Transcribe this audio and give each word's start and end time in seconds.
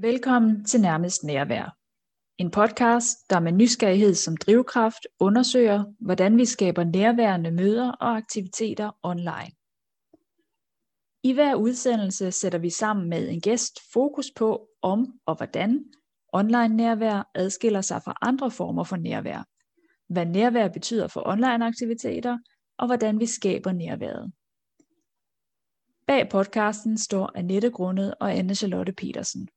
Velkommen 0.00 0.64
til 0.64 0.80
Nærmest 0.80 1.24
Nærvær. 1.24 1.76
En 2.38 2.50
podcast, 2.50 3.30
der 3.30 3.40
med 3.40 3.52
nysgerrighed 3.52 4.14
som 4.14 4.36
drivkraft 4.36 5.06
undersøger, 5.20 5.84
hvordan 6.00 6.36
vi 6.36 6.44
skaber 6.44 6.84
nærværende 6.84 7.50
møder 7.50 7.92
og 7.92 8.16
aktiviteter 8.16 8.90
online. 9.02 9.50
I 11.22 11.32
hver 11.32 11.54
udsendelse 11.54 12.32
sætter 12.32 12.58
vi 12.58 12.70
sammen 12.70 13.08
med 13.08 13.28
en 13.28 13.40
gæst 13.40 13.80
fokus 13.92 14.26
på, 14.36 14.68
om 14.82 15.06
og 15.26 15.36
hvordan 15.36 15.84
online 16.32 16.76
nærvær 16.76 17.30
adskiller 17.34 17.80
sig 17.80 18.02
fra 18.04 18.18
andre 18.22 18.50
former 18.50 18.84
for 18.84 18.96
nærvær, 18.96 19.44
hvad 20.12 20.26
nærvær 20.26 20.68
betyder 20.68 21.08
for 21.08 21.22
online 21.26 21.66
aktiviteter, 21.66 22.38
og 22.78 22.86
hvordan 22.86 23.20
vi 23.20 23.26
skaber 23.26 23.72
nærværet. 23.72 24.32
Bag 26.06 26.28
podcasten 26.28 26.98
står 26.98 27.32
Annette 27.34 27.70
Grundet 27.70 28.14
og 28.20 28.34
Anne 28.34 28.54
Charlotte 28.54 28.92
Petersen. 28.92 29.48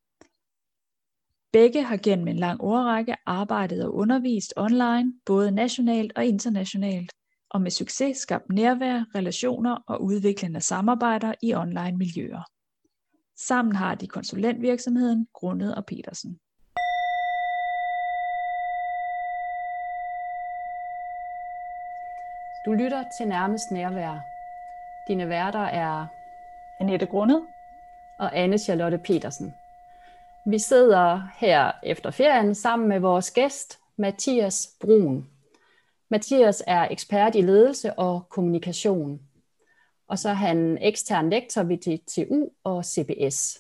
Begge 1.52 1.84
har 1.84 1.98
gennem 1.98 2.28
en 2.28 2.36
lang 2.36 2.62
årrække 2.62 3.16
arbejdet 3.26 3.86
og 3.86 3.96
undervist 3.96 4.54
online, 4.58 5.14
både 5.26 5.52
nationalt 5.52 6.14
og 6.16 6.26
internationalt, 6.26 7.12
og 7.50 7.62
med 7.62 7.72
succes 7.72 8.18
skabt 8.18 8.50
nærvær, 8.50 9.04
relationer 9.16 9.76
og 9.88 10.04
udviklende 10.04 10.62
samarbejder 10.62 11.34
i 11.42 11.54
online 11.54 11.98
miljøer. 11.98 12.44
Sammen 13.38 13.76
har 13.76 13.96
de 13.96 14.08
konsulentvirksomheden 14.08 15.28
Grundet 15.34 15.76
og 15.76 15.86
Petersen. 15.86 16.40
Du 22.66 22.72
lytter 22.72 23.04
til 23.18 23.28
nærmest 23.28 23.72
nærvær. 23.72 24.20
Dine 25.08 25.30
værter 25.30 25.60
er 25.60 26.08
Annette 26.80 27.06
Grundet 27.06 27.48
og 28.20 28.38
Anne 28.38 28.58
Charlotte 28.58 28.98
Petersen. 28.98 29.54
Vi 30.46 30.60
sidder 30.60 31.22
her 31.38 31.72
efter 31.84 32.12
ferien 32.12 32.56
sammen 32.56 32.90
med 32.90 33.00
vores 33.00 33.32
gæst, 33.32 33.80
Mathias 33.96 34.70
Brun. 34.82 35.30
Mathias 36.10 36.64
er 36.68 36.88
ekspert 36.92 37.36
i 37.36 37.42
ledelse 37.42 37.94
og 37.94 38.30
kommunikation. 38.30 39.22
Og 40.08 40.20
så 40.20 40.30
er 40.30 40.34
han 40.34 40.78
ekstern 40.82 41.30
lektor 41.30 41.64
ved 41.64 41.78
DTU 41.78 42.50
og 42.64 42.86
CBS. 42.86 43.60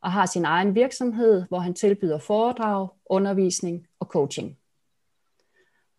Og 0.00 0.12
har 0.12 0.26
sin 0.26 0.44
egen 0.44 0.74
virksomhed, 0.74 1.44
hvor 1.48 1.58
han 1.58 1.74
tilbyder 1.74 2.18
foredrag, 2.18 2.88
undervisning 3.06 3.86
og 4.00 4.06
coaching. 4.06 4.58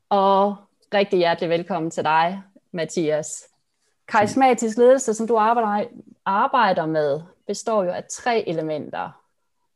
Og 0.09 0.55
rigtig 0.93 1.19
hjertelig 1.19 1.49
velkommen 1.49 1.91
til 1.91 2.03
dig, 2.03 2.41
Mathias. 2.71 3.43
Karismatisk 4.07 4.77
ledelse, 4.77 5.13
som 5.13 5.27
du 5.27 5.37
arbejder, 5.37 5.87
arbejder 6.25 6.85
med, 6.85 7.21
består 7.47 7.83
jo 7.83 7.91
af 7.91 8.03
tre 8.11 8.49
elementer 8.49 9.21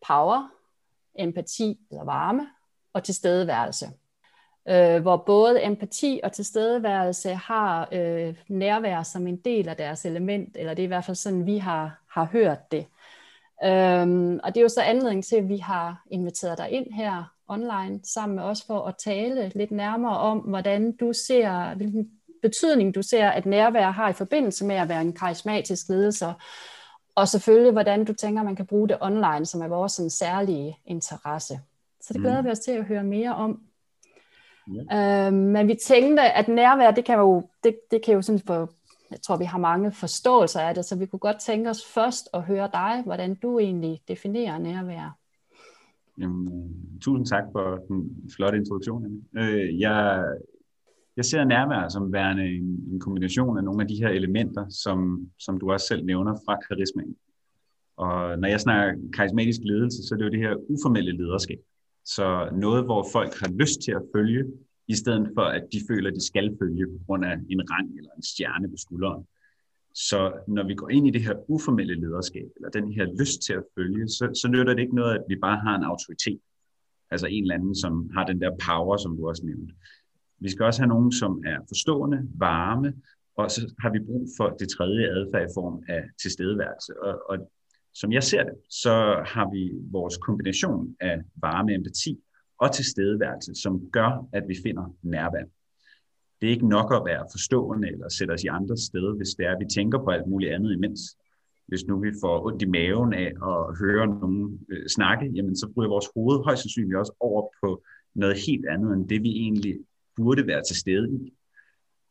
power, 0.08 0.50
empati 1.16 1.80
eller 1.92 2.04
varme 2.04 2.48
og 2.94 3.04
tilstedeværelse. 3.04 3.90
Øh, 4.70 5.02
hvor 5.02 5.18
både 5.18 5.64
empati 5.64 6.20
og 6.24 6.32
tilstedeværelse 6.32 7.34
har 7.34 7.88
øh, 7.92 8.36
nærvær 8.48 9.04
som 9.04 9.28
en 9.28 9.38
del 9.38 9.70
af 9.70 9.78
deres 9.78 10.06
element, 10.06 10.58
eller 10.58 10.74
det 10.74 10.84
er 10.84 10.88
i 10.88 10.88
hvert 10.88 11.06
fald 11.06 11.16
sådan, 11.16 11.46
vi 11.46 11.58
har, 11.58 12.02
har 12.08 12.26
hørt 12.26 12.72
det. 12.72 12.86
Øhm, 13.64 14.40
og 14.44 14.56
det 14.56 14.58
er 14.58 14.62
jo 14.62 14.70
så 14.70 14.82
anledning 14.82 15.26
til, 15.26 15.36
at 15.36 15.50
vi 15.50 15.58
har 15.58 16.04
inviteret 16.12 16.58
dig 16.58 16.72
ind 16.72 16.94
her 16.94 17.39
online 17.50 18.00
sammen 18.04 18.36
med 18.36 18.44
os 18.44 18.64
for 18.68 18.86
at 18.86 18.96
tale 18.98 19.52
lidt 19.56 19.72
nærmere 19.72 20.18
om, 20.18 20.38
hvordan 20.38 20.92
du 20.92 21.14
ser, 21.14 21.76
hvilken 21.76 22.10
betydning 22.42 22.96
du 22.96 23.02
ser, 23.02 23.30
at 23.30 23.46
nærvær 23.46 23.92
har 23.92 24.10
i 24.10 24.14
forbindelse 24.14 24.66
med 24.66 24.76
at 24.76 24.90
være 24.90 25.02
en 25.02 25.14
karismatisk 25.14 25.90
ledelse, 25.90 26.26
og 27.16 27.28
selvfølgelig, 27.28 27.72
hvordan 27.72 28.06
du 28.06 28.14
tænker, 28.14 28.44
man 28.44 28.56
kan 28.56 28.66
bruge 28.66 28.90
det 28.90 28.98
online, 29.02 29.46
som 29.46 29.62
er 29.62 29.68
vores 29.68 29.92
sådan, 29.92 30.10
særlige 30.10 30.78
interesse. 30.86 31.60
Så 32.02 32.14
det 32.14 32.22
glæder 32.22 32.42
mm. 32.42 32.48
vi 32.48 32.52
os 32.52 32.60
til 32.60 32.72
at 32.72 32.86
høre 32.86 33.04
mere 33.04 33.36
om. 33.36 33.62
Ja. 34.92 35.28
Øhm, 35.28 35.38
men 35.38 35.68
vi 35.68 35.76
tænkte, 35.76 36.24
at 36.24 36.48
nærvær, 36.48 36.92
det 36.92 37.06
kan 37.06 37.18
jo, 37.18 37.44
det, 37.64 37.80
det 37.92 38.04
kan 38.06 38.14
jo 38.14 38.22
sådan 38.22 38.42
for, 38.48 38.70
jeg 39.12 39.22
tror, 39.22 39.38
vi 39.38 39.46
har 39.46 39.58
mange 39.58 39.92
forståelser 39.92 40.60
af 40.60 40.76
det, 40.76 40.86
så 40.86 40.96
vi 40.96 41.06
kunne 41.06 41.20
godt 41.20 41.40
tænke 41.40 41.70
os 41.70 41.86
først 41.86 42.30
at 42.34 42.42
høre 42.42 42.70
dig, 42.74 43.02
hvordan 43.06 43.36
du 43.36 43.60
egentlig 43.60 44.02
definerer 44.08 44.58
nærvær. 44.58 45.19
Jamen, 46.20 46.48
øh, 46.48 47.00
tusind 47.02 47.26
tak 47.26 47.44
for 47.52 47.84
den 47.88 48.30
flotte 48.36 48.58
introduktion. 48.58 49.24
Øh, 49.38 49.80
jeg, 49.80 50.26
jeg 51.18 51.26
ser 51.26 51.44
nærmere 51.44 51.90
som 51.90 52.14
værende 52.14 52.46
en, 52.46 52.68
en 52.92 53.00
kombination 53.00 53.58
af 53.58 53.64
nogle 53.64 53.82
af 53.82 53.88
de 53.88 53.96
her 53.96 54.10
elementer, 54.10 54.70
som, 54.70 55.30
som 55.40 55.60
du 55.60 55.72
også 55.72 55.88
selv 55.88 56.06
nævner 56.06 56.36
fra 56.46 56.56
karismaen. 56.68 57.16
Og 57.98 58.40
når 58.40 58.48
jeg 58.48 58.60
snakker 58.60 59.02
karismatisk 59.14 59.60
ledelse, 59.64 60.04
så 60.04 60.16
er 60.16 60.18
det 60.18 60.26
jo 60.26 60.32
det 60.32 60.40
her 60.40 60.56
uformelle 60.56 61.12
lederskab. 61.12 61.60
Så 62.06 62.50
noget, 62.54 62.84
hvor 62.86 63.06
folk 63.12 63.34
har 63.40 63.52
lyst 63.62 63.82
til 63.82 63.92
at 63.92 64.02
følge, 64.16 64.46
i 64.88 64.96
stedet 64.96 65.32
for 65.36 65.42
at 65.42 65.64
de 65.74 65.80
føler, 65.90 66.10
at 66.10 66.16
de 66.16 66.26
skal 66.26 66.58
følge 66.62 66.86
på 66.88 67.00
grund 67.06 67.26
af 67.26 67.36
en 67.50 67.62
rang 67.72 67.98
eller 67.98 68.12
en 68.18 68.24
stjerne 68.24 68.70
på 68.70 68.78
skulderen. 68.78 69.26
Så 70.08 70.34
når 70.48 70.68
vi 70.68 70.76
går 70.76 70.90
ind 70.90 71.08
i 71.08 71.12
det 71.12 71.22
her 71.22 71.36
uformelle 71.48 71.96
lederskab, 71.96 72.50
eller 72.56 72.70
den 72.70 72.92
her 72.92 73.06
lyst 73.20 73.42
til 73.42 73.54
at 73.54 73.64
følge, 73.78 74.08
så, 74.08 74.40
så 74.42 74.48
nytter 74.48 74.74
det 74.74 74.82
ikke 74.82 74.96
noget, 74.96 75.16
at 75.16 75.24
vi 75.30 75.36
bare 75.36 75.60
har 75.60 75.76
en 75.76 75.84
autoritet. 75.84 76.40
Altså 77.12 77.28
en 77.28 77.44
eller 77.44 77.56
anden, 77.56 77.76
som 77.76 78.10
har 78.16 78.26
den 78.26 78.42
der 78.42 78.52
power, 78.68 78.98
som 78.98 79.18
du 79.18 79.28
også 79.28 79.46
nævnte. 79.46 79.74
Vi 80.40 80.50
skal 80.50 80.66
også 80.66 80.82
have 80.82 80.90
nogen, 80.90 81.12
som 81.12 81.44
er 81.46 81.58
forstående, 81.68 82.30
varme, 82.36 82.94
og 83.36 83.52
så 83.52 83.74
har 83.82 83.92
vi 83.92 84.00
brug 84.00 84.28
for 84.38 84.50
det 84.60 84.70
tredje 84.70 85.06
adfærd 85.18 85.50
i 85.50 85.54
form 85.56 85.84
af 85.88 86.04
tilstedeværelse. 86.22 87.04
Og, 87.04 87.22
og 87.30 87.52
som 87.94 88.12
jeg 88.12 88.24
ser 88.24 88.44
det, 88.44 88.54
så 88.70 89.24
har 89.26 89.52
vi 89.52 89.72
vores 89.92 90.18
kombination 90.18 90.96
af 91.00 91.22
varme, 91.36 91.74
empati 91.74 92.20
og 92.60 92.72
tilstedeværelse, 92.76 93.52
som 93.64 93.92
gør, 93.92 94.28
at 94.34 94.44
vi 94.48 94.56
finder 94.64 94.96
nærvær. 95.04 95.46
Det 96.42 96.48
er 96.48 96.52
ikke 96.52 96.68
nok 96.68 96.94
at 96.94 97.02
være 97.06 97.26
forstående 97.32 97.88
eller 97.88 98.10
sætte 98.10 98.32
os 98.32 98.44
i 98.44 98.48
andre 98.48 98.78
steder, 98.78 99.14
hvis 99.14 99.30
det 99.30 99.46
er, 99.46 99.52
at 99.52 99.60
vi 99.60 99.66
tænker 99.76 99.98
på 100.04 100.10
alt 100.10 100.28
muligt 100.28 100.52
andet 100.52 100.74
imens. 100.74 101.02
Hvis 101.68 101.86
nu 101.88 102.00
vi 102.00 102.12
får 102.22 102.46
ondt 102.46 102.62
i 102.62 102.66
maven 102.66 103.14
af 103.14 103.32
at 103.52 103.78
høre 103.78 104.08
nogen 104.08 104.60
øh, 104.70 104.88
snakke, 104.88 105.26
jamen 105.36 105.56
så 105.56 105.72
bryder 105.74 105.90
vores 105.90 106.10
hoved 106.16 106.44
højst 106.44 106.62
sandsynligt 106.62 106.98
også 106.98 107.14
over 107.20 107.48
på 107.64 107.84
noget 108.16 108.38
helt 108.48 108.66
andet, 108.68 108.94
end 108.94 109.10
det 109.10 109.24
vi 109.24 109.30
egentlig 109.30 109.80
burde 110.16 110.48
være 110.48 110.64
til 110.64 110.76
stede 110.76 111.14
i. 111.14 111.34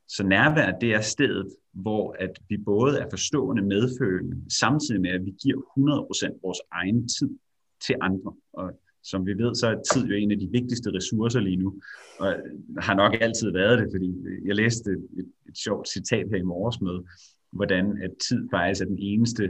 Så 0.08 0.26
nærvær, 0.26 0.78
det 0.78 0.94
er 0.94 1.00
stedet, 1.00 1.56
hvor 1.72 2.16
at 2.18 2.30
vi 2.48 2.56
både 2.56 2.98
er 2.98 3.06
forstående, 3.10 3.62
medfølende, 3.62 4.36
samtidig 4.60 5.00
med, 5.00 5.10
at 5.10 5.24
vi 5.24 5.34
giver 5.42 5.60
100% 6.32 6.38
vores 6.42 6.60
egen 6.72 7.08
tid 7.08 7.38
til 7.86 7.94
andre. 8.00 8.34
Og 8.52 8.80
som 9.10 9.26
vi 9.26 9.32
ved, 9.42 9.54
så 9.54 9.66
er 9.66 9.82
tid 9.92 10.06
jo 10.06 10.14
en 10.14 10.30
af 10.30 10.38
de 10.38 10.48
vigtigste 10.52 10.90
ressourcer 10.94 11.40
lige 11.40 11.56
nu, 11.56 11.80
og 12.20 12.28
øh, 12.32 12.38
har 12.78 12.94
nok 12.94 13.16
altid 13.20 13.50
været 13.52 13.78
det, 13.78 13.88
fordi 13.94 14.10
øh, 14.28 14.46
jeg 14.46 14.54
læste 14.56 14.90
et, 14.90 15.26
et 15.48 15.58
sjovt 15.58 15.88
citat 15.88 16.26
her 16.30 16.36
i 16.36 16.50
morges 16.52 16.80
med, 16.80 16.98
hvordan 17.50 18.02
at 18.02 18.10
tid 18.28 18.48
faktisk 18.50 18.80
er 18.82 18.84
den 18.84 18.98
eneste 18.98 19.44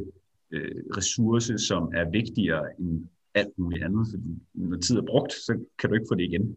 øh, 0.51 0.83
ressource, 0.97 1.59
som 1.59 1.83
er 1.95 2.11
vigtigere 2.11 2.65
end 2.81 3.07
alt 3.35 3.59
muligt 3.59 3.85
andet, 3.85 4.07
fordi 4.11 4.31
når 4.55 4.77
tid 4.77 4.97
er 4.97 5.07
brugt, 5.13 5.33
så 5.33 5.53
kan 5.79 5.89
du 5.89 5.95
ikke 5.95 6.11
få 6.11 6.15
det 6.15 6.25
igen. 6.25 6.57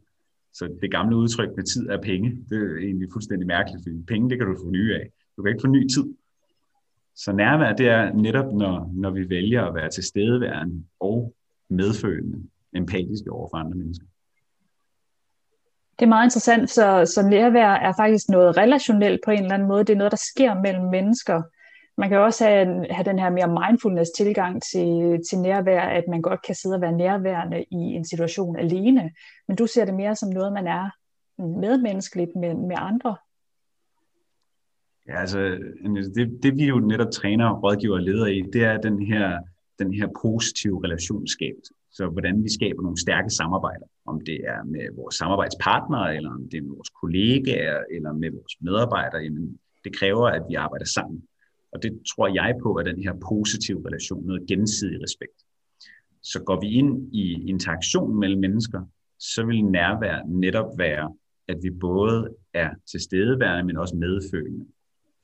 Så 0.53 0.77
det 0.81 0.91
gamle 0.91 1.15
udtryk 1.15 1.49
med 1.55 1.63
tid 1.63 1.87
er 1.89 2.01
penge, 2.01 2.29
det 2.49 2.57
er 2.57 2.77
egentlig 2.77 3.07
fuldstændig 3.13 3.47
mærkeligt, 3.47 3.83
fordi 3.83 4.03
penge, 4.07 4.29
det 4.29 4.37
kan 4.37 4.47
du 4.47 4.55
få 4.63 4.69
nye 4.69 4.95
af. 4.95 5.09
Du 5.37 5.41
kan 5.41 5.49
ikke 5.49 5.61
få 5.61 5.67
ny 5.67 5.87
tid. 5.87 6.03
Så 7.15 7.31
nærvær, 7.31 7.75
det 7.75 7.87
er 7.87 8.13
netop, 8.13 8.53
når, 8.53 8.91
når 8.93 9.09
vi 9.09 9.29
vælger 9.29 9.63
at 9.63 9.75
være 9.75 9.89
tilstedeværende 9.89 10.83
og 10.99 11.35
medfølende, 11.69 12.43
empatiske 12.75 13.31
over 13.31 13.47
for 13.51 13.57
andre 13.57 13.77
mennesker. 13.77 14.05
Det 15.99 16.05
er 16.05 16.09
meget 16.09 16.25
interessant, 16.25 16.69
så, 16.69 17.11
så 17.15 17.27
nærvær 17.29 17.69
er 17.69 17.93
faktisk 17.97 18.29
noget 18.29 18.57
relationelt 18.57 19.21
på 19.25 19.31
en 19.31 19.39
eller 19.39 19.53
anden 19.53 19.67
måde. 19.67 19.83
Det 19.83 19.93
er 19.93 19.97
noget, 19.97 20.11
der 20.11 20.23
sker 20.33 20.61
mellem 20.61 20.85
mennesker. 20.85 21.41
Man 21.97 22.09
kan 22.09 22.17
også 22.17 22.45
have, 22.45 22.85
have 22.89 23.05
den 23.05 23.19
her 23.19 23.29
mere 23.29 23.47
mindfulness 23.47 24.11
tilgang 24.17 24.61
til, 24.71 25.19
til 25.29 25.39
nærvær, 25.39 25.81
at 25.81 26.03
man 26.09 26.21
godt 26.21 26.41
kan 26.45 26.55
sidde 26.55 26.75
og 26.75 26.81
være 26.81 26.97
nærværende 26.97 27.65
i 27.71 27.75
en 27.75 28.05
situation 28.05 28.59
alene, 28.59 29.11
men 29.47 29.57
du 29.57 29.67
ser 29.67 29.85
det 29.85 29.93
mere 29.93 30.15
som 30.15 30.29
noget, 30.29 30.53
man 30.53 30.67
er 30.67 30.89
medmenneskeligt 31.37 32.35
med, 32.35 32.53
med 32.53 32.75
andre. 32.79 33.15
Ja, 35.07 35.19
altså 35.19 35.39
det, 36.15 36.39
det 36.43 36.55
vi 36.55 36.65
jo 36.65 36.79
netop 36.79 37.11
træner, 37.11 37.59
rådgiver 37.59 37.95
og 37.95 38.01
leder 38.01 38.25
i, 38.25 38.41
det 38.53 38.63
er 38.63 38.77
den 38.77 39.01
her, 39.05 39.39
den 39.79 39.93
her 39.93 40.07
positive 40.21 40.83
relationsskab. 40.83 41.55
Så 41.91 42.09
hvordan 42.09 42.43
vi 42.43 42.49
skaber 42.49 42.81
nogle 42.81 43.01
stærke 43.05 43.29
samarbejder, 43.29 43.87
om 44.05 44.21
det 44.21 44.39
er 44.53 44.63
med 44.63 44.85
vores 44.95 45.15
samarbejdspartnere, 45.15 46.15
eller 46.15 46.31
om 46.31 46.43
det 46.51 46.57
er 46.57 46.61
med 46.61 46.75
vores 46.79 46.89
kollegaer, 47.01 47.79
eller 47.95 48.13
med 48.13 48.31
vores 48.31 48.55
medarbejdere, 48.61 49.21
jamen, 49.21 49.59
det 49.83 49.95
kræver, 49.95 50.27
at 50.27 50.43
vi 50.49 50.55
arbejder 50.55 50.85
sammen. 50.85 51.23
Og 51.73 51.83
det 51.83 51.91
tror 52.15 52.27
jeg 52.27 52.55
på, 52.63 52.73
at 52.73 52.85
den 52.85 53.03
her 53.03 53.13
positive 53.29 53.81
relation, 53.87 54.25
noget 54.25 54.47
gensidig 54.47 55.03
respekt. 55.03 55.37
Så 56.21 56.43
går 56.43 56.59
vi 56.61 56.67
ind 56.67 57.15
i 57.15 57.49
interaktion 57.49 58.19
mellem 58.19 58.39
mennesker, 58.41 58.81
så 59.19 59.45
vil 59.45 59.65
nærvær 59.65 60.21
netop 60.27 60.69
være 60.77 61.13
at 61.51 61.57
vi 61.63 61.69
både 61.69 62.35
er 62.53 62.69
tilstedeværende, 62.91 63.63
men 63.63 63.77
også 63.77 63.95
medfølende. 63.95 64.65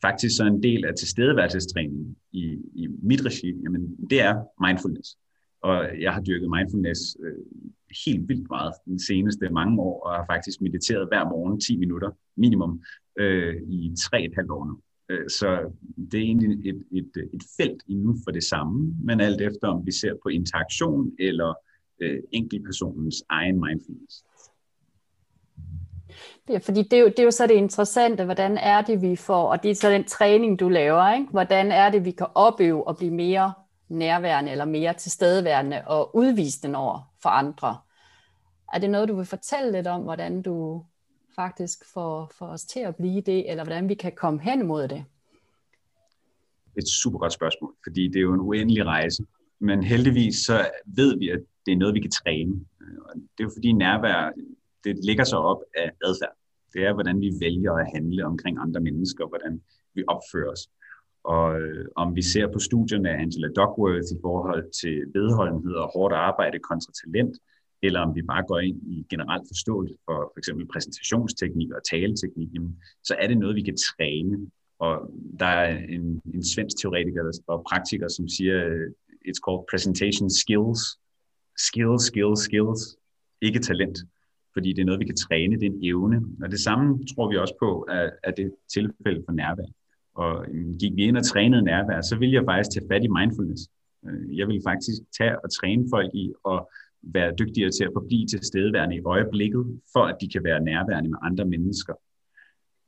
Faktisk 0.02 0.38
så 0.38 0.46
en 0.46 0.64
del 0.64 0.86
af 0.86 0.94
tilstedeværelsestræningen 1.00 2.16
i, 2.32 2.44
i 2.76 2.88
mit 3.04 3.26
regi, 3.26 3.48
jamen, 3.64 3.96
det 4.10 4.22
er 4.22 4.34
mindfulness. 4.68 5.18
Og 5.62 6.02
jeg 6.02 6.14
har 6.14 6.22
dyrket 6.22 6.50
mindfulness 6.50 7.18
øh, 7.20 7.46
helt 8.06 8.30
vildt 8.30 8.50
meget 8.50 8.74
den 8.86 9.00
seneste 9.00 9.50
mange 9.50 9.82
år, 9.82 10.04
og 10.06 10.16
har 10.16 10.26
faktisk 10.26 10.62
mediteret 10.62 11.08
hver 11.08 11.24
morgen 11.24 11.60
10 11.60 11.78
minutter 11.78 12.12
minimum 12.38 12.82
øh, 13.20 13.56
i 13.56 13.94
3,5 14.00 14.52
år 14.52 14.66
nu. 14.66 14.80
Øh, 15.10 15.30
så 15.30 15.74
det 16.12 16.20
er 16.20 16.24
egentlig 16.24 16.70
et, 16.70 16.84
et, 16.92 17.12
et 17.34 17.44
felt 17.58 17.84
inden 17.88 18.18
for 18.24 18.32
det 18.32 18.44
samme, 18.44 18.96
men 19.04 19.22
alt 19.22 19.42
efter 19.42 19.68
om 19.68 19.86
vi 19.86 19.92
ser 19.92 20.14
på 20.24 20.30
interaktion 20.30 21.12
eller 21.20 21.54
øh, 22.02 22.20
enkeltpersonens 22.32 23.24
egen 23.30 23.56
mindfulness. 23.66 24.24
Det 26.48 26.56
er, 26.56 26.60
fordi 26.60 26.82
det 26.84 26.94
er, 26.94 27.00
jo, 27.00 27.08
det 27.08 27.20
er 27.20 27.24
jo 27.24 27.32
så 27.32 27.48
det 27.48 27.54
interessante, 27.54 28.26
hvordan 28.26 28.58
er 28.58 28.82
det, 28.82 29.02
vi 29.02 29.16
får, 29.16 29.52
og 29.52 29.64
det 29.64 29.72
er 29.72 29.76
så 29.76 29.90
den 29.90 30.04
træning, 30.04 30.60
du 30.60 30.70
laver, 30.70 31.14
ikke? 31.14 31.32
hvordan 31.32 31.72
er 31.72 31.92
det, 31.92 32.06
vi 32.06 32.12
kan 32.12 32.28
opøve 32.36 32.88
og 32.88 32.98
blive 32.98 33.14
mere 33.14 33.54
nærværende 33.90 34.52
eller 34.52 34.66
mere 34.66 34.94
tilstedeværende 34.94 35.82
og 35.88 36.16
udvise 36.16 36.62
den 36.62 36.76
over 36.76 37.14
for 37.22 37.30
andre. 37.30 37.78
Er 38.74 38.80
det 38.80 38.90
noget, 38.90 39.10
du 39.10 39.16
vil 39.16 39.26
fortælle 39.26 39.72
lidt 39.72 39.88
om, 39.88 40.02
hvordan 40.02 40.42
du 40.42 40.86
faktisk 41.36 41.94
får, 41.94 42.32
får 42.38 42.48
os 42.48 42.64
til 42.64 42.80
at 42.80 42.96
blive 42.96 43.22
det, 43.22 43.52
eller 43.52 43.64
hvordan 43.64 43.90
vi 43.90 43.94
kan 43.94 44.12
komme 44.16 44.42
hen 44.42 44.68
mod 44.68 44.82
det? 44.82 45.06
Det 46.66 46.84
er 46.84 46.86
et 46.86 46.88
super 46.88 47.20
godt 47.20 47.34
spørgsmål, 47.34 47.76
fordi 47.84 48.08
det 48.08 48.16
er 48.16 48.22
jo 48.22 48.34
en 48.34 48.40
uendelig 48.40 48.86
rejse. 48.86 49.26
Men 49.60 49.84
heldigvis 49.84 50.36
så 50.36 50.70
ved 50.86 51.18
vi, 51.18 51.30
at 51.30 51.40
det 51.66 51.72
er 51.72 51.78
noget, 51.78 51.94
vi 51.94 52.00
kan 52.00 52.12
træne. 52.12 52.54
Det 53.16 53.40
er 53.40 53.44
jo 53.44 53.52
fordi 53.56 53.72
nærvær, 53.72 54.32
det 54.84 55.06
ligger 55.06 55.24
sig 55.24 55.40
op 55.40 55.62
af 55.76 55.92
adfærd. 56.04 56.36
Det 56.74 56.86
er, 56.86 56.94
hvordan 56.94 57.22
vi 57.22 57.32
vælger 57.40 57.74
at 57.74 57.92
handle 57.94 58.26
omkring 58.26 58.58
andre 58.60 58.82
mennesker, 58.82 59.28
hvordan 59.28 59.62
vi 59.94 60.04
opfører 60.08 60.52
os. 60.52 60.70
Og 61.24 61.62
øh, 61.62 61.86
om 61.96 62.16
vi 62.16 62.22
ser 62.22 62.48
på 62.54 62.60
studierne 62.60 63.10
af 63.10 63.22
Angela 63.22 63.48
Duckworth 63.48 64.12
i 64.16 64.20
forhold 64.22 64.72
til 64.82 64.98
vedholdenhed 65.14 65.74
og 65.74 65.92
hårdt 65.94 66.14
arbejde 66.14 66.60
kontra 66.60 66.92
talent, 67.04 67.38
eller 67.82 68.00
om 68.00 68.16
vi 68.16 68.22
bare 68.22 68.44
går 68.48 68.60
ind 68.60 68.80
i 68.94 69.06
generelt 69.10 69.46
forståelse 69.52 69.96
for 70.06 70.18
for 70.34 70.38
eksempel 70.38 70.68
præsentationsteknik 70.74 71.72
og 71.72 71.82
taleteknik, 71.92 72.50
så 73.04 73.16
er 73.22 73.28
det 73.28 73.38
noget, 73.38 73.56
vi 73.56 73.62
kan 73.62 73.78
træne. 73.78 74.52
Og 74.80 74.94
der 75.40 75.46
er 75.46 75.78
en, 75.78 76.22
en 76.34 76.44
svensk 76.46 76.78
teoretiker 76.78 77.24
og 77.48 77.64
praktiker, 77.70 78.08
som 78.08 78.28
siger, 78.28 78.58
øh, 78.66 78.88
it's 79.28 79.42
called 79.46 79.64
presentation 79.72 80.30
skills. 80.30 80.82
Skills, 81.68 82.04
skills, 82.04 82.40
skills. 82.40 82.82
Ikke 83.42 83.60
talent 83.60 83.98
fordi 84.58 84.74
det 84.74 84.82
er 84.82 84.86
noget, 84.86 85.00
vi 85.00 85.06
kan 85.06 85.16
træne, 85.16 85.60
det 85.60 85.66
er 85.68 85.72
en 85.72 85.86
evne. 85.92 86.18
Og 86.44 86.52
det 86.52 86.60
samme 86.60 86.86
tror 87.12 87.30
vi 87.32 87.38
også 87.38 87.56
på, 87.60 87.82
at, 87.82 88.12
at 88.24 88.34
det 88.38 88.46
er 88.46 88.50
tilfælde 88.74 89.22
for 89.26 89.34
nærvær. 89.42 89.70
Og 90.24 90.46
gik 90.80 90.96
vi 90.96 91.02
ind 91.02 91.18
og 91.18 91.26
trænede 91.26 91.62
nærvær, 91.62 92.02
så 92.02 92.16
ville 92.20 92.36
jeg 92.36 92.44
faktisk 92.46 92.72
tage 92.74 92.88
fat 92.92 93.04
i 93.04 93.08
mindfulness. 93.08 93.64
Øh, 94.08 94.38
jeg 94.38 94.48
vil 94.48 94.62
faktisk 94.70 94.98
tage 95.18 95.36
og 95.44 95.50
træne 95.60 95.86
folk 95.94 96.12
i 96.16 96.34
at 96.54 96.60
være 97.02 97.36
dygtigere 97.40 97.72
til 97.72 97.84
at 97.84 97.96
forblive 97.98 98.28
tilstedeværende 98.28 98.96
i 98.96 99.02
øjeblikket, 99.06 99.64
for 99.94 100.04
at 100.12 100.18
de 100.22 100.28
kan 100.30 100.44
være 100.44 100.64
nærværende 100.64 101.10
med 101.10 101.20
andre 101.22 101.46
mennesker. 101.46 101.94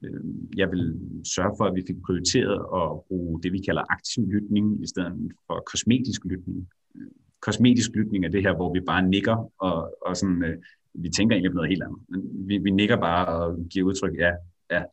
Øh, 0.03 0.23
jeg 0.57 0.71
vil 0.71 0.99
sørge 1.35 1.55
for, 1.57 1.65
at 1.65 1.75
vi 1.75 1.83
fik 1.87 2.01
prioriteret 2.05 2.59
at 2.79 2.87
bruge 3.07 3.41
det, 3.43 3.53
vi 3.53 3.61
kalder 3.67 3.83
aktiv 3.95 4.23
lytning, 4.35 4.83
i 4.83 4.87
stedet 4.87 5.13
for 5.47 5.63
kosmetisk 5.71 6.25
lytning. 6.25 6.69
Øh, 6.95 7.11
kosmetisk 7.41 7.91
lytning 7.95 8.25
er 8.25 8.29
det 8.29 8.41
her, 8.41 8.55
hvor 8.55 8.73
vi 8.73 8.79
bare 8.79 9.07
nikker 9.07 9.51
og, 9.59 9.97
og 10.05 10.17
sådan, 10.17 10.63
vi 10.93 11.09
tænker 11.09 11.33
egentlig 11.33 11.51
på 11.51 11.55
noget 11.55 11.69
helt 11.69 11.83
andet. 11.83 11.99
Men 12.09 12.47
vi, 12.47 12.57
vi 12.57 12.71
nikker 12.71 12.97
bare 12.97 13.25
og 13.27 13.57
giver 13.69 13.85
udtryk, 13.85 14.15
ja, 14.17 14.31
ja. 14.71 14.83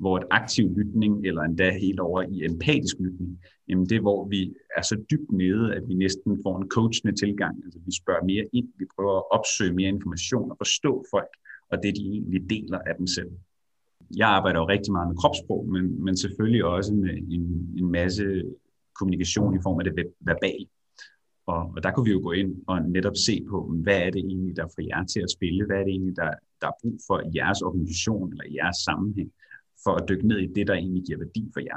Hvor 0.00 0.18
et 0.18 0.26
aktiv 0.30 0.66
lytning, 0.78 1.26
eller 1.26 1.42
endda 1.42 1.78
helt 1.78 2.00
over 2.00 2.22
i 2.22 2.44
empatisk 2.44 2.96
lytning, 3.00 3.40
jamen 3.68 3.86
det 3.88 3.96
er, 3.96 4.00
hvor 4.00 4.28
vi 4.28 4.54
er 4.76 4.82
så 4.82 4.96
dybt 5.10 5.32
nede, 5.32 5.74
at 5.74 5.82
vi 5.88 5.94
næsten 5.94 6.42
får 6.42 6.58
en 6.58 6.68
coachende 6.68 7.14
tilgang. 7.22 7.64
Altså 7.64 7.78
vi 7.86 7.92
spørger 8.02 8.24
mere 8.24 8.44
ind, 8.52 8.68
vi 8.78 8.84
prøver 8.96 9.16
at 9.18 9.30
opsøge 9.30 9.72
mere 9.72 9.88
information 9.88 10.50
og 10.50 10.56
forstå 10.56 11.04
folk, 11.10 11.32
og 11.70 11.76
det 11.82 11.96
de 11.96 12.02
egentlig 12.02 12.50
deler 12.50 12.78
af 12.78 12.94
dem 12.98 13.06
selv. 13.06 13.30
Jeg 14.16 14.28
arbejder 14.28 14.60
jo 14.60 14.68
rigtig 14.68 14.92
meget 14.92 15.08
med 15.08 15.16
kropssprog, 15.16 15.68
men, 15.68 16.04
men 16.04 16.16
selvfølgelig 16.16 16.64
også 16.64 16.94
med 16.94 17.14
en, 17.34 17.44
en 17.78 17.92
masse 17.92 18.24
kommunikation 18.98 19.54
i 19.54 19.62
form 19.62 19.78
af 19.80 19.84
det 19.84 19.94
verbale. 20.20 20.66
Og, 21.46 21.62
og 21.74 21.82
der 21.82 21.90
kunne 21.92 22.08
vi 22.08 22.16
jo 22.16 22.22
gå 22.28 22.32
ind 22.32 22.52
og 22.66 22.76
netop 22.82 23.16
se 23.26 23.34
på, 23.50 23.56
hvad 23.84 23.98
er 24.06 24.10
det 24.10 24.22
egentlig, 24.30 24.56
der 24.56 24.66
får 24.74 24.82
jer 24.90 25.04
til 25.04 25.20
at 25.20 25.30
spille? 25.36 25.66
Hvad 25.66 25.76
er 25.76 25.84
det 25.84 25.92
egentlig, 25.96 26.16
der, 26.16 26.30
der 26.60 26.68
er 26.68 26.80
brug 26.82 26.98
for 27.06 27.16
i 27.20 27.30
jeres 27.38 27.62
organisation 27.62 28.30
eller 28.32 28.44
i 28.44 28.54
jeres 28.60 28.78
sammenhæng, 28.88 29.30
for 29.84 29.94
at 29.94 30.08
dykke 30.08 30.28
ned 30.28 30.38
i 30.38 30.46
det, 30.46 30.66
der 30.66 30.74
egentlig 30.74 31.02
giver 31.02 31.18
værdi 31.18 31.50
for 31.52 31.60
jer? 31.60 31.76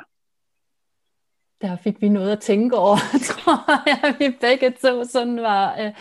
Der 1.62 1.76
fik 1.76 2.02
vi 2.02 2.10
noget 2.10 2.32
at 2.32 2.40
tænke 2.40 2.78
over, 2.78 2.98
tror 3.30 3.88
jeg, 3.88 4.16
vi 4.20 4.38
begge 4.42 4.72
to 4.82 5.04
sådan 5.04 5.42
var. 5.42 5.82
Øh. 5.82 5.92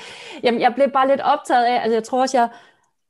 Jamen, 0.43 0.61
jeg 0.61 0.75
blev 0.75 0.91
bare 0.91 1.09
lidt 1.09 1.21
optaget 1.21 1.65
af, 1.65 1.83
altså 1.83 1.95
jeg 1.95 2.05
tror 2.05 2.21
også, 2.21 2.39
jeg, 2.39 2.49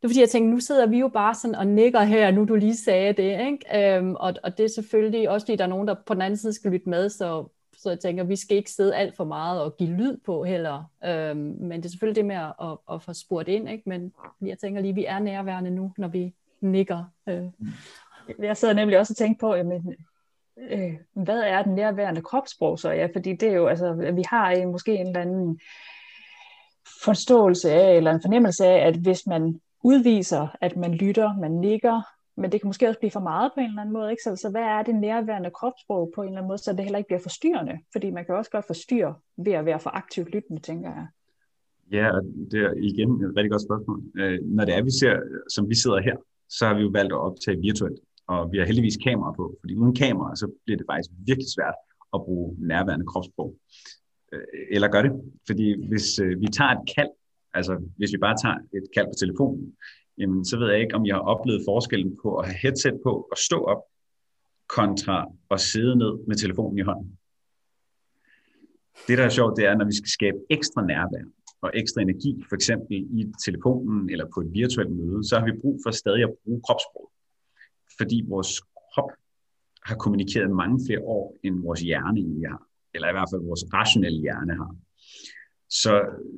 det 0.03 0.05
er 0.05 0.09
fordi, 0.09 0.21
jeg 0.21 0.29
tænkte, 0.29 0.51
nu 0.51 0.61
sidder 0.61 0.87
vi 0.87 0.99
jo 0.99 1.09
bare 1.09 1.35
sådan 1.35 1.55
og 1.55 1.67
nikker 1.67 2.01
her, 2.01 2.31
nu 2.31 2.45
du 2.45 2.55
lige 2.55 2.77
sagde 2.77 3.13
det, 3.13 3.41
ikke? 3.47 3.97
Øhm, 3.97 4.15
og, 4.15 4.35
og 4.43 4.59
det 4.59 4.65
er 4.65 4.69
selvfølgelig 4.69 5.31
også, 5.31 5.47
fordi 5.47 5.57
der 5.57 5.65
er 5.65 5.69
nogen, 5.69 5.89
der 5.89 5.95
på 6.07 6.15
den 6.15 6.23
anden 6.23 6.37
side 6.37 6.53
skal 6.53 6.71
lytte 6.71 6.89
med, 6.89 7.09
så 7.09 7.49
så 7.83 7.91
jeg 7.91 8.01
tænker, 8.01 8.25
vi 8.25 8.37
skal 8.37 8.57
ikke 8.57 8.71
sidde 8.71 8.97
alt 8.97 9.17
for 9.17 9.25
meget 9.25 9.63
og 9.63 9.77
give 9.77 9.91
lyd 9.91 10.17
på 10.17 10.45
heller. 10.45 10.85
Øhm, 11.05 11.57
men 11.61 11.73
det 11.73 11.85
er 11.85 11.91
selvfølgelig 11.91 12.17
det 12.17 12.25
med 12.25 12.37
at, 12.37 12.53
at, 12.63 12.79
at 12.93 13.03
få 13.03 13.13
spurgt 13.13 13.49
ind, 13.49 13.69
ikke? 13.69 13.89
men 13.89 14.13
jeg 14.43 14.59
tænker 14.59 14.81
lige, 14.81 14.95
vi 14.95 15.05
er 15.05 15.19
nærværende 15.19 15.71
nu, 15.71 15.93
når 15.99 16.09
vi 16.09 16.35
nikker. 16.61 17.05
Øh. 17.29 17.45
Jeg 18.39 18.57
sidder 18.57 18.75
nemlig 18.75 18.99
også 18.99 19.13
og 19.13 19.17
tænker 19.17 19.39
på, 19.41 19.55
jamen, 19.55 19.95
øh, 20.71 20.95
hvad 21.13 21.41
er 21.41 21.63
den 21.63 21.75
nærværende 21.75 22.23
kropssprog 22.23 22.79
så? 22.79 22.91
Ja, 22.91 23.09
fordi 23.15 23.33
det 23.33 23.49
er 23.49 23.53
jo, 23.53 23.67
altså, 23.67 24.13
vi 24.15 24.23
har 24.29 24.51
en, 24.51 24.73
måske 24.73 24.95
en 24.95 25.07
eller 25.07 25.21
anden 25.21 25.61
forståelse 27.05 27.71
af, 27.71 27.97
eller 27.97 28.11
en 28.11 28.23
fornemmelse 28.23 28.65
af, 28.67 28.87
at 28.87 28.97
hvis 28.97 29.27
man 29.27 29.61
udviser, 29.85 30.57
at 30.61 30.77
man 30.77 30.95
lytter, 30.95 31.37
man 31.41 31.51
nikker, 31.51 32.03
men 32.37 32.53
det 32.53 32.61
kan 32.61 32.69
måske 32.69 32.89
også 32.89 32.99
blive 32.99 33.11
for 33.11 33.21
meget 33.21 33.51
på 33.55 33.61
en 33.61 33.67
eller 33.67 33.83
anden 33.83 33.93
måde. 33.93 34.11
Ikke? 34.11 34.23
Så, 34.23 34.37
så 34.37 34.51
hvad 34.51 34.63
er 34.63 34.83
det 34.83 34.95
nærværende 34.95 35.51
kropssprog 35.51 36.13
på 36.15 36.23
en 36.23 36.29
eller 36.29 36.39
anden 36.39 36.49
måde, 36.49 36.59
så 36.59 36.73
det 36.73 36.85
heller 36.85 36.99
ikke 36.99 37.09
bliver 37.09 37.21
forstyrrende? 37.21 37.79
Fordi 37.93 38.11
man 38.11 38.25
kan 38.25 38.35
også 38.35 38.51
godt 38.51 38.67
forstyrre 38.67 39.15
ved 39.37 39.53
at 39.53 39.65
være 39.65 39.81
for 39.81 39.91
aktivt 39.91 40.31
lyttende, 40.31 40.63
tænker 40.63 40.91
jeg. 40.91 41.07
Ja, 41.93 42.17
og 42.17 42.23
det 42.51 42.61
er 42.61 42.73
igen 42.77 43.11
et 43.25 43.37
rigtig 43.37 43.51
godt 43.51 43.63
spørgsmål. 43.63 44.03
Øh, 44.19 44.39
når 44.45 44.65
det 44.65 44.75
er, 44.75 44.83
vi 44.83 44.91
ser, 44.91 45.15
som 45.55 45.69
vi 45.69 45.75
sidder 45.75 46.01
her, 46.01 46.17
så 46.49 46.67
har 46.67 46.75
vi 46.75 46.83
jo 46.83 46.91
valgt 46.93 47.13
at 47.13 47.19
optage 47.19 47.61
virtuelt. 47.61 48.01
Og 48.33 48.53
vi 48.53 48.57
har 48.59 48.67
heldigvis 48.71 48.99
kamera 49.07 49.33
på, 49.33 49.45
fordi 49.61 49.75
uden 49.75 49.95
kamera, 49.95 50.37
så 50.37 50.47
bliver 50.65 50.79
det 50.79 50.87
faktisk 50.91 51.11
virkelig 51.29 51.51
svært 51.57 51.79
at 52.15 52.21
bruge 52.27 52.49
nærværende 52.71 53.07
kropssprog. 53.07 53.51
Øh, 54.33 54.47
eller 54.75 54.89
gør 54.89 55.03
det. 55.03 55.13
Fordi 55.49 55.67
hvis 55.91 56.19
øh, 56.25 56.41
vi 56.41 56.49
tager 56.59 56.71
et 56.71 56.85
kald, 56.95 57.13
altså 57.55 57.73
hvis 57.99 58.13
vi 58.15 58.19
bare 58.27 58.37
tager 58.43 58.59
et 58.79 58.87
kald 58.95 59.07
på 59.07 59.17
telefonen, 59.23 59.77
jamen 60.19 60.45
så 60.45 60.55
ved 60.59 60.69
jeg 60.71 60.81
ikke, 60.81 60.95
om 60.95 61.07
jeg 61.07 61.15
har 61.15 61.27
oplevet 61.35 61.63
forskellen 61.71 62.13
på 62.23 62.29
at 62.39 62.47
have 62.47 62.59
headset 62.63 62.97
på 63.07 63.13
og 63.33 63.39
stå 63.49 63.59
op, 63.73 63.83
kontra 64.79 65.17
at 65.51 65.61
sidde 65.61 65.97
ned 65.97 66.13
med 66.29 66.37
telefonen 66.37 66.79
i 66.79 66.83
hånden. 66.89 67.19
Det, 69.07 69.19
der 69.19 69.25
er 69.25 69.37
sjovt, 69.39 69.57
det 69.57 69.65
er, 69.67 69.75
når 69.77 69.85
vi 69.85 69.97
skal 70.01 70.11
skabe 70.19 70.39
ekstra 70.51 70.87
nærvær 70.87 71.25
og 71.61 71.71
ekstra 71.75 72.01
energi, 72.01 72.33
for 72.49 72.55
eksempel 72.55 72.97
i 73.21 73.33
telefonen 73.45 74.11
eller 74.11 74.27
på 74.35 74.41
et 74.41 74.51
virtuelt 74.53 74.91
møde, 74.91 75.29
så 75.29 75.39
har 75.39 75.45
vi 75.47 75.61
brug 75.61 75.81
for 75.85 75.91
stadig 75.91 76.23
at 76.23 76.35
bruge 76.45 76.61
kropssprog. 76.67 77.13
Fordi 77.99 78.25
vores 78.29 78.61
krop 78.93 79.11
har 79.87 79.97
kommunikeret 79.97 80.51
mange 80.51 80.81
flere 80.87 81.03
år, 81.03 81.37
end 81.45 81.63
vores 81.63 81.81
hjerne 81.81 82.21
egentlig 82.21 82.49
har. 82.49 82.63
Eller 82.95 83.09
i 83.09 83.13
hvert 83.13 83.29
fald 83.33 83.43
vores 83.51 83.65
rationelle 83.75 84.21
hjerne 84.21 84.55
har. 84.55 84.77
Så 85.71 85.93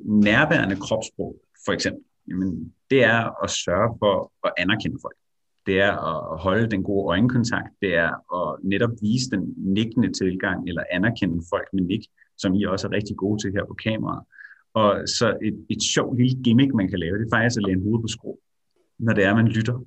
nærværende 0.05 0.75
kropssprog, 0.75 1.35
for 1.65 1.71
eksempel, 1.71 2.03
jamen, 2.27 2.73
det 2.89 3.03
er 3.03 3.43
at 3.43 3.49
sørge 3.49 3.97
for 4.01 4.31
at 4.47 4.53
anerkende 4.57 4.97
folk. 5.01 5.17
Det 5.65 5.81
er 5.81 5.93
at 6.11 6.39
holde 6.39 6.71
den 6.71 6.83
gode 6.83 7.05
øjenkontakt. 7.07 7.69
Det 7.81 7.95
er 7.95 8.11
at 8.39 8.59
netop 8.63 8.91
vise 9.01 9.29
den 9.29 9.53
nikkende 9.57 10.11
tilgang, 10.11 10.69
eller 10.69 10.83
anerkende 10.91 11.43
folk 11.53 11.67
med 11.73 11.83
nik, 11.83 12.03
som 12.37 12.53
I 12.53 12.63
også 12.63 12.87
er 12.87 12.91
rigtig 12.91 13.15
gode 13.15 13.41
til 13.41 13.51
her 13.51 13.65
på 13.65 13.73
kameraet. 13.73 14.23
Og 14.73 15.07
så 15.07 15.37
et, 15.47 15.65
et 15.69 15.83
sjovt 15.93 16.17
lille 16.17 16.43
gimmick, 16.43 16.73
man 16.73 16.89
kan 16.89 16.99
lave, 16.99 17.17
det 17.17 17.25
er 17.25 17.35
faktisk 17.37 17.57
at 17.59 17.65
læne 17.67 17.83
hovedet 17.83 18.03
på 18.03 18.07
skrå, 18.07 18.39
når 18.99 19.13
det 19.13 19.23
er, 19.23 19.35
man 19.35 19.47
lytter. 19.47 19.77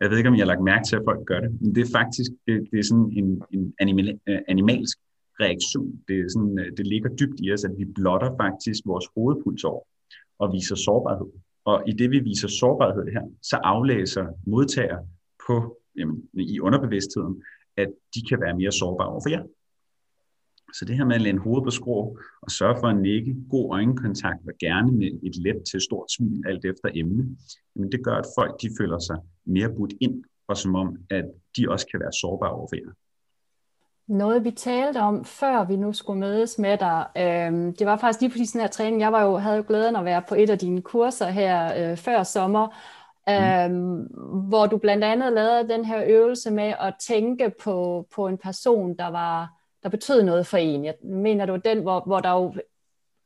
Jeg 0.00 0.10
ved 0.10 0.16
ikke, 0.18 0.28
om 0.28 0.36
jeg 0.36 0.42
har 0.42 0.52
lagt 0.54 0.62
mærke 0.62 0.84
til, 0.86 0.96
at 0.96 1.02
folk 1.04 1.26
gør 1.26 1.40
det, 1.40 1.50
men 1.60 1.74
det 1.74 1.82
er 1.82 1.90
faktisk 1.98 2.30
det, 2.46 2.68
det 2.72 2.78
er 2.78 2.86
sådan 2.90 3.12
en, 3.20 3.42
en 3.50 3.74
animal, 3.80 4.20
øh, 4.28 4.38
animalsk 4.48 4.98
reaktion. 5.40 5.90
Det, 6.08 6.14
er 6.20 6.28
sådan, 6.28 6.58
øh, 6.58 6.76
det 6.76 6.86
ligger 6.86 7.10
dybt 7.20 7.38
i 7.44 7.52
os, 7.52 7.64
at 7.64 7.74
vi 7.78 7.84
blotter 7.84 8.30
faktisk 8.42 8.80
vores 8.86 9.06
hovedpuls 9.14 9.64
over 9.64 9.82
og 10.38 10.52
viser 10.52 10.74
sårbarhed. 10.74 11.30
Og 11.64 11.82
i 11.86 11.92
det, 11.92 12.10
vi 12.10 12.20
viser 12.20 12.48
sårbarhed 12.48 13.06
her, 13.12 13.24
så 13.42 13.56
aflæser 13.56 14.26
modtager 14.46 14.98
på, 15.46 15.78
jamen, 15.98 16.28
i 16.32 16.60
underbevidstheden, 16.60 17.42
at 17.76 17.88
de 18.14 18.20
kan 18.28 18.40
være 18.40 18.56
mere 18.56 18.72
sårbare 18.72 19.08
overfor 19.08 19.30
jer. 19.30 19.42
Så 20.78 20.84
det 20.84 20.96
her 20.96 21.04
med 21.04 21.14
at 21.14 21.20
læne 21.20 21.38
hovedet 21.38 21.64
på 21.64 21.70
skrå 21.70 22.18
og 22.42 22.50
sørge 22.50 22.76
for 22.80 22.88
at 22.88 22.96
nikke, 22.96 23.36
god 23.50 23.72
øjenkontakt 23.72 24.40
og 24.48 24.54
gerne 24.60 24.92
med 24.92 25.10
et 25.22 25.36
let 25.36 25.62
til 25.70 25.80
stort 25.80 26.10
smil 26.10 26.42
alt 26.46 26.64
efter 26.64 26.88
emne, 26.94 27.36
jamen 27.76 27.92
det 27.92 28.04
gør, 28.04 28.14
at 28.14 28.26
folk 28.38 28.62
de 28.62 28.68
føler 28.80 28.98
sig 28.98 29.16
mere 29.46 29.74
budt 29.76 29.92
ind 30.00 30.24
og 30.48 30.56
som 30.56 30.74
om, 30.74 30.96
at 31.10 31.24
de 31.56 31.70
også 31.70 31.86
kan 31.86 32.00
være 32.00 32.12
sårbare 32.12 32.50
over 32.50 32.68
for 32.68 32.76
jer. 32.76 32.92
Noget 34.08 34.44
vi 34.44 34.50
talte 34.50 34.98
om, 34.98 35.24
før 35.24 35.64
vi 35.64 35.76
nu 35.76 35.92
skulle 35.92 36.20
mødes 36.20 36.58
med 36.58 36.78
dig, 36.78 37.06
øh, 37.16 37.52
det 37.78 37.86
var 37.86 37.96
faktisk 37.96 38.20
lige 38.20 38.30
præcis 38.30 38.52
den 38.52 38.60
her 38.60 38.68
træning. 38.68 39.00
Jeg 39.00 39.12
var 39.12 39.24
jo, 39.24 39.36
havde 39.36 39.56
jo 39.56 39.64
glæden 39.68 39.96
at 39.96 40.04
være 40.04 40.22
på 40.28 40.34
et 40.34 40.50
af 40.50 40.58
dine 40.58 40.82
kurser 40.82 41.28
her 41.28 41.90
øh, 41.90 41.96
før 41.96 42.22
sommer, 42.22 42.68
øh, 43.28 43.70
mm. 43.70 44.02
hvor 44.48 44.66
du 44.66 44.78
blandt 44.78 45.04
andet 45.04 45.32
lavede 45.32 45.68
den 45.68 45.84
her 45.84 46.04
øvelse 46.06 46.50
med 46.50 46.74
at 46.80 46.94
tænke 47.06 47.52
på, 47.62 48.06
på 48.14 48.26
en 48.28 48.38
person, 48.38 48.96
der 48.96 49.08
var 49.08 49.55
der 49.86 49.90
betød 49.90 50.22
noget 50.22 50.46
for 50.46 50.56
en. 50.56 50.84
Jeg 50.84 50.94
mener, 51.02 51.44
det 51.44 51.52
var 51.52 51.58
den, 51.58 51.82
hvor, 51.82 52.00
hvor 52.06 52.20
der 52.20 52.30
jo 52.30 52.54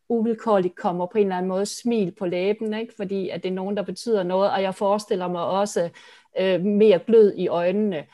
uvilkårligt 0.08 0.76
kommer 0.76 1.06
på 1.06 1.18
en 1.18 1.24
eller 1.24 1.36
anden 1.36 1.48
måde 1.48 1.66
smil 1.66 2.14
på 2.18 2.26
læben, 2.26 2.74
ikke? 2.74 2.94
fordi 2.96 3.28
at 3.28 3.42
det 3.42 3.48
er 3.48 3.54
nogen, 3.54 3.76
der 3.76 3.82
betyder 3.82 4.22
noget, 4.22 4.50
og 4.50 4.62
jeg 4.62 4.74
forestiller 4.74 5.28
mig 5.28 5.44
også 5.44 5.90
øh, 6.38 6.60
mere 6.60 6.98
glød 6.98 7.34
i 7.36 7.48
øjnene. 7.48 8.06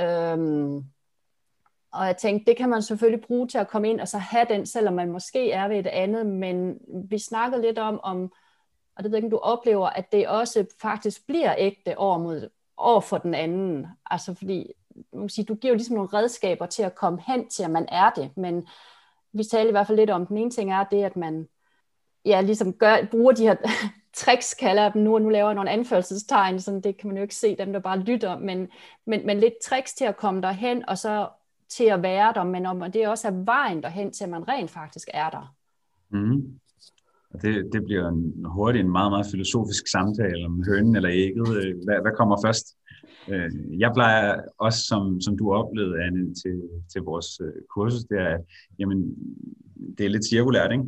Øhm, 0.00 0.76
og 1.92 2.06
jeg 2.06 2.16
tænkte, 2.16 2.50
det 2.50 2.56
kan 2.56 2.68
man 2.68 2.82
selvfølgelig 2.82 3.26
bruge 3.26 3.48
til 3.48 3.58
at 3.58 3.68
komme 3.68 3.90
ind 3.90 4.00
og 4.00 4.08
så 4.08 4.18
have 4.18 4.46
den, 4.48 4.66
selvom 4.66 4.94
man 4.94 5.12
måske 5.12 5.52
er 5.52 5.68
ved 5.68 5.78
et 5.78 5.86
andet, 5.86 6.26
men 6.26 6.78
vi 7.10 7.18
snakkede 7.18 7.62
lidt 7.62 7.78
om, 7.78 8.00
om 8.02 8.32
og 8.96 9.04
det 9.04 9.10
ved 9.10 9.18
jeg 9.18 9.24
ikke, 9.24 9.34
du 9.34 9.38
oplever, 9.38 9.86
at 9.86 10.12
det 10.12 10.28
også 10.28 10.66
faktisk 10.80 11.26
bliver 11.26 11.54
ægte 11.58 11.98
over, 11.98 12.18
mod, 12.18 12.48
over 12.76 13.00
for 13.00 13.18
den 13.18 13.34
anden. 13.34 13.86
Altså 14.10 14.34
fordi, 14.34 14.72
man 15.12 15.28
sige, 15.28 15.44
du 15.44 15.54
giver 15.54 15.72
jo 15.72 15.76
ligesom 15.76 15.96
nogle 15.96 16.10
redskaber 16.12 16.66
til 16.66 16.82
at 16.82 16.94
komme 16.94 17.18
hen 17.26 17.48
til, 17.48 17.62
at 17.62 17.70
man 17.70 17.86
er 17.88 18.10
det, 18.10 18.30
men 18.36 18.66
vi 19.32 19.44
talte 19.44 19.68
i 19.68 19.72
hvert 19.72 19.86
fald 19.86 19.98
lidt 19.98 20.10
om, 20.10 20.26
den 20.26 20.36
ene 20.36 20.50
ting 20.50 20.72
er 20.72 20.84
det, 20.84 21.04
at 21.04 21.16
man 21.16 21.48
ja, 22.24 22.40
ligesom 22.40 22.72
gør, 22.72 22.96
bruger 23.10 23.32
de 23.32 23.42
her 23.42 23.56
tricks, 24.16 24.54
kalder 24.54 24.82
jeg 24.82 24.94
dem 24.94 25.02
nu, 25.02 25.14
og 25.14 25.22
nu 25.22 25.28
laver 25.28 25.48
jeg 25.48 25.54
nogle 25.54 25.70
anførselstegn, 25.70 26.60
sådan 26.60 26.80
det 26.80 26.96
kan 26.96 27.08
man 27.08 27.16
jo 27.16 27.22
ikke 27.22 27.34
se, 27.34 27.56
dem 27.56 27.72
der 27.72 27.80
bare 27.80 27.98
lytter, 27.98 28.38
men, 28.38 28.68
men, 29.06 29.26
men 29.26 29.40
lidt 29.40 29.54
tricks 29.64 29.94
til 29.94 30.04
at 30.04 30.16
komme 30.16 30.42
derhen, 30.42 30.88
og 30.88 30.98
så 30.98 31.28
til 31.68 31.84
at 31.84 32.02
være 32.02 32.32
der, 32.34 32.44
men 32.44 32.66
om 32.66 32.92
det 32.92 33.08
også 33.08 33.28
er 33.28 33.44
vejen 33.44 33.82
derhen 33.82 34.12
til, 34.12 34.24
at 34.24 34.30
man 34.30 34.48
rent 34.48 34.70
faktisk 34.70 35.08
er 35.14 35.30
der. 35.30 35.54
Mm. 36.10 36.60
Det, 37.32 37.72
det 37.72 37.84
bliver 37.84 38.08
en, 38.08 38.44
hurtigt 38.44 38.84
en 38.84 38.92
meget, 38.92 39.12
meget 39.12 39.26
filosofisk 39.30 39.86
samtale 39.86 40.46
om 40.46 40.62
hønen 40.68 40.96
eller 40.96 41.10
ægget. 41.12 41.56
Øh, 41.56 41.74
hvad, 41.84 42.00
hvad 42.02 42.12
kommer 42.16 42.36
først? 42.44 42.77
Øh, 43.30 43.80
jeg 43.80 43.90
plejer 43.94 44.40
også, 44.58 44.80
som, 44.86 45.20
som 45.20 45.38
du 45.38 45.52
oplevede, 45.52 46.02
Anne, 46.02 46.34
til, 46.34 46.62
til 46.92 47.02
vores 47.02 47.40
øh, 47.40 47.62
kursus, 47.74 48.04
det 48.04 48.18
er, 48.18 48.34
at 48.34 48.40
jamen, 48.78 49.14
det 49.98 50.06
er 50.06 50.10
lidt 50.10 50.28
cirkulært, 50.28 50.72
ikke? 50.72 50.84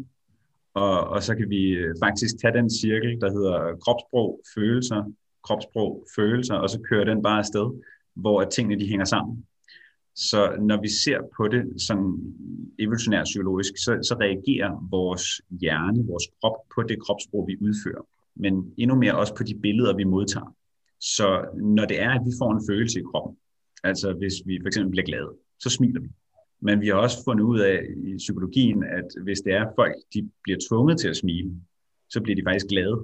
Og, 0.75 1.09
og 1.09 1.23
så 1.23 1.35
kan 1.35 1.51
vi 1.51 1.63
øh, 1.71 1.95
faktisk 2.05 2.39
tage 2.41 2.55
den 2.59 2.71
cirkel, 2.71 3.21
der 3.21 3.31
hedder 3.33 3.77
kropssprog, 3.85 4.41
følelser, 4.55 5.13
kropssprog, 5.45 6.07
følelser, 6.17 6.55
og 6.55 6.71
så 6.71 6.81
kører 6.81 7.05
den 7.05 7.23
bare 7.23 7.39
afsted, 7.39 7.67
hvor 8.15 8.45
tingene 8.45 8.81
de 8.81 8.89
hænger 8.89 9.05
sammen. 9.05 9.45
Så 10.15 10.57
når 10.61 10.81
vi 10.81 10.89
ser 10.89 11.19
på 11.37 11.49
det 11.49 11.83
sådan 11.83 12.35
evolutionært 12.79 13.25
psykologisk, 13.25 13.73
så, 13.77 13.99
så 14.03 14.15
reagerer 14.21 14.89
vores 14.91 15.25
hjerne, 15.61 16.07
vores 16.07 16.25
krop 16.41 16.57
på 16.75 16.83
det 16.83 17.03
kropssprog, 17.03 17.47
vi 17.49 17.57
udfører. 17.61 18.03
Men 18.37 18.75
endnu 18.79 18.97
mere 18.97 19.17
også 19.17 19.35
på 19.35 19.43
de 19.43 19.59
billeder, 19.63 19.97
vi 19.97 20.05
modtager. 20.05 20.55
Så 21.01 21.45
når 21.55 21.85
det 21.85 22.03
er, 22.03 22.11
at 22.11 22.23
vi 22.25 22.33
får 22.41 22.53
en 22.53 22.67
følelse 22.71 23.01
i 23.01 23.03
kroppen, 23.03 23.37
altså 23.85 24.13
hvis 24.13 24.35
vi 24.47 24.59
for 24.63 24.67
eksempel 24.67 24.91
bliver 24.91 25.05
glade, 25.05 25.31
så 25.59 25.71
smiler 25.71 26.01
vi. 26.01 26.09
Men 26.63 26.81
vi 26.81 26.89
har 26.89 26.95
også 26.95 27.25
fundet 27.25 27.45
ud 27.45 27.61
af 27.61 27.81
i 27.97 28.17
psykologien, 28.17 28.85
at 28.85 29.09
hvis 29.25 29.41
det 29.41 29.53
er, 29.53 29.65
at 29.65 29.73
folk 29.77 29.95
de 30.15 30.31
bliver 30.43 30.59
tvunget 30.69 31.01
til 31.01 31.09
at 31.09 31.17
smile, 31.17 31.51
så 32.11 32.21
bliver 32.21 32.37
de 32.37 32.43
faktisk 32.47 32.67
glade. 32.67 32.97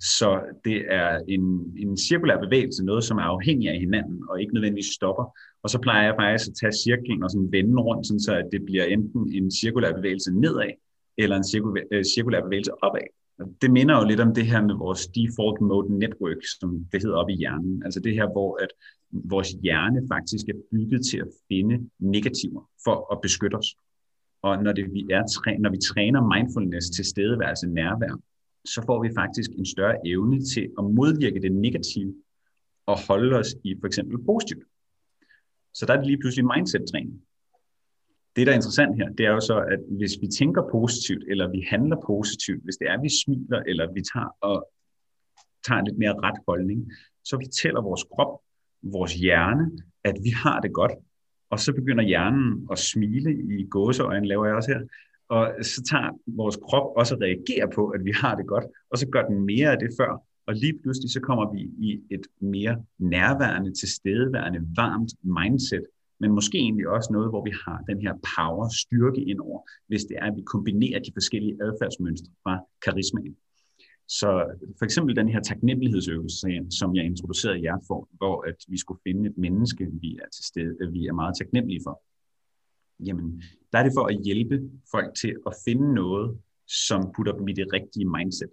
Så 0.00 0.40
det 0.64 0.84
er 0.88 1.20
en, 1.28 1.44
en 1.76 1.96
cirkulær 1.96 2.40
bevægelse, 2.40 2.84
noget 2.84 3.04
som 3.04 3.18
er 3.18 3.22
afhængig 3.22 3.68
af 3.68 3.78
hinanden, 3.78 4.22
og 4.30 4.40
ikke 4.40 4.54
nødvendigvis 4.54 4.86
stopper. 4.86 5.24
Og 5.62 5.70
så 5.70 5.78
plejer 5.78 6.04
jeg 6.04 6.14
faktisk 6.18 6.50
at 6.50 6.56
tage 6.60 6.72
cirklen 6.84 7.22
og 7.22 7.30
sådan 7.30 7.52
vende 7.52 7.82
rundt, 7.82 8.06
sådan 8.06 8.20
så 8.20 8.34
at 8.34 8.48
det 8.52 8.64
bliver 8.64 8.84
enten 8.84 9.32
en 9.32 9.50
cirkulær 9.50 9.92
bevægelse 9.92 10.30
nedad, 10.32 10.70
eller 11.18 11.36
en 11.36 11.44
cirkulær, 11.44 11.82
øh, 11.92 12.04
cirkulær 12.04 12.40
bevægelse 12.40 12.72
opad. 12.84 13.06
Det 13.62 13.70
minder 13.70 13.94
jo 13.98 14.04
lidt 14.08 14.20
om 14.20 14.34
det 14.34 14.46
her 14.46 14.62
med 14.62 14.74
vores 14.74 15.06
default 15.06 15.60
mode 15.60 15.98
network, 15.98 16.40
som 16.60 16.86
det 16.92 17.02
hedder 17.02 17.16
op 17.16 17.30
i 17.30 17.36
hjernen. 17.42 17.82
Altså 17.84 18.00
det 18.00 18.12
her, 18.14 18.26
hvor 18.32 18.62
at 18.64 18.68
vores 19.10 19.50
hjerne 19.50 20.00
faktisk 20.12 20.48
er 20.48 20.58
bygget 20.70 21.06
til 21.10 21.18
at 21.18 21.28
finde 21.48 21.90
negativer 21.98 22.70
for 22.84 23.12
at 23.12 23.20
beskytte 23.22 23.54
os. 23.54 23.68
Og 24.42 24.62
når, 24.62 24.72
det, 24.72 24.92
vi 24.92 25.00
er, 25.00 25.58
når 25.58 25.70
vi 25.70 25.78
træner 25.78 26.20
mindfulness 26.34 26.90
til 26.90 27.04
stedeværelse 27.04 27.66
nærvær, 27.66 28.20
så 28.64 28.82
får 28.86 29.02
vi 29.02 29.10
faktisk 29.16 29.50
en 29.50 29.66
større 29.66 29.96
evne 30.06 30.40
til 30.54 30.64
at 30.78 30.84
modvirke 30.84 31.40
det 31.42 31.52
negative 31.52 32.14
og 32.86 32.96
holde 33.08 33.36
os 33.36 33.54
i 33.64 33.74
for 33.80 33.86
eksempel 33.86 34.24
positivt. 34.24 34.64
Så 35.74 35.86
der 35.86 35.92
er 35.92 35.96
det 35.96 36.06
lige 36.06 36.18
pludselig 36.18 36.44
mindset-træning 36.54 37.22
det, 38.36 38.46
der 38.46 38.52
er 38.52 38.56
interessant 38.56 38.96
her, 38.96 39.08
det 39.08 39.26
er 39.26 39.30
jo 39.30 39.40
så, 39.40 39.56
at 39.58 39.80
hvis 39.98 40.14
vi 40.20 40.26
tænker 40.26 40.62
positivt, 40.72 41.24
eller 41.28 41.50
vi 41.50 41.66
handler 41.68 41.96
positivt, 42.06 42.64
hvis 42.64 42.76
det 42.76 42.88
er, 42.88 42.94
at 42.94 43.02
vi 43.02 43.10
smiler, 43.24 43.62
eller 43.66 43.92
vi 43.92 44.02
tager 44.12 44.36
og 44.40 44.68
tager 45.66 45.78
en 45.78 45.86
lidt 45.86 45.98
mere 45.98 46.14
ret 46.26 46.40
holdning, 46.48 46.92
så 47.24 47.38
fortæller 47.44 47.80
vores 47.82 48.04
krop, 48.14 48.40
vores 48.82 49.14
hjerne, 49.14 49.70
at 50.04 50.14
vi 50.22 50.30
har 50.30 50.60
det 50.60 50.72
godt. 50.72 50.92
Og 51.50 51.58
så 51.58 51.72
begynder 51.72 52.04
hjernen 52.04 52.68
at 52.72 52.78
smile 52.78 53.30
i 53.58 53.66
gåseøjne, 53.66 54.26
laver 54.26 54.46
jeg 54.46 54.54
også 54.54 54.70
her. 54.70 54.80
Og 55.28 55.54
så 55.62 55.82
tager 55.90 56.10
vores 56.26 56.56
krop 56.56 56.96
også 56.96 57.14
at 57.14 57.20
reagere 57.20 57.70
på, 57.74 57.88
at 57.88 58.04
vi 58.04 58.12
har 58.14 58.34
det 58.34 58.46
godt, 58.46 58.64
og 58.90 58.98
så 58.98 59.06
gør 59.08 59.22
den 59.28 59.46
mere 59.46 59.72
af 59.72 59.78
det 59.78 59.90
før. 60.00 60.22
Og 60.46 60.54
lige 60.54 60.78
pludselig 60.82 61.10
så 61.10 61.20
kommer 61.20 61.52
vi 61.52 61.60
i 61.60 62.00
et 62.10 62.26
mere 62.40 62.84
nærværende, 62.98 63.72
tilstedeværende, 63.72 64.60
varmt 64.76 65.12
mindset, 65.22 65.84
men 66.22 66.30
måske 66.38 66.58
egentlig 66.58 66.88
også 66.88 67.10
noget, 67.12 67.28
hvor 67.32 67.44
vi 67.48 67.52
har 67.64 67.78
den 67.90 67.98
her 68.04 68.14
power, 68.34 68.64
styrke 68.82 69.22
indover, 69.30 69.60
hvis 69.88 70.04
det 70.04 70.16
er, 70.20 70.26
at 70.30 70.36
vi 70.36 70.42
kombinerer 70.42 71.00
de 71.06 71.12
forskellige 71.18 71.56
adfærdsmønstre 71.66 72.30
fra 72.42 72.54
karismaen. 72.84 73.36
Så 74.08 74.28
for 74.78 74.84
eksempel 74.84 75.16
den 75.16 75.28
her 75.28 75.40
taknemmelighedsøvelse, 75.40 76.48
som 76.80 76.96
jeg 76.96 77.04
introducerede 77.04 77.62
jer 77.62 77.78
for, 77.88 78.08
hvor 78.12 78.36
at 78.48 78.56
vi 78.68 78.78
skulle 78.78 79.00
finde 79.06 79.30
et 79.30 79.38
menneske, 79.38 79.84
vi 80.02 80.10
er 80.22 80.28
til 80.36 80.44
stede, 80.44 80.92
vi 80.92 81.06
er 81.06 81.12
meget 81.12 81.34
taknemmelige 81.40 81.82
for. 81.86 82.02
Jamen, 83.06 83.42
der 83.72 83.78
er 83.78 83.82
det 83.82 83.92
for 83.96 84.04
at 84.06 84.16
hjælpe 84.24 84.56
folk 84.90 85.14
til 85.14 85.36
at 85.46 85.52
finde 85.64 85.94
noget, 85.94 86.38
som 86.86 87.12
putter 87.16 87.32
dem 87.32 87.48
i 87.48 87.52
det 87.52 87.66
rigtige 87.72 88.08
mindset. 88.16 88.50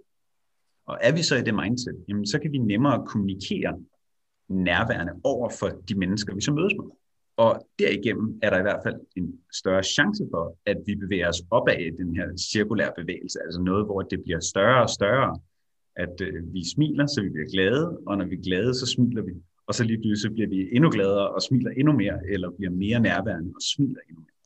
Og 0.86 0.98
er 1.02 1.14
vi 1.18 1.22
så 1.24 1.36
i 1.36 1.42
det 1.42 1.56
mindset, 1.56 1.98
jamen, 2.08 2.26
så 2.26 2.40
kan 2.40 2.52
vi 2.52 2.58
nemmere 2.58 3.06
kommunikere 3.08 3.74
nærværende 4.50 5.14
over 5.24 5.50
for 5.60 5.68
de 5.90 5.96
mennesker, 5.96 6.36
vi 6.36 6.42
så 6.42 6.54
mødes 6.54 6.74
med. 6.80 6.99
Og 7.44 7.52
derigennem 7.80 8.40
er 8.44 8.50
der 8.50 8.60
i 8.60 8.68
hvert 8.68 8.82
fald 8.86 9.00
en 9.16 9.28
større 9.62 9.84
chance 9.84 10.24
for, 10.34 10.58
at 10.66 10.78
vi 10.86 10.96
bevæger 10.96 11.30
os 11.30 11.42
opad 11.52 11.80
i 11.80 11.90
den 12.02 12.16
her 12.16 12.28
cirkulære 12.52 12.92
bevægelse, 12.98 13.40
altså 13.46 13.62
noget, 13.62 13.86
hvor 13.86 14.02
det 14.02 14.20
bliver 14.24 14.40
større 14.40 14.82
og 14.82 14.90
større, 14.90 15.40
at 15.96 16.16
øh, 16.22 16.54
vi 16.54 16.62
smiler, 16.74 17.06
så 17.08 17.22
vi 17.22 17.30
bliver 17.30 17.50
glade, 17.56 17.84
og 18.08 18.18
når 18.18 18.26
vi 18.26 18.36
er 18.36 18.42
glade, 18.50 18.74
så 18.74 18.86
smiler 18.86 19.22
vi. 19.22 19.34
Og 19.68 19.74
så 19.74 19.84
lige 19.84 20.02
pludselig 20.02 20.34
bliver 20.36 20.50
vi 20.50 20.60
endnu 20.76 20.90
gladere 20.90 21.30
og 21.36 21.42
smiler 21.42 21.72
endnu 21.72 21.94
mere, 21.94 22.18
eller 22.34 22.50
bliver 22.58 22.72
mere 22.72 23.00
nærværende 23.00 23.52
og 23.56 23.62
smiler 23.62 24.02
endnu 24.10 24.22
mere 24.28 24.39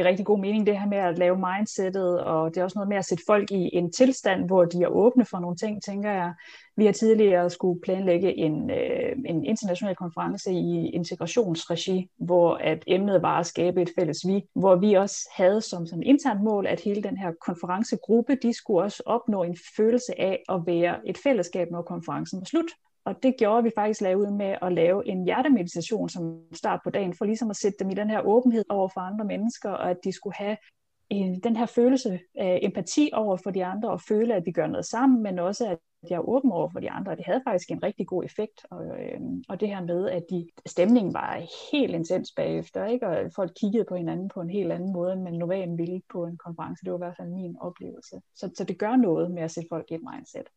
giver 0.00 0.10
rigtig 0.10 0.26
god 0.26 0.38
mening, 0.38 0.66
det 0.66 0.78
her 0.78 0.86
med 0.86 0.98
at 0.98 1.18
lave 1.18 1.38
mindsetet, 1.38 2.20
og 2.20 2.54
det 2.54 2.60
er 2.60 2.64
også 2.64 2.78
noget 2.78 2.88
med 2.88 2.96
at 2.96 3.04
sætte 3.04 3.24
folk 3.26 3.50
i 3.50 3.70
en 3.72 3.92
tilstand, 3.92 4.46
hvor 4.46 4.64
de 4.64 4.82
er 4.82 4.88
åbne 4.88 5.24
for 5.24 5.38
nogle 5.38 5.56
ting, 5.56 5.82
tænker 5.82 6.10
jeg. 6.10 6.34
Vi 6.76 6.84
har 6.86 6.92
tidligere 6.92 7.50
skulle 7.50 7.80
planlægge 7.80 8.36
en, 8.36 8.70
øh, 8.70 9.16
en 9.26 9.44
international 9.44 9.96
konference 9.96 10.52
i 10.52 10.90
integrationsregi, 10.90 12.08
hvor 12.18 12.54
at 12.54 12.84
emnet 12.86 13.22
var 13.22 13.38
at 13.38 13.46
skabe 13.46 13.82
et 13.82 13.90
fælles 13.98 14.26
vi, 14.26 14.42
hvor 14.54 14.76
vi 14.76 14.94
også 14.94 15.28
havde 15.36 15.60
som 15.60 15.86
sådan 15.86 16.02
internt 16.02 16.42
mål, 16.42 16.66
at 16.66 16.80
hele 16.80 17.02
den 17.02 17.16
her 17.16 17.32
konferencegruppe, 17.46 18.38
de 18.42 18.52
skulle 18.52 18.82
også 18.82 19.02
opnå 19.06 19.42
en 19.42 19.56
følelse 19.76 20.20
af 20.20 20.42
at 20.48 20.60
være 20.66 21.08
et 21.08 21.18
fællesskab, 21.18 21.70
når 21.70 21.82
konferencen 21.82 22.40
var 22.40 22.44
slut. 22.44 22.70
Og 23.04 23.22
det 23.22 23.34
gjorde 23.38 23.62
vi 23.62 23.70
faktisk 23.74 24.00
lave 24.00 24.18
ud 24.18 24.30
med 24.30 24.56
at 24.62 24.72
lave 24.72 25.08
en 25.08 25.24
hjertemeditation 25.24 26.08
som 26.08 26.42
start 26.52 26.80
på 26.84 26.90
dagen, 26.90 27.14
for 27.14 27.24
ligesom 27.24 27.50
at 27.50 27.56
sætte 27.56 27.76
dem 27.80 27.90
i 27.90 27.94
den 27.94 28.10
her 28.10 28.20
åbenhed 28.20 28.64
over 28.68 28.88
for 28.88 29.00
andre 29.00 29.24
mennesker, 29.24 29.70
og 29.70 29.90
at 29.90 29.96
de 30.04 30.12
skulle 30.12 30.36
have 30.36 30.56
en, 31.10 31.40
den 31.40 31.56
her 31.56 31.66
følelse 31.66 32.20
af 32.34 32.58
empati 32.62 33.10
over 33.12 33.36
for 33.36 33.50
de 33.50 33.64
andre, 33.64 33.90
og 33.90 34.00
føle, 34.00 34.34
at 34.34 34.46
vi 34.46 34.52
gør 34.52 34.66
noget 34.66 34.86
sammen, 34.86 35.22
men 35.22 35.38
også 35.38 35.66
at 35.68 35.78
jeg 36.10 36.16
er 36.16 36.28
åben 36.28 36.52
over 36.52 36.68
for 36.68 36.80
de 36.80 36.90
andre, 36.90 37.12
og 37.12 37.16
det 37.16 37.26
havde 37.26 37.42
faktisk 37.46 37.70
en 37.70 37.82
rigtig 37.82 38.06
god 38.06 38.24
effekt. 38.24 38.66
Og, 38.70 38.86
øh, 38.86 39.20
og 39.48 39.60
det 39.60 39.68
her 39.68 39.80
med, 39.80 40.10
at 40.10 40.22
de, 40.30 40.48
stemningen 40.66 41.14
var 41.14 41.42
helt 41.72 41.94
intens 41.94 42.32
bagefter, 42.36 42.86
ikke? 42.86 43.06
og 43.06 43.32
folk 43.36 43.52
kiggede 43.60 43.84
på 43.88 43.94
hinanden 43.94 44.28
på 44.28 44.40
en 44.40 44.50
helt 44.50 44.72
anden 44.72 44.92
måde, 44.92 45.12
end 45.12 45.22
man 45.22 45.32
normalt 45.32 45.78
ville 45.78 46.02
på 46.12 46.24
en 46.24 46.36
konference. 46.36 46.84
Det 46.84 46.92
var 46.92 46.98
i 46.98 47.04
hvert 47.04 47.16
fald 47.16 47.28
min 47.28 47.56
oplevelse. 47.60 48.20
Så, 48.34 48.50
så 48.54 48.64
det 48.64 48.78
gør 48.78 48.96
noget 48.96 49.30
med 49.30 49.42
at 49.42 49.50
sætte 49.50 49.68
folk 49.68 49.90
i 49.90 49.94
et 49.94 50.00
mindset. 50.14 50.48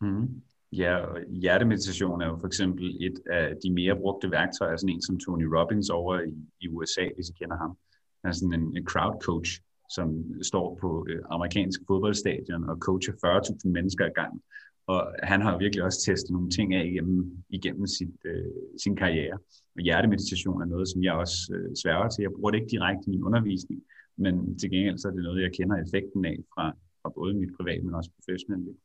Mm. 0.00 0.42
Ja, 0.72 0.96
og 0.96 1.20
hjertemeditation 1.28 2.20
er 2.20 2.26
jo 2.26 2.36
for 2.36 2.46
eksempel 2.46 2.96
et 3.00 3.18
af 3.30 3.56
de 3.62 3.70
mere 3.72 3.96
brugte 3.96 4.30
værktøjer, 4.30 4.76
sådan 4.76 4.94
en 4.94 5.02
som 5.02 5.18
Tony 5.18 5.44
Robbins 5.44 5.90
over 5.90 6.20
i, 6.20 6.34
i 6.60 6.68
USA, 6.68 7.08
hvis 7.14 7.28
I 7.28 7.32
kender 7.32 7.56
ham. 7.56 7.78
Han 8.24 8.28
er 8.30 8.32
sådan 8.32 8.60
en, 8.60 8.76
en 8.76 8.86
crowd 8.86 9.20
coach, 9.22 9.60
som 9.90 10.08
står 10.42 10.78
på 10.80 11.06
øh, 11.08 11.22
amerikansk 11.30 11.80
fodboldstadion 11.86 12.68
og 12.70 12.76
coacher 12.76 13.12
40.000 13.12 13.70
mennesker 13.70 14.04
ad 14.04 14.10
gangen. 14.14 14.40
Og 14.86 15.14
han 15.22 15.40
har 15.42 15.58
virkelig 15.58 15.84
også 15.84 16.00
testet 16.04 16.30
nogle 16.30 16.50
ting 16.50 16.74
af 16.74 16.84
igennem, 16.86 17.44
igennem 17.48 17.86
sit, 17.86 18.16
øh, 18.24 18.52
sin 18.82 18.96
karriere. 18.96 19.38
Og 19.76 19.82
hjertemeditation 19.82 20.62
er 20.62 20.66
noget, 20.66 20.88
som 20.88 21.02
jeg 21.02 21.12
også 21.12 21.38
øh, 21.54 21.70
sværger 21.82 22.08
til. 22.08 22.22
Jeg 22.22 22.32
bruger 22.32 22.50
det 22.50 22.58
ikke 22.58 22.70
direkte 22.76 23.02
i 23.06 23.10
min 23.10 23.24
undervisning, 23.24 23.82
men 24.16 24.58
til 24.58 24.70
gengæld 24.70 24.98
så 24.98 25.08
er 25.08 25.12
det 25.12 25.22
noget, 25.22 25.42
jeg 25.42 25.52
kender 25.58 25.76
effekten 25.76 26.24
af 26.24 26.36
fra, 26.54 26.66
fra 27.02 27.10
både 27.18 27.34
mit 27.34 27.52
private, 27.58 27.82
men 27.84 27.94
også 27.94 28.10
professionelle. 28.16 28.64
liv. 28.64 28.76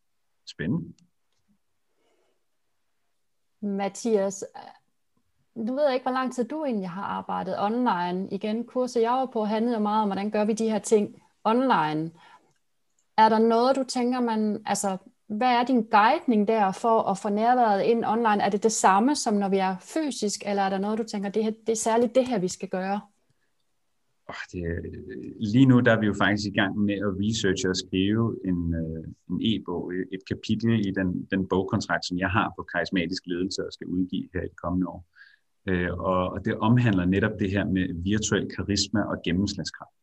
Spændende. 0.54 0.94
Mathias, 3.64 4.46
øh, 4.56 5.68
du 5.68 5.76
ved 5.76 5.92
ikke, 5.94 6.04
hvor 6.04 6.12
lang 6.12 6.36
tid 6.36 6.44
du 6.44 6.66
egentlig 6.66 6.90
har 6.90 7.04
arbejdet 7.04 7.60
online. 7.60 8.28
Igen, 8.32 8.64
kurset 8.66 9.02
jeg 9.02 9.12
var 9.12 9.26
på 9.26 9.46
handlede 9.46 9.80
meget 9.80 10.02
om, 10.02 10.08
hvordan 10.08 10.32
gør 10.32 10.46
vi 10.46 10.54
de 10.54 10.70
her 10.70 10.80
ting 10.80 11.22
online. 11.44 12.12
Er 13.18 13.30
der 13.30 13.40
noget, 13.40 13.76
du 13.76 13.84
tænker, 13.84 14.20
man, 14.20 14.64
altså, 14.66 14.98
hvad 15.28 15.48
er 15.48 15.64
din 15.64 15.84
guidning 15.84 16.48
der 16.48 16.72
for 16.72 17.02
at 17.02 17.18
få 17.18 17.30
nærværet 17.30 17.84
ind 17.84 18.06
online? 18.06 18.44
Er 18.44 18.50
det 18.50 18.64
det 18.64 18.72
samme, 18.72 19.16
som 19.16 19.34
når 19.34 19.50
vi 19.50 19.58
er 19.58 19.76
fysisk, 19.80 20.44
eller 20.46 20.64
er 20.64 20.70
der 20.70 20.78
noget, 20.78 20.98
du 20.98 21.04
tænker, 21.04 21.30
det, 21.30 21.44
her, 21.44 21.52
det 21.52 21.70
er 21.70 21.76
særligt 21.76 22.16
det 22.16 22.28
her, 22.28 22.40
vi 22.40 22.48
skal 22.48 22.70
gøre? 22.70 23.02
Oh, 24.30 24.44
det, 24.52 24.64
øh, 24.64 24.84
lige 25.54 25.66
nu 25.66 25.80
der 25.80 25.92
er 25.92 26.00
vi 26.00 26.06
jo 26.06 26.16
faktisk 26.24 26.48
i 26.48 26.58
gang 26.60 26.78
med 26.78 26.94
at 26.94 27.16
researche 27.24 27.70
og 27.70 27.76
skrive 27.76 28.26
en, 28.46 28.60
øh, 28.82 29.04
en 29.30 29.38
e-bog, 29.50 29.92
øh, 29.94 30.06
et 30.12 30.24
kapitel 30.32 30.88
i 30.88 30.92
den, 30.92 31.28
den 31.32 31.48
bogkontrakt, 31.48 32.06
som 32.06 32.18
jeg 32.18 32.30
har 32.30 32.54
på 32.58 32.64
karismatisk 32.64 33.24
ledelse 33.26 33.66
og 33.66 33.74
skal 33.74 33.88
udgive 33.88 34.30
her 34.34 34.42
i 34.42 34.50
det 34.54 34.62
kommende 34.64 34.88
år. 34.88 35.06
Øh, 35.70 35.92
og, 35.94 36.30
og 36.34 36.46
det 36.46 36.56
omhandler 36.58 37.06
netop 37.06 37.36
det 37.40 37.52
her 37.52 37.66
med 37.66 38.04
virtuel 38.04 38.50
karisma 38.56 39.02
og 39.02 39.18
gennemslagskraft. 39.26 40.03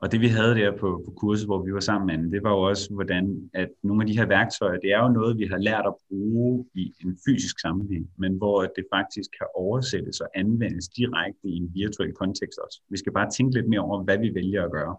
Og 0.00 0.12
det 0.12 0.20
vi 0.20 0.28
havde 0.28 0.54
der 0.54 0.76
på, 0.76 1.02
på 1.04 1.10
kurset, 1.10 1.46
hvor 1.46 1.62
vi 1.62 1.72
var 1.72 1.80
sammen 1.80 2.06
med 2.06 2.32
det 2.32 2.42
var 2.42 2.50
jo 2.50 2.62
også, 2.70 2.94
hvordan 2.94 3.50
at 3.54 3.68
nogle 3.82 4.02
af 4.02 4.06
de 4.06 4.18
her 4.18 4.26
værktøjer, 4.26 4.78
det 4.78 4.90
er 4.92 5.02
jo 5.02 5.08
noget, 5.08 5.38
vi 5.38 5.46
har 5.46 5.58
lært 5.58 5.86
at 5.86 5.94
bruge 6.08 6.66
i 6.74 6.92
en 7.04 7.18
fysisk 7.26 7.60
sammenhæng, 7.60 8.10
men 8.18 8.32
hvor 8.36 8.62
det 8.62 8.84
faktisk 8.94 9.30
kan 9.38 9.46
oversættes 9.54 10.20
og 10.20 10.28
anvendes 10.34 10.88
direkte 10.88 11.48
i 11.48 11.56
en 11.56 11.70
virtuel 11.74 12.12
kontekst 12.12 12.58
også. 12.58 12.82
Vi 12.88 12.96
skal 12.98 13.12
bare 13.12 13.30
tænke 13.30 13.54
lidt 13.54 13.68
mere 13.68 13.80
over, 13.80 14.02
hvad 14.02 14.18
vi 14.18 14.34
vælger 14.34 14.64
at 14.64 14.72
gøre. 14.72 14.96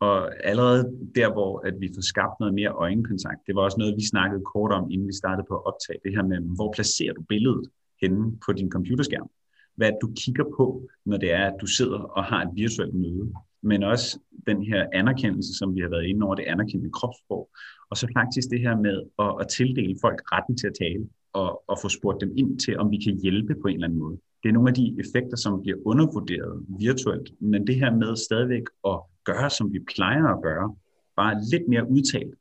Og 0.00 0.46
allerede 0.46 0.82
der, 1.14 1.32
hvor 1.32 1.66
at 1.68 1.74
vi 1.80 1.88
får 1.94 2.02
skabt 2.02 2.40
noget 2.40 2.54
mere 2.54 2.70
øjenkontakt, 2.70 3.40
det 3.46 3.54
var 3.54 3.62
også 3.62 3.78
noget, 3.78 3.96
vi 3.96 4.06
snakkede 4.06 4.42
kort 4.52 4.72
om, 4.72 4.90
inden 4.90 5.08
vi 5.08 5.12
startede 5.12 5.46
på 5.48 5.54
at 5.54 5.66
optage 5.66 5.98
det 6.04 6.12
her 6.16 6.22
med, 6.22 6.38
hvor 6.56 6.72
placerer 6.76 7.12
du 7.14 7.22
billedet 7.22 7.70
henne 8.02 8.38
på 8.46 8.52
din 8.52 8.70
computerskærm? 8.70 9.30
Hvad 9.76 9.92
du 10.02 10.12
kigger 10.16 10.44
på, 10.56 10.88
når 11.04 11.16
det 11.16 11.32
er, 11.32 11.44
at 11.46 11.56
du 11.60 11.66
sidder 11.66 11.98
og 11.98 12.24
har 12.24 12.42
et 12.42 12.50
virtuelt 12.54 12.94
møde? 12.94 13.32
Men 13.62 13.82
også 13.82 14.18
den 14.46 14.62
her 14.62 14.86
anerkendelse, 14.92 15.58
som 15.58 15.74
vi 15.74 15.80
har 15.80 15.88
været 15.88 16.06
inde 16.06 16.26
over, 16.26 16.34
det 16.34 16.44
anerkendte 16.44 16.90
kropssprog. 16.90 17.48
Og 17.90 17.96
så 17.96 18.06
faktisk 18.16 18.50
det 18.50 18.60
her 18.60 18.76
med 18.76 19.02
at, 19.18 19.34
at 19.40 19.48
tildele 19.48 19.96
folk 20.00 20.18
retten 20.32 20.56
til 20.56 20.66
at 20.66 20.76
tale, 20.80 21.08
og, 21.32 21.62
og 21.70 21.76
få 21.82 21.88
spurgt 21.88 22.20
dem 22.20 22.32
ind 22.36 22.58
til, 22.58 22.78
om 22.78 22.90
vi 22.90 22.98
kan 23.04 23.20
hjælpe 23.22 23.54
på 23.62 23.68
en 23.68 23.74
eller 23.74 23.86
anden 23.86 23.98
måde. 23.98 24.18
Det 24.42 24.48
er 24.48 24.52
nogle 24.52 24.68
af 24.68 24.74
de 24.74 24.96
effekter, 25.00 25.36
som 25.36 25.62
bliver 25.62 25.78
undervurderet 25.84 26.66
virtuelt, 26.78 27.28
men 27.40 27.66
det 27.66 27.74
her 27.74 27.96
med 27.96 28.16
stadigvæk 28.16 28.66
at 28.88 29.00
gøre, 29.24 29.50
som 29.50 29.72
vi 29.72 29.78
plejer 29.94 30.24
at 30.24 30.42
gøre, 30.42 30.76
bare 31.16 31.34
lidt 31.52 31.68
mere 31.68 31.90
udtalt, 31.90 32.34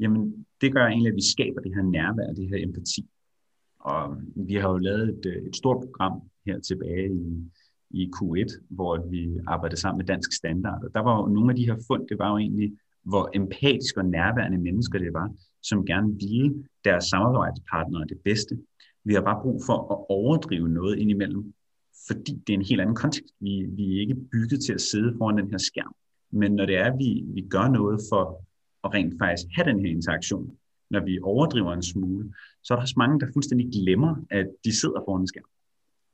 jamen 0.00 0.46
det 0.60 0.72
gør 0.72 0.86
egentlig, 0.86 1.10
at 1.10 1.16
vi 1.16 1.30
skaber 1.34 1.60
det 1.60 1.74
her 1.74 1.82
nærvær, 1.82 2.32
det 2.32 2.48
her 2.48 2.66
empati. 2.66 3.06
Og 3.80 4.16
vi 4.36 4.54
har 4.54 4.70
jo 4.70 4.78
lavet 4.78 5.08
et, 5.08 5.26
øh, 5.26 5.42
et 5.48 5.56
stort 5.56 5.80
program 5.84 6.20
her 6.46 6.60
tilbage 6.60 7.06
i, 7.06 7.50
i 7.92 8.10
Q1, 8.16 8.66
hvor 8.70 9.10
vi 9.10 9.38
arbejdede 9.46 9.80
sammen 9.80 9.98
med 9.98 10.06
Dansk 10.06 10.32
Standard. 10.32 10.84
Og 10.84 10.90
der 10.94 11.00
var 11.00 11.20
jo 11.20 11.26
nogle 11.26 11.50
af 11.50 11.56
de 11.56 11.66
her 11.66 11.76
fund, 11.86 12.08
det 12.08 12.18
var 12.18 12.30
jo 12.30 12.38
egentlig, 12.38 12.72
hvor 13.02 13.30
empatiske 13.34 14.00
og 14.00 14.06
nærværende 14.06 14.58
mennesker 14.58 14.98
det 14.98 15.12
var, 15.12 15.30
som 15.62 15.86
gerne 15.86 16.14
ville 16.20 16.64
deres 16.84 17.04
samarbejdspartnere 17.04 18.04
det 18.08 18.18
bedste. 18.24 18.58
Vi 19.04 19.14
har 19.14 19.22
bare 19.22 19.42
brug 19.42 19.62
for 19.66 19.78
at 19.92 19.98
overdrive 20.08 20.68
noget 20.68 20.98
indimellem, 20.98 21.54
fordi 22.08 22.32
det 22.46 22.52
er 22.52 22.58
en 22.58 22.64
helt 22.70 22.80
anden 22.80 22.96
kontekst. 22.96 23.34
Vi, 23.40 23.66
vi 23.76 23.96
er 23.96 24.00
ikke 24.00 24.16
bygget 24.32 24.60
til 24.60 24.72
at 24.72 24.80
sidde 24.80 25.14
foran 25.18 25.38
den 25.38 25.50
her 25.50 25.58
skærm. 25.58 25.94
Men 26.32 26.52
når 26.52 26.66
det 26.66 26.76
er, 26.76 26.92
at 26.92 26.98
vi, 26.98 27.24
vi 27.34 27.40
gør 27.40 27.68
noget 27.68 28.00
for 28.10 28.22
at 28.84 28.94
rent 28.94 29.14
faktisk 29.18 29.46
have 29.56 29.68
den 29.70 29.80
her 29.80 29.90
interaktion, 29.90 30.56
når 30.90 31.04
vi 31.04 31.18
overdriver 31.22 31.72
en 31.72 31.82
smule, 31.82 32.34
så 32.62 32.74
er 32.74 32.76
der 32.76 32.82
også 32.82 32.94
mange, 32.96 33.20
der 33.20 33.26
fuldstændig 33.32 33.70
glemmer, 33.72 34.16
at 34.30 34.46
de 34.64 34.76
sidder 34.80 35.00
foran 35.06 35.20
en 35.20 35.26
skærm. 35.26 35.50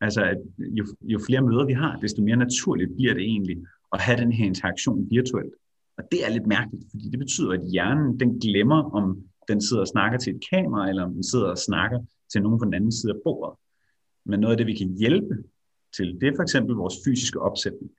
Altså, 0.00 0.22
at 0.24 0.38
jo, 0.58 0.86
jo 1.02 1.18
flere 1.26 1.42
møder 1.42 1.66
vi 1.66 1.72
har, 1.72 1.96
desto 1.96 2.22
mere 2.22 2.36
naturligt 2.36 2.96
bliver 2.96 3.14
det 3.14 3.22
egentlig 3.22 3.56
at 3.92 4.00
have 4.00 4.20
den 4.20 4.32
her 4.32 4.46
interaktion 4.46 5.10
virtuelt. 5.10 5.54
Og 5.98 6.04
det 6.12 6.26
er 6.26 6.30
lidt 6.30 6.46
mærkeligt, 6.46 6.84
fordi 6.90 7.08
det 7.10 7.18
betyder, 7.18 7.52
at 7.52 7.70
hjernen 7.72 8.20
den 8.20 8.40
glemmer, 8.40 8.90
om 8.98 9.22
den 9.48 9.60
sidder 9.60 9.82
og 9.82 9.88
snakker 9.88 10.18
til 10.18 10.34
et 10.34 10.42
kamera, 10.50 10.88
eller 10.88 11.04
om 11.04 11.12
den 11.12 11.24
sidder 11.24 11.50
og 11.50 11.58
snakker 11.58 11.98
til 12.32 12.42
nogen 12.42 12.58
på 12.58 12.64
den 12.64 12.74
anden 12.74 12.92
side 12.92 13.12
af 13.12 13.20
bordet. 13.24 13.58
Men 14.24 14.40
noget 14.40 14.52
af 14.52 14.58
det, 14.58 14.66
vi 14.66 14.74
kan 14.74 14.96
hjælpe 14.98 15.34
til, 15.96 16.18
det 16.20 16.28
er 16.28 16.36
for 16.36 16.42
eksempel 16.42 16.74
vores 16.76 16.94
fysiske 17.04 17.40
opsætning. 17.40 17.90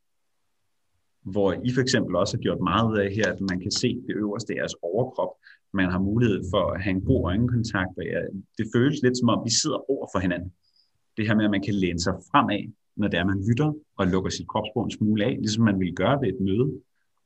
Hvor 1.21 1.53
I 1.67 1.69
for 1.73 1.81
eksempel 1.81 2.15
også 2.15 2.37
har 2.37 2.41
gjort 2.41 2.61
meget 2.71 2.91
ud 2.91 2.97
af 2.97 3.09
her, 3.17 3.33
at 3.33 3.41
man 3.49 3.59
kan 3.59 3.71
se 3.71 3.89
det 4.07 4.15
øverste 4.15 4.53
af 4.53 4.57
jeres 4.57 4.75
overkrop. 4.81 5.31
Man 5.73 5.89
har 5.91 5.99
mulighed 5.99 6.41
for 6.53 6.71
at 6.71 6.81
have 6.83 6.95
en 6.95 7.01
god 7.01 7.21
øjenkontakt, 7.25 7.93
og 7.97 8.05
ja, 8.05 8.21
det 8.57 8.65
føles 8.75 9.01
lidt 9.03 9.17
som 9.17 9.29
om, 9.29 9.45
vi 9.45 9.51
sidder 9.61 9.91
over 9.91 10.07
for 10.13 10.19
hinanden 10.19 10.51
det 11.19 11.27
her 11.27 11.35
med, 11.35 11.45
at 11.45 11.51
man 11.51 11.65
kan 11.67 11.73
læne 11.73 11.99
sig 11.99 12.13
fremad, 12.31 12.63
når 12.95 13.07
det 13.07 13.17
er, 13.19 13.25
man 13.25 13.43
lytter 13.49 13.73
og 13.97 14.07
lukker 14.07 14.31
sit 14.31 14.47
kropsprog 14.47 14.83
en 14.85 14.91
smule 14.91 15.25
af, 15.25 15.35
ligesom 15.39 15.63
man 15.63 15.79
ville 15.79 15.95
gøre 15.95 16.21
ved 16.21 16.27
et 16.27 16.39
møde, 16.47 16.67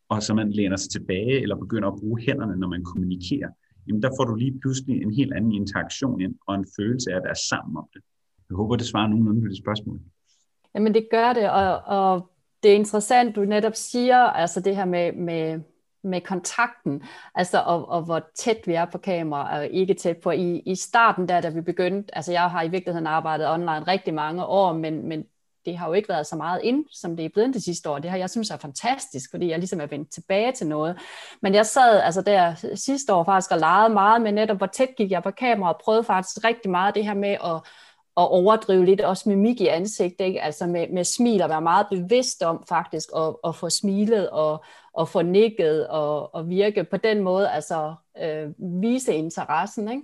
og 0.10 0.24
så 0.24 0.34
man 0.34 0.50
læner 0.52 0.78
sig 0.78 0.92
tilbage 0.92 1.42
eller 1.42 1.56
begynder 1.56 1.88
at 1.90 2.00
bruge 2.00 2.22
hænderne, 2.22 2.56
når 2.56 2.68
man 2.68 2.84
kommunikerer, 2.84 3.50
jamen 3.88 4.02
der 4.02 4.10
får 4.18 4.26
du 4.26 4.36
lige 4.36 4.60
pludselig 4.62 5.02
en 5.02 5.14
helt 5.14 5.34
anden 5.34 5.52
interaktion 5.52 6.22
ind, 6.22 6.36
og 6.48 6.56
en 6.56 6.66
følelse 6.78 7.12
af 7.12 7.16
at 7.18 7.24
være 7.24 7.36
sammen 7.50 7.78
om 7.78 7.88
det. 7.94 8.02
Jeg 8.50 8.56
håber, 8.56 8.76
det 8.76 8.88
svarer 8.88 9.08
nogenlunde 9.08 9.42
på 9.42 9.48
det 9.48 9.58
spørgsmål. 9.58 10.00
Jamen 10.76 10.94
det 10.94 11.08
gør 11.12 11.34
det, 11.34 11.50
og, 11.52 11.82
og 11.98 12.32
det 12.64 12.72
er 12.72 12.76
interessant, 12.76 13.36
du 13.36 13.46
netop 13.46 13.76
siger, 13.76 14.18
altså 14.18 14.60
det 14.60 14.76
her 14.76 14.86
med, 14.86 15.14
med 15.14 15.60
med 16.04 16.22
kontakten, 16.22 17.04
altså 17.36 17.64
og, 17.66 17.90
og 17.90 18.02
hvor 18.02 18.22
tæt 18.36 18.58
vi 18.66 18.74
er 18.74 18.86
på 18.86 18.98
kamera, 18.98 19.58
og 19.58 19.68
ikke 19.68 19.94
tæt 19.94 20.18
på. 20.18 20.32
I, 20.32 20.60
I 20.66 20.76
starten 20.76 21.28
der, 21.28 21.42
da 21.42 21.50
vi 21.50 21.62
begyndte, 21.62 22.16
altså 22.16 22.32
jeg 22.32 22.50
har 22.52 22.64
i 22.64 22.68
virkeligheden 22.68 23.08
arbejdet 23.08 23.50
online 23.50 23.88
rigtig 23.88 24.14
mange 24.14 24.46
år, 24.46 24.74
men, 24.74 25.08
men 25.08 25.24
det 25.66 25.78
har 25.78 25.88
jo 25.88 25.94
ikke 25.94 26.10
været 26.10 26.28
så 26.28 26.36
meget 26.36 26.62
ind, 26.64 26.86
som 26.92 27.16
det 27.16 27.26
er 27.26 27.30
blevet 27.34 27.54
det 27.54 27.64
sidste 27.64 27.90
år. 27.90 28.00
Det 28.00 28.12
har 28.12 28.18
jeg 28.18 28.30
synes 28.30 28.52
er 28.52 28.58
fantastisk, 28.58 29.32
fordi 29.32 29.50
jeg 29.50 29.60
ligesom 29.60 29.82
er 29.82 29.86
vendt 29.86 30.12
tilbage 30.12 30.52
til 30.52 30.68
noget. 30.68 30.98
Men 31.42 31.54
jeg 31.54 31.66
sad 31.66 32.00
altså 32.00 32.22
der 32.22 32.56
sidste 32.76 33.14
år 33.14 33.24
faktisk 33.24 33.52
og 33.52 33.60
legede 33.60 33.94
meget 33.94 34.22
med 34.22 34.32
netop, 34.32 34.58
hvor 34.58 34.68
tæt 34.68 34.90
gik 34.98 35.12
jeg 35.12 35.24
på 35.24 35.32
kamera, 35.32 35.74
og 35.74 35.82
prøvede 35.84 36.04
faktisk 36.04 36.44
rigtig 36.44 36.72
meget 36.72 36.96
det 36.96 37.06
her 37.06 37.14
med 37.14 37.30
at 37.30 37.62
at 38.18 38.28
overdrive 38.30 38.86
lidt 38.86 39.02
også 39.02 39.30
mimik 39.30 39.62
i 39.62 39.68
ansigtet, 39.68 40.26
ikke? 40.26 40.42
altså 40.42 40.68
med, 40.68 40.88
med 40.90 41.04
smil 41.04 41.42
og 41.42 41.50
være 41.50 41.62
meget 41.62 41.88
bevidst 41.92 42.44
om 42.44 42.64
faktisk 42.70 43.10
at, 43.16 43.36
at 43.44 43.56
få 43.56 43.70
smilet 43.70 44.30
og, 44.30 44.64
og 44.94 45.10
få 45.10 45.22
nikket 45.22 45.88
og, 45.88 46.36
og 46.36 46.50
virke 46.50 46.84
på 46.84 46.98
den 46.98 47.24
måde, 47.24 47.50
altså 47.50 47.96
øh, 48.22 48.50
vise 48.82 49.14
interessen. 49.14 49.92
Ikke? 49.92 50.04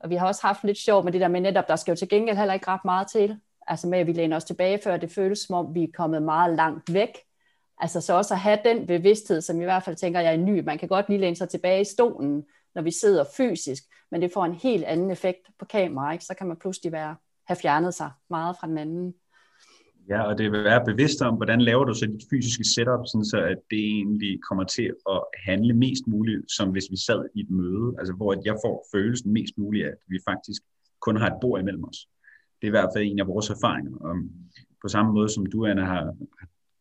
Og 0.00 0.10
vi 0.10 0.16
har 0.16 0.26
også 0.26 0.46
haft 0.46 0.64
lidt 0.64 0.78
sjov 0.78 1.04
med 1.04 1.12
det 1.12 1.20
der 1.20 1.28
med 1.28 1.40
netop, 1.40 1.68
der 1.68 1.76
skal 1.76 1.92
jo 1.92 1.96
til 1.96 2.08
gengæld 2.08 2.36
heller 2.36 2.54
ikke 2.54 2.68
ret 2.68 2.84
meget 2.84 3.06
til, 3.06 3.36
altså 3.66 3.88
med 3.88 3.98
at 3.98 4.06
vi 4.06 4.12
læner 4.12 4.36
os 4.36 4.44
tilbage, 4.44 4.80
før 4.84 4.96
det 4.96 5.10
føles 5.10 5.38
som 5.38 5.54
om, 5.54 5.74
vi 5.74 5.82
er 5.82 5.88
kommet 5.94 6.22
meget 6.22 6.56
langt 6.56 6.94
væk. 6.94 7.18
Altså 7.78 8.00
så 8.00 8.14
også 8.14 8.34
at 8.34 8.40
have 8.40 8.58
den 8.64 8.86
bevidsthed, 8.86 9.40
som 9.40 9.60
i 9.60 9.64
hvert 9.64 9.82
fald 9.82 9.96
tænker 9.96 10.20
jeg 10.20 10.32
er 10.32 10.36
ny. 10.36 10.64
Man 10.64 10.78
kan 10.78 10.88
godt 10.88 11.08
lige 11.08 11.20
læne 11.20 11.36
sig 11.36 11.48
tilbage 11.48 11.80
i 11.80 11.84
stolen, 11.84 12.44
når 12.74 12.82
vi 12.82 12.90
sidder 12.90 13.24
fysisk, 13.36 13.82
men 14.10 14.22
det 14.22 14.32
får 14.32 14.44
en 14.44 14.54
helt 14.54 14.84
anden 14.84 15.10
effekt 15.10 15.48
på 15.58 15.64
kamera, 15.64 16.12
ikke? 16.12 16.24
så 16.24 16.34
kan 16.34 16.46
man 16.46 16.56
pludselig 16.56 16.92
være 16.92 17.16
have 17.46 17.56
fjernet 17.62 17.94
sig 17.94 18.10
meget 18.30 18.56
fra 18.60 18.66
den 18.66 18.78
anden. 18.78 19.14
Ja, 20.08 20.22
og 20.22 20.38
det 20.38 20.52
vil 20.52 20.64
være 20.64 20.84
bevidst 20.84 21.22
om, 21.22 21.34
hvordan 21.36 21.60
laver 21.60 21.84
du 21.84 21.94
så 21.94 22.06
dit 22.06 22.28
fysiske 22.30 22.64
setup, 22.64 23.00
sådan 23.06 23.24
så 23.24 23.38
at 23.52 23.58
det 23.70 23.78
egentlig 23.78 24.42
kommer 24.48 24.64
til 24.64 24.94
at 25.10 25.22
handle 25.46 25.74
mest 25.74 26.06
muligt, 26.06 26.52
som 26.52 26.70
hvis 26.70 26.90
vi 26.90 26.96
sad 26.96 27.28
i 27.34 27.40
et 27.40 27.50
møde, 27.50 27.94
altså 27.98 28.14
hvor 28.14 28.42
jeg 28.44 28.56
får 28.64 28.86
følelsen 28.94 29.32
mest 29.32 29.58
muligt 29.58 29.86
at 29.86 29.94
vi 30.06 30.18
faktisk 30.28 30.62
kun 31.00 31.16
har 31.16 31.26
et 31.30 31.40
bord 31.40 31.60
imellem 31.60 31.84
os. 31.84 32.08
Det 32.60 32.66
er 32.66 32.70
i 32.72 32.76
hvert 32.78 32.90
fald 32.96 33.04
en 33.04 33.18
af 33.18 33.26
vores 33.26 33.50
erfaringer. 33.50 33.96
Og 33.96 34.16
på 34.82 34.88
samme 34.88 35.12
måde 35.12 35.28
som 35.28 35.46
du, 35.46 35.66
Anna, 35.66 35.84
har 35.84 36.14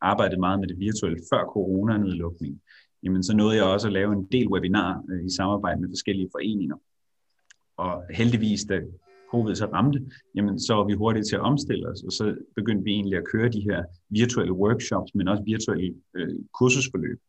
arbejdet 0.01 0.39
meget 0.39 0.59
med 0.59 0.67
det 0.67 0.79
virtuelle 0.79 1.19
før 1.33 1.45
coronanedlukningen, 1.45 2.61
jamen 3.03 3.23
så 3.23 3.35
nåede 3.35 3.55
jeg 3.55 3.65
også 3.65 3.87
at 3.87 3.93
lave 3.93 4.13
en 4.13 4.27
del 4.31 4.47
webinar 4.47 5.03
øh, 5.09 5.25
i 5.25 5.35
samarbejde 5.35 5.81
med 5.81 5.89
forskellige 5.89 6.29
foreninger. 6.31 6.77
Og 7.77 8.03
heldigvis, 8.09 8.65
da 8.69 8.81
covid 9.31 9.55
så 9.55 9.65
ramte, 9.65 9.99
jamen 10.35 10.59
så 10.59 10.73
var 10.73 10.85
vi 10.85 10.93
hurtigt 10.93 11.27
til 11.27 11.35
at 11.35 11.41
omstille 11.41 11.89
os, 11.91 12.01
og 12.03 12.11
så 12.11 12.35
begyndte 12.55 12.83
vi 12.83 12.91
egentlig 12.91 13.17
at 13.17 13.27
køre 13.33 13.49
de 13.49 13.61
her 13.69 13.83
virtuelle 14.09 14.53
workshops, 14.53 15.15
men 15.15 15.27
også 15.27 15.43
virtuelle 15.43 15.93
øh, 16.15 16.35
kursusforløb. 16.59 17.19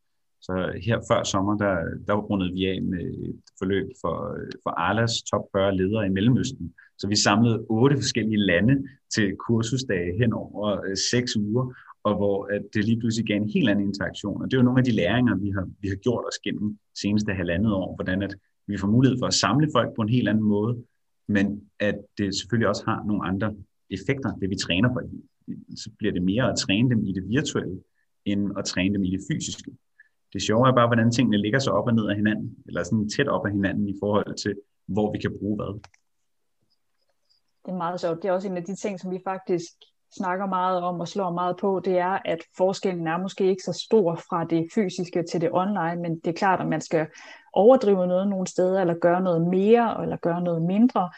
Så 0.46 0.52
her 0.86 0.98
før 1.10 1.22
sommer, 1.24 1.54
der, 1.56 1.74
der 2.06 2.14
rundede 2.14 2.52
vi 2.52 2.64
af 2.66 2.82
med 2.82 3.00
et 3.00 3.40
forløb 3.58 3.88
for, 4.00 4.16
for 4.62 4.70
Arlas 4.70 5.22
top 5.22 5.44
40 5.52 5.76
ledere 5.76 6.06
i 6.06 6.14
Mellemøsten. 6.16 6.74
Så 6.98 7.08
vi 7.08 7.16
samlede 7.16 7.64
otte 7.68 7.96
forskellige 7.96 8.44
lande 8.50 8.74
til 9.14 9.36
kursusdage 9.46 10.18
hen 10.20 10.32
over 10.32 10.68
øh, 10.86 10.96
seks 11.10 11.36
uger, 11.36 11.74
og 12.04 12.16
hvor 12.16 12.38
at 12.54 12.62
det 12.74 12.84
lige 12.84 13.00
pludselig 13.00 13.26
gav 13.26 13.36
en 13.36 13.54
helt 13.56 13.68
anden 13.68 13.86
interaktion. 13.86 14.42
Og 14.42 14.50
det 14.50 14.54
er 14.54 14.60
jo 14.60 14.64
nogle 14.64 14.80
af 14.80 14.84
de 14.84 14.96
læringer, 15.02 15.34
vi 15.36 15.50
har, 15.50 15.66
vi 15.82 15.88
har 15.88 15.96
gjort 15.96 16.24
os 16.28 16.38
gennem 16.38 16.78
seneste 17.02 17.32
halvandet 17.32 17.72
år, 17.72 17.94
hvordan 17.94 18.22
at 18.22 18.34
Vi 18.66 18.76
får 18.78 18.88
mulighed 18.88 19.18
for 19.18 19.26
at 19.26 19.34
samle 19.34 19.68
folk 19.76 19.90
på 19.96 20.02
en 20.02 20.08
helt 20.08 20.28
anden 20.28 20.44
måde, 20.44 20.72
men 21.32 21.70
at 21.80 21.94
det 22.18 22.38
selvfølgelig 22.38 22.68
også 22.68 22.84
har 22.84 23.04
nogle 23.04 23.26
andre 23.26 23.54
effekter, 23.90 24.30
det 24.40 24.50
vi 24.50 24.56
træner 24.56 24.92
på. 24.92 25.00
i. 25.00 25.76
Så 25.76 25.90
bliver 25.98 26.12
det 26.12 26.22
mere 26.22 26.50
at 26.50 26.58
træne 26.58 26.90
dem 26.90 27.04
i 27.04 27.12
det 27.12 27.28
virtuelle, 27.28 27.82
end 28.24 28.58
at 28.58 28.64
træne 28.64 28.94
dem 28.94 29.04
i 29.04 29.10
det 29.10 29.20
fysiske. 29.30 29.70
Det 30.32 30.42
sjove 30.42 30.68
er 30.68 30.74
bare, 30.74 30.86
hvordan 30.86 31.10
tingene 31.12 31.38
ligger 31.38 31.58
så 31.58 31.70
op 31.70 31.86
og 31.86 31.94
ned 31.94 32.08
af 32.08 32.16
hinanden, 32.16 32.56
eller 32.66 32.82
sådan 32.82 33.08
tæt 33.08 33.28
op 33.28 33.46
af 33.46 33.52
hinanden 33.52 33.88
i 33.88 33.94
forhold 34.00 34.36
til, 34.36 34.54
hvor 34.86 35.12
vi 35.12 35.18
kan 35.18 35.38
bruge 35.38 35.56
hvad. 35.56 35.80
Det 37.64 37.72
er 37.72 37.76
meget 37.76 38.00
sjovt. 38.00 38.22
Det 38.22 38.28
er 38.28 38.32
også 38.32 38.48
en 38.48 38.56
af 38.56 38.64
de 38.64 38.74
ting, 38.74 39.00
som 39.00 39.10
vi 39.10 39.20
faktisk 39.24 39.72
snakker 40.16 40.46
meget 40.46 40.82
om 40.82 41.00
og 41.00 41.08
slår 41.08 41.30
meget 41.30 41.56
på, 41.56 41.80
det 41.84 41.98
er, 41.98 42.18
at 42.24 42.38
forskellen 42.56 43.06
er 43.06 43.18
måske 43.18 43.44
ikke 43.44 43.62
så 43.62 43.72
stor 43.72 44.14
fra 44.14 44.44
det 44.44 44.68
fysiske 44.74 45.22
til 45.22 45.40
det 45.40 45.50
online, 45.52 45.96
men 45.96 46.18
det 46.18 46.26
er 46.26 46.32
klart, 46.32 46.60
at 46.60 46.68
man 46.68 46.80
skal 46.80 47.06
overdrive 47.52 48.06
noget 48.06 48.28
nogle 48.28 48.46
steder, 48.46 48.80
eller 48.80 48.94
gøre 48.94 49.20
noget 49.20 49.46
mere, 49.46 50.02
eller 50.02 50.16
gøre 50.16 50.42
noget 50.42 50.62
mindre, 50.62 51.10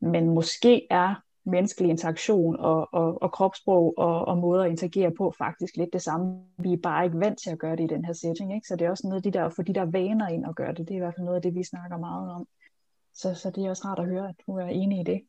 men 0.00 0.30
måske 0.30 0.86
er 0.90 1.14
menneskelig 1.44 1.90
interaktion 1.90 2.56
og, 2.56 2.94
og, 2.94 3.22
og 3.22 3.32
kropssprog 3.32 3.94
og, 3.96 4.24
og 4.24 4.38
måder 4.38 4.64
at 4.64 4.70
interagere 4.70 5.10
på 5.10 5.34
faktisk 5.38 5.76
lidt 5.76 5.92
det 5.92 6.02
samme. 6.02 6.40
Vi 6.58 6.72
er 6.72 6.76
bare 6.82 7.04
ikke 7.04 7.20
vant 7.20 7.38
til 7.38 7.50
at 7.50 7.58
gøre 7.58 7.76
det 7.76 7.84
i 7.84 7.94
den 7.94 8.04
her 8.04 8.12
setting, 8.12 8.54
ikke? 8.54 8.66
så 8.66 8.76
det 8.76 8.86
er 8.86 8.90
også 8.90 9.06
noget 9.06 9.16
af 9.26 9.32
de 9.32 9.38
der, 9.38 9.48
for 9.48 9.62
de 9.62 9.74
der 9.74 9.84
vaner 9.84 10.28
ind 10.28 10.46
at 10.46 10.56
gøre 10.56 10.74
det, 10.74 10.78
det 10.78 10.90
er 10.90 10.96
i 10.96 10.98
hvert 10.98 11.14
fald 11.16 11.24
noget 11.24 11.36
af 11.36 11.42
det, 11.42 11.54
vi 11.54 11.64
snakker 11.64 11.98
meget 11.98 12.32
om. 12.32 12.46
Så, 13.14 13.34
så 13.34 13.50
det 13.50 13.64
er 13.64 13.70
også 13.70 13.88
rart 13.88 13.98
at 13.98 14.06
høre, 14.06 14.28
at 14.28 14.34
du 14.46 14.56
er 14.56 14.66
enig 14.66 15.00
i 15.00 15.02
det. 15.02 15.20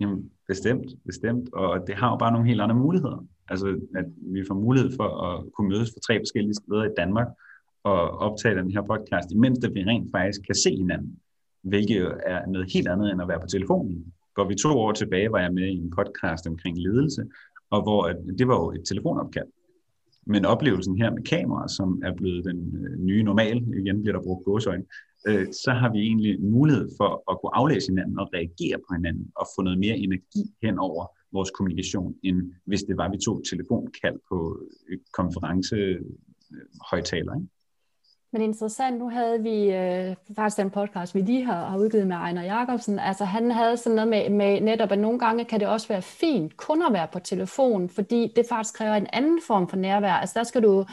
Jamen, 0.00 0.30
bestemt, 0.48 0.86
bestemt. 1.06 1.48
Og 1.52 1.86
det 1.86 1.94
har 1.94 2.10
jo 2.10 2.16
bare 2.16 2.32
nogle 2.32 2.48
helt 2.48 2.60
andre 2.60 2.74
muligheder. 2.74 3.26
Altså, 3.48 3.66
at 3.96 4.04
vi 4.34 4.44
får 4.48 4.54
mulighed 4.54 4.90
for 4.96 5.08
at 5.26 5.52
kunne 5.52 5.68
mødes 5.68 5.90
for 5.94 6.00
tre 6.06 6.20
forskellige 6.20 6.54
steder 6.54 6.84
i 6.84 6.94
Danmark 6.96 7.26
og 7.84 8.00
optage 8.10 8.54
den 8.54 8.70
her 8.70 8.82
podcast, 8.82 9.32
imens 9.32 9.58
vi 9.74 9.84
rent 9.84 10.10
faktisk 10.10 10.40
kan 10.46 10.54
se 10.54 10.70
hinanden, 10.76 11.18
hvilket 11.62 12.14
er 12.26 12.46
noget 12.46 12.72
helt 12.72 12.88
andet 12.88 13.12
end 13.12 13.22
at 13.22 13.28
være 13.28 13.40
på 13.40 13.46
telefonen. 13.46 14.12
Går 14.34 14.48
vi 14.48 14.54
to 14.54 14.68
år 14.68 14.92
tilbage, 14.92 15.32
var 15.32 15.40
jeg 15.40 15.52
med 15.54 15.68
i 15.68 15.76
en 15.76 15.90
podcast 15.90 16.46
omkring 16.46 16.78
ledelse, 16.78 17.22
og 17.70 17.82
hvor 17.82 18.02
at, 18.02 18.16
det 18.38 18.48
var 18.48 18.54
jo 18.54 18.72
et 18.72 18.84
telefonopkald. 18.88 19.46
Men 20.26 20.44
oplevelsen 20.44 20.98
her 20.98 21.10
med 21.10 21.22
kamera, 21.22 21.68
som 21.68 22.02
er 22.04 22.14
blevet 22.14 22.44
den 22.44 22.76
øh, 22.76 22.98
nye 22.98 23.22
normal, 23.22 23.56
igen 23.56 24.02
bliver 24.02 24.16
der 24.16 24.22
brugt 24.22 24.44
gåsøjne, 24.44 24.84
øh, 25.28 25.46
så 25.52 25.70
har 25.70 25.92
vi 25.92 25.98
egentlig 25.98 26.42
mulighed 26.42 26.88
for 26.96 27.30
at 27.30 27.40
kunne 27.40 27.56
aflæse 27.56 27.88
hinanden 27.88 28.18
og 28.18 28.30
reagere 28.34 28.78
på 28.78 28.94
hinanden 28.94 29.32
og 29.36 29.46
få 29.56 29.62
noget 29.62 29.78
mere 29.78 29.96
energi 29.96 30.54
hen 30.62 30.78
over 30.78 31.06
vores 31.32 31.50
kommunikation, 31.50 32.14
end 32.22 32.52
hvis 32.64 32.82
det 32.82 32.96
var, 32.96 33.10
vi 33.10 33.18
tog 33.18 33.42
telefonkald 33.50 34.18
på 34.28 34.62
øh, 34.88 34.98
konferencehøjtaler. 35.12 37.32
Øh, 37.32 37.38
ikke? 37.40 37.55
Men 38.36 38.42
interessant, 38.42 38.98
nu 38.98 39.08
havde 39.10 39.42
vi 39.42 39.70
øh, 39.70 40.16
faktisk 40.36 40.56
den 40.56 40.70
podcast, 40.70 41.14
vi 41.14 41.20
lige 41.20 41.44
har, 41.44 41.68
har 41.68 41.78
udgivet 41.78 42.06
med 42.06 42.16
Ejner 42.16 42.42
Jacobsen, 42.42 42.98
altså 42.98 43.24
han 43.24 43.50
havde 43.50 43.76
sådan 43.76 43.96
noget 43.96 44.08
med, 44.08 44.30
med 44.30 44.60
netop, 44.60 44.92
at 44.92 44.98
nogle 44.98 45.18
gange 45.18 45.44
kan 45.44 45.60
det 45.60 45.68
også 45.68 45.88
være 45.88 46.02
fint 46.02 46.56
kun 46.56 46.82
at 46.82 46.92
være 46.92 47.08
på 47.12 47.18
telefon, 47.18 47.88
fordi 47.88 48.32
det 48.36 48.46
faktisk 48.48 48.74
kræver 48.74 48.94
en 48.94 49.06
anden 49.12 49.40
form 49.46 49.68
for 49.68 49.76
nærvær. 49.76 50.12
Altså 50.12 50.38
der 50.38 50.44
skal 50.44 50.62
du 50.62 50.86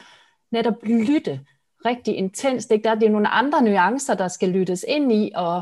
netop 0.52 0.74
lytte 0.84 1.40
rigtig 1.86 2.16
intenst. 2.16 2.72
Ikke? 2.72 2.84
Der 2.84 2.90
er 2.90 2.96
det 2.96 3.12
nogle 3.12 3.28
andre 3.28 3.62
nuancer, 3.62 4.14
der 4.14 4.28
skal 4.28 4.50
lyttes 4.50 4.86
ind 4.88 5.12
i, 5.12 5.32
og 5.36 5.62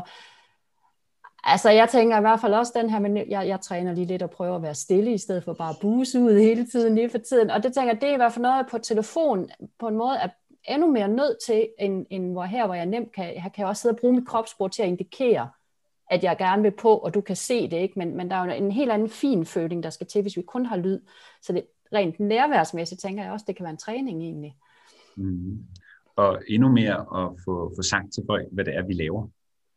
Altså, 1.44 1.70
jeg 1.70 1.88
tænker 1.88 2.18
i 2.18 2.20
hvert 2.20 2.40
fald 2.40 2.54
også 2.54 2.72
den 2.76 2.90
her, 2.90 2.98
men 2.98 3.16
jeg, 3.16 3.48
jeg 3.48 3.60
træner 3.60 3.94
lige 3.94 4.06
lidt 4.06 4.22
og 4.22 4.30
prøver 4.30 4.56
at 4.56 4.62
være 4.62 4.74
stille, 4.74 5.14
i 5.14 5.18
stedet 5.18 5.44
for 5.44 5.52
bare 5.52 5.70
at 5.70 5.76
buse 5.80 6.20
ud 6.20 6.38
hele 6.38 6.66
tiden, 6.66 6.94
lige 6.94 7.10
for 7.10 7.18
tiden. 7.18 7.50
Og 7.50 7.62
det 7.62 7.74
tænker 7.74 7.92
jeg, 7.92 8.00
det 8.00 8.08
er 8.08 8.12
i 8.14 8.16
hvert 8.16 8.32
fald 8.32 8.42
noget 8.42 8.66
på 8.66 8.78
telefon, 8.78 9.50
på 9.78 9.88
en 9.88 9.96
måde 9.96 10.16
er 10.16 10.28
endnu 10.68 10.90
mere 10.90 11.08
nødt 11.08 11.36
til, 11.46 11.68
end, 11.78 12.06
end 12.10 12.32
hvor 12.32 12.44
her, 12.44 12.66
hvor 12.66 12.74
jeg 12.74 12.86
nemt 12.86 13.12
kan, 13.12 13.34
jeg 13.34 13.50
kan 13.54 13.66
også 13.66 13.82
sidde 13.82 13.92
og 13.92 13.98
bruge 14.00 14.14
mit 14.14 14.26
kropssprog 14.26 14.72
til 14.72 14.82
at 14.82 14.88
indikere, 14.88 15.50
at 16.10 16.24
jeg 16.24 16.36
gerne 16.38 16.62
vil 16.62 16.70
på, 16.70 16.96
og 16.96 17.14
du 17.14 17.20
kan 17.20 17.36
se 17.36 17.70
det, 17.70 17.76
ikke? 17.76 17.98
Men, 17.98 18.16
men 18.16 18.30
der 18.30 18.36
er 18.36 18.44
jo 18.44 18.64
en 18.64 18.72
helt 18.72 18.90
anden 18.90 19.08
fin 19.08 19.46
føling, 19.46 19.82
der 19.82 19.90
skal 19.90 20.06
til, 20.06 20.22
hvis 20.22 20.36
vi 20.36 20.42
kun 20.42 20.66
har 20.66 20.76
lyd. 20.76 21.00
Så 21.42 21.52
det 21.52 21.66
rent 21.92 22.20
nærværsmæssigt 22.20 23.00
tænker 23.00 23.22
jeg 23.22 23.32
også, 23.32 23.44
det 23.48 23.56
kan 23.56 23.64
være 23.64 23.70
en 23.70 23.76
træning 23.76 24.22
egentlig. 24.22 24.56
Mm 25.16 25.66
og 26.16 26.42
endnu 26.48 26.72
mere 26.72 26.98
at 27.20 27.30
få, 27.44 27.72
få 27.76 27.82
sagt 27.82 28.12
til 28.12 28.22
folk, 28.26 28.48
hvad 28.52 28.64
det 28.64 28.74
er, 28.76 28.86
vi 28.86 28.92
laver. 28.92 29.28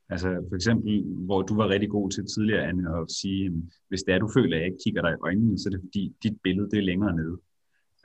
Altså 0.09 0.45
for 0.49 0.55
eksempel, 0.55 1.03
hvor 1.03 1.41
du 1.41 1.55
var 1.55 1.69
rigtig 1.69 1.89
god 1.89 2.11
til 2.11 2.25
tidligere, 2.25 2.67
Anne, 2.67 2.97
at 2.97 3.11
sige, 3.11 3.51
hvis 3.89 4.03
det 4.03 4.13
er, 4.13 4.19
du 4.19 4.29
føler, 4.33 4.55
at 4.55 4.59
jeg 4.59 4.65
ikke 4.65 4.83
kigger 4.83 5.01
dig 5.01 5.11
i 5.11 5.23
øjnene, 5.23 5.59
så 5.59 5.69
er 5.69 5.71
det 5.71 5.81
fordi, 5.85 6.15
dit 6.23 6.37
billede 6.43 6.69
det 6.71 6.77
er 6.77 6.81
længere 6.91 7.15
nede. 7.15 7.37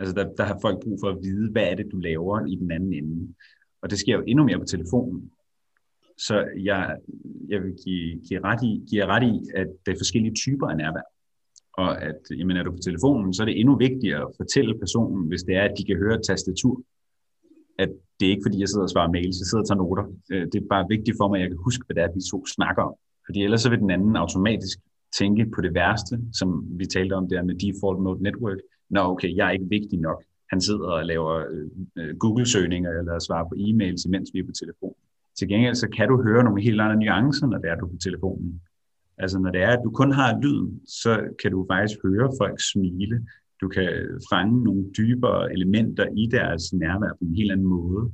Altså 0.01 0.15
der, 0.15 0.35
der 0.39 0.45
har 0.45 0.59
folk 0.63 0.83
brug 0.83 0.99
for 1.03 1.09
at 1.09 1.19
vide, 1.23 1.51
hvad 1.51 1.63
er 1.63 1.75
det, 1.75 1.87
du 1.93 1.99
laver 1.99 2.47
i 2.47 2.55
den 2.57 2.71
anden 2.71 2.93
ende. 2.93 3.35
Og 3.83 3.91
det 3.91 3.99
sker 3.99 4.17
jo 4.17 4.25
endnu 4.27 4.45
mere 4.45 4.59
på 4.59 4.65
telefonen. 4.65 5.31
Så 6.19 6.49
jeg, 6.69 6.97
jeg 7.49 7.63
vil 7.63 7.75
give, 7.85 8.21
give, 8.29 8.41
ret 8.45 8.63
i, 8.63 8.73
give 8.91 9.07
ret 9.07 9.23
i, 9.33 9.35
at 9.55 9.69
der 9.87 9.93
er 9.93 10.01
forskellige 10.03 10.35
typer 10.35 10.67
af 10.67 10.77
nærvær. 10.77 11.07
Og 11.73 12.03
at, 12.03 12.21
jamen, 12.39 12.57
er 12.57 12.63
du 12.63 12.71
på 12.71 12.85
telefonen, 12.85 13.35
så 13.35 13.43
er 13.43 13.45
det 13.47 13.61
endnu 13.61 13.77
vigtigere 13.77 14.23
at 14.23 14.35
fortælle 14.37 14.79
personen, 14.79 15.29
hvis 15.29 15.43
det 15.43 15.55
er, 15.57 15.63
at 15.63 15.75
de 15.79 15.85
kan 15.85 15.97
høre 15.97 16.15
et 16.15 16.27
tastatur, 16.27 16.83
at 17.79 17.91
det 18.21 18.27
er 18.27 18.31
ikke 18.31 18.47
fordi, 18.47 18.61
jeg 18.61 18.69
sidder 18.69 18.83
og 18.89 18.91
svarer 18.91 19.13
mails, 19.17 19.41
jeg 19.41 19.47
sidder 19.49 19.65
og 19.65 19.69
tager 19.69 19.83
noter. 19.83 20.07
Øh, 20.33 20.47
det 20.53 20.59
er 20.59 20.73
bare 20.75 20.87
vigtigt 20.95 21.17
for 21.21 21.29
mig, 21.29 21.37
at 21.37 21.43
jeg 21.43 21.51
kan 21.51 21.65
huske, 21.69 21.85
hvad 21.87 21.95
det 21.97 22.03
er, 22.03 22.15
vi 22.15 22.21
to 22.31 22.39
snakker 22.57 22.83
om. 22.83 22.95
Fordi 23.27 23.39
ellers 23.45 23.61
så 23.63 23.71
vil 23.71 23.79
den 23.85 23.91
anden 23.91 24.17
automatisk 24.17 24.79
tænke 25.19 25.43
på 25.55 25.61
det 25.61 25.73
værste, 25.75 26.15
som 26.39 26.49
vi 26.81 26.87
talte 26.87 27.13
om 27.21 27.29
der 27.29 27.43
med 27.43 27.55
default 27.63 28.01
mode 28.05 28.23
network. 28.23 28.61
Nå, 28.91 29.01
okay, 29.01 29.37
jeg 29.37 29.47
er 29.47 29.51
ikke 29.51 29.69
vigtig 29.69 29.99
nok. 29.99 30.23
Han 30.51 30.61
sidder 30.61 30.89
og 30.89 31.05
laver 31.05 31.35
øh, 31.51 31.69
øh, 31.99 32.17
Google-søgninger 32.17 32.91
eller 32.91 33.19
svarer 33.19 33.49
på 33.49 33.55
e-mails, 33.59 34.03
imens 34.09 34.31
vi 34.35 34.39
er 34.39 34.45
på 34.45 34.53
telefon. 34.63 34.95
Til 35.39 35.49
gengæld 35.49 35.75
så 35.75 35.89
kan 35.89 36.09
du 36.09 36.23
høre 36.23 36.45
nogle 36.45 36.63
helt 36.63 36.81
andre 36.81 36.97
nuancer, 36.97 37.47
når 37.47 37.59
det 37.59 37.71
er, 37.71 37.75
du 37.77 37.87
er 37.87 37.91
på 37.91 38.03
telefonen. 38.03 38.61
Altså 39.19 39.39
når 39.39 39.51
det 39.51 39.63
er, 39.63 39.69
at 39.69 39.81
du 39.85 39.91
kun 39.91 40.13
har 40.13 40.41
lyden, 40.43 40.81
så 40.87 41.13
kan 41.43 41.51
du 41.51 41.67
faktisk 41.71 41.99
høre 42.05 42.33
folk 42.41 42.59
smile. 42.73 43.27
Du 43.61 43.69
kan 43.69 43.89
øh, 43.89 44.21
fange 44.33 44.65
nogle 44.65 44.85
dybere 44.99 45.53
elementer 45.53 46.07
i 46.17 46.27
deres 46.27 46.73
nærvær 46.73 47.13
på 47.19 47.25
en 47.25 47.35
helt 47.35 47.53
anden 47.53 47.67
måde. 47.67 48.13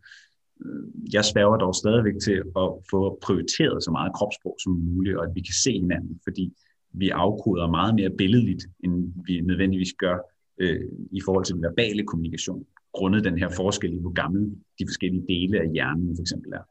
Øh, 0.65 1.15
jeg 1.15 1.25
sværger 1.25 1.57
dog 1.57 1.75
stadigvæk 1.75 2.19
til 2.23 2.39
at 2.63 2.69
få 2.91 3.19
prioriteret 3.23 3.85
så 3.85 3.91
meget 3.91 4.15
kropssprog 4.17 4.57
som 4.63 4.73
muligt, 4.73 5.17
og 5.17 5.25
at 5.25 5.35
vi 5.35 5.41
kan 5.41 5.57
se 5.65 5.73
hinanden, 5.73 6.21
fordi 6.25 6.53
vi 6.93 7.09
afkoder 7.11 7.71
meget 7.71 7.95
mere 7.95 8.11
billedligt, 8.11 8.65
end 8.85 9.13
vi 9.27 9.41
nødvendigvis 9.41 9.93
gør 9.99 10.17
øh, 10.59 10.81
i 11.13 11.21
forhold 11.25 11.45
til 11.45 11.55
den 11.55 11.63
verbale 11.63 12.07
kommunikation, 12.07 12.67
grundet 12.93 13.25
den 13.25 13.39
her 13.39 13.49
forskel 13.49 13.93
i, 13.93 14.01
hvor 14.01 14.13
gamle 14.13 14.51
de 14.79 14.87
forskellige 14.89 15.25
dele 15.29 15.61
af 15.61 15.71
hjernen 15.71 16.17
for 16.17 16.23
eksempel 16.23 16.53
er. 16.53 16.63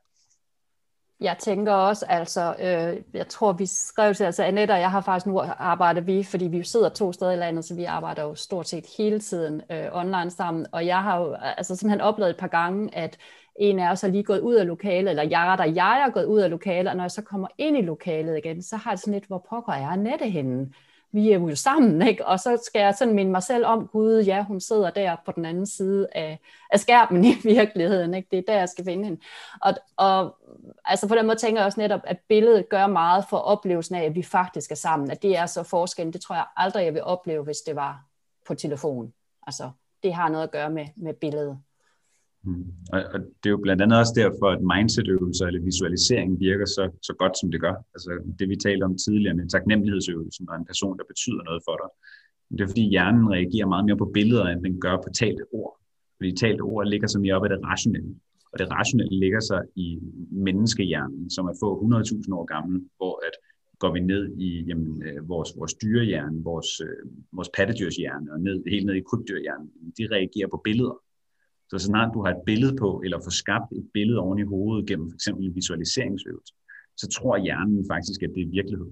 Jeg 1.20 1.38
tænker 1.40 1.74
også, 1.74 2.06
altså, 2.10 2.56
øh, 2.60 3.04
jeg 3.14 3.28
tror, 3.28 3.54
vi 3.54 3.66
skrev 3.66 4.14
til, 4.14 4.24
altså 4.24 4.44
Annette 4.44 4.72
og 4.72 4.80
jeg 4.80 4.92
har 4.92 5.02
faktisk 5.02 5.28
nu 5.28 5.42
arbejdet 5.58 6.08
vi, 6.08 6.24
fordi 6.24 6.48
vi 6.48 6.64
sidder 6.64 6.90
to 6.90 7.12
steder 7.12 7.32
i 7.32 7.36
landet, 7.36 7.66
så 7.66 7.76
vi 7.76 7.84
arbejder 7.84 8.24
jo 8.24 8.36
stort 8.36 8.68
set 8.68 8.86
hele 8.98 9.20
tiden 9.20 9.62
øh, 9.72 9.86
online 9.92 10.30
sammen, 10.30 10.66
og 10.72 10.86
jeg 10.86 11.04
har 11.04 11.22
jo 11.22 11.34
altså 11.34 11.76
simpelthen 11.76 12.02
oplevet 12.02 12.30
et 12.30 12.38
par 12.38 12.48
gange, 12.48 12.96
at 12.96 13.18
en 13.60 13.80
af 13.80 13.92
os 13.92 14.02
har 14.02 14.08
lige 14.08 14.24
gået 14.24 14.40
ud 14.40 14.56
af 14.56 14.68
lokalet, 14.68 15.10
eller 15.10 15.24
jeg 15.24 15.56
der 15.58 15.64
jeg 15.64 16.06
er 16.08 16.12
gået 16.12 16.26
ud 16.26 16.40
af 16.40 16.50
lokalet, 16.50 16.90
og 16.90 16.96
når 16.96 17.04
jeg 17.04 17.12
så 17.12 17.22
kommer 17.22 17.48
ind 17.58 17.78
i 17.78 17.82
lokalet 17.82 18.38
igen, 18.38 18.62
så 18.62 18.76
har 18.76 18.92
jeg 18.92 19.00
sådan 19.00 19.14
lidt, 19.14 19.28
hvor 19.28 19.46
pokker 19.50 19.74
er 19.74 19.88
Annette 19.88 20.30
henne? 20.30 20.72
Vi 21.16 21.32
er 21.32 21.40
jo 21.40 21.56
sammen, 21.56 22.08
ikke? 22.08 22.26
og 22.26 22.40
så 22.40 22.64
skal 22.66 22.80
jeg 22.80 22.96
sådan 22.96 23.14
minde 23.14 23.32
mig 23.32 23.44
selv 23.44 23.66
om, 23.66 23.88
gud, 23.88 24.24
ja, 24.24 24.44
hun 24.44 24.60
sidder 24.60 24.90
der 24.90 25.16
på 25.26 25.32
den 25.32 25.46
anden 25.46 25.66
side 25.66 26.08
af, 26.12 26.40
af 26.72 26.80
skærmen 26.80 27.26
i 27.26 27.34
virkeligheden, 27.56 28.14
ikke? 28.14 28.28
det 28.32 28.40
er 28.40 28.44
der, 28.48 28.60
jeg 28.60 28.70
skal 28.70 28.86
finde 28.86 29.04
hende. 29.04 29.22
Og, 29.62 29.74
og 29.98 30.38
altså 30.86 31.08
på 31.08 31.16
den 31.16 31.26
måde 31.26 31.38
tænker 31.38 31.62
jeg 31.62 31.66
også 31.66 31.80
netop, 31.80 32.02
at 32.04 32.18
billedet 32.30 32.70
gør 32.70 32.88
meget 32.88 33.26
for 33.30 33.38
oplevelsen 33.38 33.96
af, 33.96 34.04
at 34.04 34.16
vi 34.16 34.24
faktisk 34.24 34.72
er 34.72 34.76
sammen, 34.76 35.12
at 35.12 35.22
det 35.22 35.38
er 35.38 35.46
så 35.46 35.64
forskellen, 35.64 36.14
det 36.14 36.22
tror 36.22 36.36
jeg 36.36 36.46
aldrig, 36.58 36.86
jeg 36.86 36.94
vil 36.94 37.04
opleve, 37.04 37.44
hvis 37.44 37.58
det 37.66 37.76
var 37.76 38.06
på 38.48 38.56
telefon. 38.56 39.14
Altså, 39.48 39.72
det 40.04 40.14
har 40.14 40.30
noget 40.30 40.44
at 40.44 40.52
gøre 40.52 40.70
med, 40.70 40.86
med 40.96 41.14
billedet. 41.14 41.60
Mm. 42.46 42.66
Og, 42.94 43.00
og 43.14 43.20
det 43.20 43.48
er 43.50 43.56
jo 43.56 43.66
blandt 43.66 43.82
andet 43.82 44.00
også 44.00 44.14
derfor, 44.16 44.48
at 44.56 44.62
mindset-øvelser 44.74 45.46
eller 45.48 45.62
visualisering 45.62 46.40
virker 46.40 46.66
så, 46.66 46.84
så 47.02 47.14
godt, 47.22 47.36
som 47.40 47.52
det 47.52 47.62
gør. 47.62 47.76
Altså 47.96 48.10
det, 48.40 48.50
vi 48.50 48.56
talte 48.56 48.84
om 48.84 48.98
tidligere 49.06 49.36
med 49.36 49.50
taknemmelighedsøvelsen 49.50 50.50
og 50.50 50.56
en 50.56 50.66
person, 50.66 50.98
der 50.98 51.04
betyder 51.12 51.44
noget 51.44 51.62
for 51.68 51.76
dig. 51.82 51.90
Det 52.58 52.62
er 52.64 52.68
fordi 52.74 52.86
hjernen 52.90 53.32
reagerer 53.36 53.68
meget 53.68 53.86
mere 53.86 53.98
på 53.98 54.12
billeder, 54.14 54.46
end 54.46 54.64
den 54.64 54.80
gør 54.80 54.96
på 54.96 55.10
talte 55.22 55.44
ord. 55.52 55.74
Fordi 56.18 56.32
talte 56.32 56.62
ord 56.62 56.88
ligger 56.88 57.08
så 57.08 57.20
mere 57.20 57.36
op 57.36 57.44
af 57.44 57.50
det 57.50 57.60
rationelle. 57.64 58.16
Og 58.52 58.60
det 58.60 58.72
rationelle 58.72 59.20
ligger 59.20 59.40
sig 59.40 59.62
i 59.76 60.00
menneskehjernen, 60.32 61.30
som 61.30 61.46
er 61.46 61.56
få 61.64 61.70
100.000 61.82 62.34
år 62.34 62.46
gammel, 62.46 62.82
hvor 62.98 63.16
at 63.28 63.36
går 63.80 63.94
vi 63.94 64.00
ned 64.00 64.38
i 64.38 64.64
jamen, 64.68 65.04
øh, 65.04 65.30
vores, 65.30 65.50
vores 65.58 65.74
dyrehjerne, 65.74 66.44
vores, 66.44 66.82
øh, 66.82 67.12
vores 67.32 67.50
pattedyrshjerne 67.58 68.34
og 68.34 68.40
ned, 68.40 68.64
helt 68.68 68.86
ned 68.86 68.96
i 68.96 69.08
krybdyrhjernen, 69.10 69.70
de 69.98 70.08
reagerer 70.12 70.48
på 70.48 70.62
billeder. 70.64 71.05
Så 71.70 71.78
snart 71.80 72.14
du 72.14 72.24
har 72.24 72.32
et 72.32 72.46
billede 72.46 72.76
på, 72.78 73.02
eller 73.04 73.20
får 73.24 73.32
skabt 73.44 73.72
et 73.72 73.88
billede 73.94 74.20
oven 74.20 74.40
i 74.40 74.44
hovedet 74.54 74.88
gennem 74.88 75.12
f.eks. 75.12 75.28
en 75.28 75.56
visualiseringsøvelse, 75.56 76.54
så 76.98 77.08
tror 77.08 77.38
hjernen 77.38 77.86
faktisk, 77.92 78.24
at 78.24 78.32
det 78.36 78.42
er 78.44 78.50
virkelighed. 78.50 78.92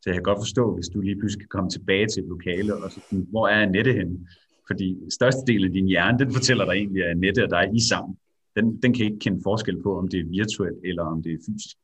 Så 0.00 0.10
jeg 0.10 0.14
kan 0.14 0.22
godt 0.22 0.38
forstå, 0.38 0.74
hvis 0.74 0.88
du 0.88 1.00
lige 1.00 1.18
pludselig 1.18 1.42
kan 1.42 1.54
komme 1.56 1.70
tilbage 1.70 2.06
til 2.06 2.22
et 2.22 2.28
lokale, 2.28 2.74
og 2.74 2.90
så 2.92 3.00
hvor 3.30 3.48
er 3.48 3.62
Annette 3.62 3.92
henne? 3.92 4.18
Fordi 4.66 4.98
størstedelen 5.10 5.68
af 5.68 5.72
din 5.72 5.86
hjerne, 5.86 6.18
den 6.18 6.32
fortæller 6.32 6.64
dig 6.64 6.72
egentlig, 6.72 7.04
at 7.04 7.10
Annette 7.10 7.44
og 7.44 7.50
dig 7.50 7.56
er 7.56 7.72
I 7.72 7.80
sammen. 7.88 8.16
Den, 8.56 8.82
den 8.82 8.94
kan 8.94 9.04
ikke 9.06 9.18
kende 9.18 9.40
forskel 9.42 9.82
på, 9.82 9.98
om 9.98 10.08
det 10.08 10.20
er 10.20 10.24
virtuelt 10.24 10.78
eller 10.84 11.02
om 11.02 11.22
det 11.22 11.32
er 11.32 11.38
fysisk. 11.46 11.76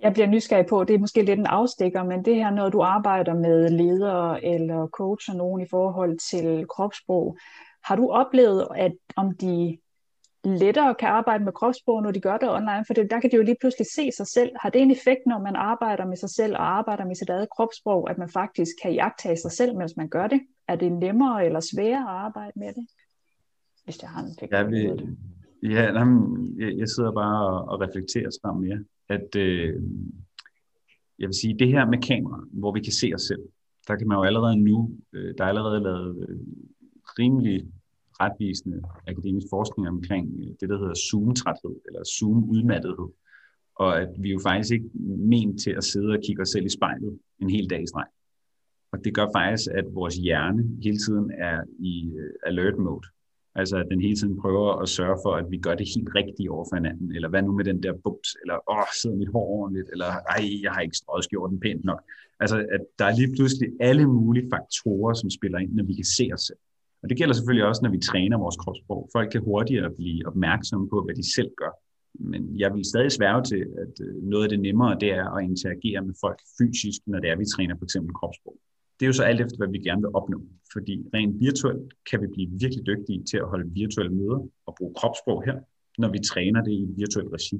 jeg 0.00 0.12
bliver 0.12 0.26
nysgerrig 0.26 0.66
på, 0.66 0.84
det 0.84 0.94
er 0.94 0.98
måske 0.98 1.22
lidt 1.22 1.38
en 1.38 1.46
afstikker, 1.46 2.04
men 2.04 2.24
det 2.24 2.34
her, 2.34 2.50
når 2.50 2.68
du 2.68 2.80
arbejder 2.80 3.34
med 3.34 3.70
ledere 3.70 4.44
eller 4.44 4.86
coacher 4.86 5.34
nogen 5.34 5.60
i 5.62 5.68
forhold 5.70 6.18
til 6.30 6.66
kropssprog, 6.68 7.38
har 7.86 7.96
du 7.96 8.10
oplevet, 8.10 8.68
at 8.76 8.92
om 9.16 9.36
de 9.36 9.78
lettere 10.44 10.94
kan 10.94 11.08
arbejde 11.08 11.44
med 11.44 11.52
kropssprog, 11.52 12.02
når 12.02 12.10
de 12.10 12.20
gør 12.20 12.38
det 12.38 12.50
online, 12.50 12.84
for 12.86 12.94
det, 12.94 13.10
der 13.10 13.20
kan 13.20 13.30
de 13.30 13.36
jo 13.36 13.42
lige 13.42 13.56
pludselig 13.60 13.86
se 13.96 14.10
sig 14.16 14.26
selv. 14.26 14.50
Har 14.60 14.70
det 14.70 14.82
en 14.82 14.90
effekt, 14.90 15.20
når 15.26 15.38
man 15.38 15.56
arbejder 15.56 16.06
med 16.06 16.16
sig 16.16 16.30
selv 16.30 16.52
og 16.54 16.76
arbejder 16.78 17.04
med 17.04 17.14
sit 17.14 17.28
eget 17.28 17.48
kropssprog, 17.56 18.10
at 18.10 18.18
man 18.18 18.28
faktisk 18.28 18.72
kan 18.82 18.94
jagtage 18.94 19.36
sig 19.36 19.52
selv, 19.52 19.76
mens 19.76 19.96
man 19.96 20.08
gør 20.08 20.26
det? 20.26 20.40
Er 20.68 20.76
det 20.76 20.92
nemmere 20.92 21.46
eller 21.46 21.60
sværere 21.60 22.02
at 22.02 22.16
arbejde 22.26 22.52
med 22.56 22.68
det? 22.68 22.86
Hvis 23.84 23.98
det 23.98 24.08
har 24.08 24.22
en 24.22 24.30
effekt. 24.30 24.52
Ja, 24.52 24.62
vi, 24.62 24.80
ja 25.62 25.82
jamen, 25.82 26.20
jeg, 26.60 26.78
jeg 26.78 26.88
sidder 26.88 27.12
bare 27.12 27.46
og, 27.46 27.68
og 27.68 27.80
reflekterer 27.80 28.30
sammen 28.30 28.60
med 28.62 28.70
jer, 28.70 28.82
at 29.08 29.36
øh, 29.36 29.82
jeg 31.18 31.28
vil 31.28 31.34
sige, 31.34 31.58
det 31.58 31.68
her 31.68 31.86
med 31.86 31.98
kamera, 32.02 32.40
hvor 32.52 32.72
vi 32.72 32.80
kan 32.80 32.92
se 32.92 33.12
os 33.14 33.22
selv, 33.22 33.42
der 33.88 33.96
kan 33.96 34.08
man 34.08 34.16
jo 34.16 34.22
allerede 34.22 34.56
nu, 34.56 34.90
øh, 35.12 35.34
der 35.38 35.44
er 35.44 35.48
allerede 35.48 35.80
lavet 35.82 36.28
øh, 36.28 36.38
rimelig 37.18 37.66
retvisende 38.20 38.82
akademisk 39.06 39.46
forskning 39.50 39.88
omkring 39.88 40.26
øh, 40.38 40.50
det, 40.60 40.68
der 40.68 40.78
hedder 40.78 40.94
Zoom-træthed, 40.94 41.74
eller 41.86 42.02
Zoom-udmattethed. 42.16 43.10
Og 43.76 44.00
at 44.02 44.08
vi 44.18 44.28
jo 44.32 44.40
faktisk 44.42 44.72
ikke 44.72 44.90
ment 45.32 45.60
til 45.60 45.70
at 45.70 45.84
sidde 45.84 46.10
og 46.16 46.20
kigge 46.26 46.42
os 46.42 46.48
selv 46.48 46.66
i 46.66 46.68
spejlet 46.68 47.18
en 47.42 47.50
hel 47.50 47.70
dag 47.70 47.82
i 47.82 47.86
streg. 47.86 48.06
Og 48.92 49.04
det 49.04 49.14
gør 49.14 49.26
faktisk, 49.36 49.70
at 49.70 49.84
vores 49.94 50.16
hjerne 50.16 50.62
hele 50.82 50.98
tiden 50.98 51.30
er 51.30 51.60
i 51.78 52.12
øh, 52.18 52.32
alert 52.46 52.78
mode. 52.78 53.06
Altså 53.54 53.76
at 53.76 53.86
den 53.90 54.00
hele 54.00 54.16
tiden 54.16 54.40
prøver 54.40 54.72
at 54.82 54.88
sørge 54.88 55.18
for, 55.24 55.32
at 55.40 55.46
vi 55.50 55.58
gør 55.58 55.74
det 55.74 55.86
helt 55.94 56.08
rigtigt 56.14 56.48
over 56.48 56.64
for 56.68 56.76
hinanden. 56.76 57.14
Eller 57.16 57.28
hvad 57.28 57.42
nu 57.42 57.52
med 57.52 57.64
den 57.64 57.82
der 57.82 57.92
bums? 58.04 58.30
Eller 58.42 58.56
åh, 58.70 58.88
sidder 59.02 59.16
mit 59.16 59.28
hår 59.34 59.46
ordentligt? 59.58 59.88
Eller 59.92 60.06
ej, 60.06 60.42
jeg 60.62 60.72
har 60.72 60.80
ikke 60.80 60.96
strøget 60.96 61.24
skjorten 61.24 61.60
pænt 61.60 61.84
nok. 61.84 62.00
Altså 62.40 62.56
at 62.74 62.82
der 62.98 63.04
er 63.04 63.16
lige 63.16 63.32
pludselig 63.36 63.68
alle 63.80 64.06
mulige 64.06 64.48
faktorer, 64.54 65.14
som 65.14 65.30
spiller 65.30 65.58
ind, 65.58 65.72
når 65.72 65.84
vi 65.84 65.94
kan 65.94 66.04
se 66.04 66.30
os 66.34 66.40
selv. 66.40 66.58
Og 67.06 67.10
det 67.10 67.18
gælder 67.18 67.34
selvfølgelig 67.34 67.66
også, 67.70 67.82
når 67.84 67.90
vi 67.90 67.98
træner 68.10 68.38
vores 68.38 68.56
kropssprog. 68.56 69.08
Folk 69.16 69.28
kan 69.30 69.40
hurtigere 69.40 69.90
blive 70.00 70.26
opmærksomme 70.26 70.88
på, 70.88 70.98
hvad 71.04 71.14
de 71.14 71.34
selv 71.34 71.50
gør. 71.60 71.72
Men 72.30 72.42
jeg 72.62 72.74
vil 72.74 72.84
stadig 72.84 73.12
sværge 73.12 73.42
til, 73.50 73.62
at 73.84 73.94
øh, 74.06 74.14
noget 74.32 74.44
af 74.44 74.50
det 74.50 74.60
nemmere, 74.60 74.98
det 75.02 75.10
er 75.20 75.26
at 75.36 75.44
interagere 75.50 76.00
med 76.08 76.14
folk 76.24 76.40
fysisk, 76.58 77.00
når 77.06 77.18
det 77.20 77.30
er, 77.30 77.36
vi 77.36 77.44
træner 77.54 77.74
for 77.78 77.84
eksempel 77.84 78.12
kropssprog. 78.14 78.56
Det 78.96 79.02
er 79.04 79.10
jo 79.12 79.18
så 79.20 79.24
alt 79.30 79.40
efter, 79.40 79.56
hvad 79.56 79.68
vi 79.68 79.78
gerne 79.88 80.02
vil 80.04 80.16
opnå. 80.18 80.38
Fordi 80.74 80.94
rent 81.14 81.40
virtuelt 81.46 81.88
kan 82.10 82.18
vi 82.22 82.26
blive 82.34 82.48
virkelig 82.62 82.86
dygtige 82.86 83.24
til 83.30 83.38
at 83.42 83.48
holde 83.52 83.70
virtuelle 83.82 84.12
møder 84.20 84.40
og 84.66 84.72
bruge 84.78 84.94
kropssprog 84.98 85.44
her, 85.48 85.56
når 85.98 86.10
vi 86.14 86.18
træner 86.30 86.60
det 86.66 86.72
i 86.72 86.82
et 86.82 86.94
virtuelt 87.02 87.30
regi. 87.36 87.58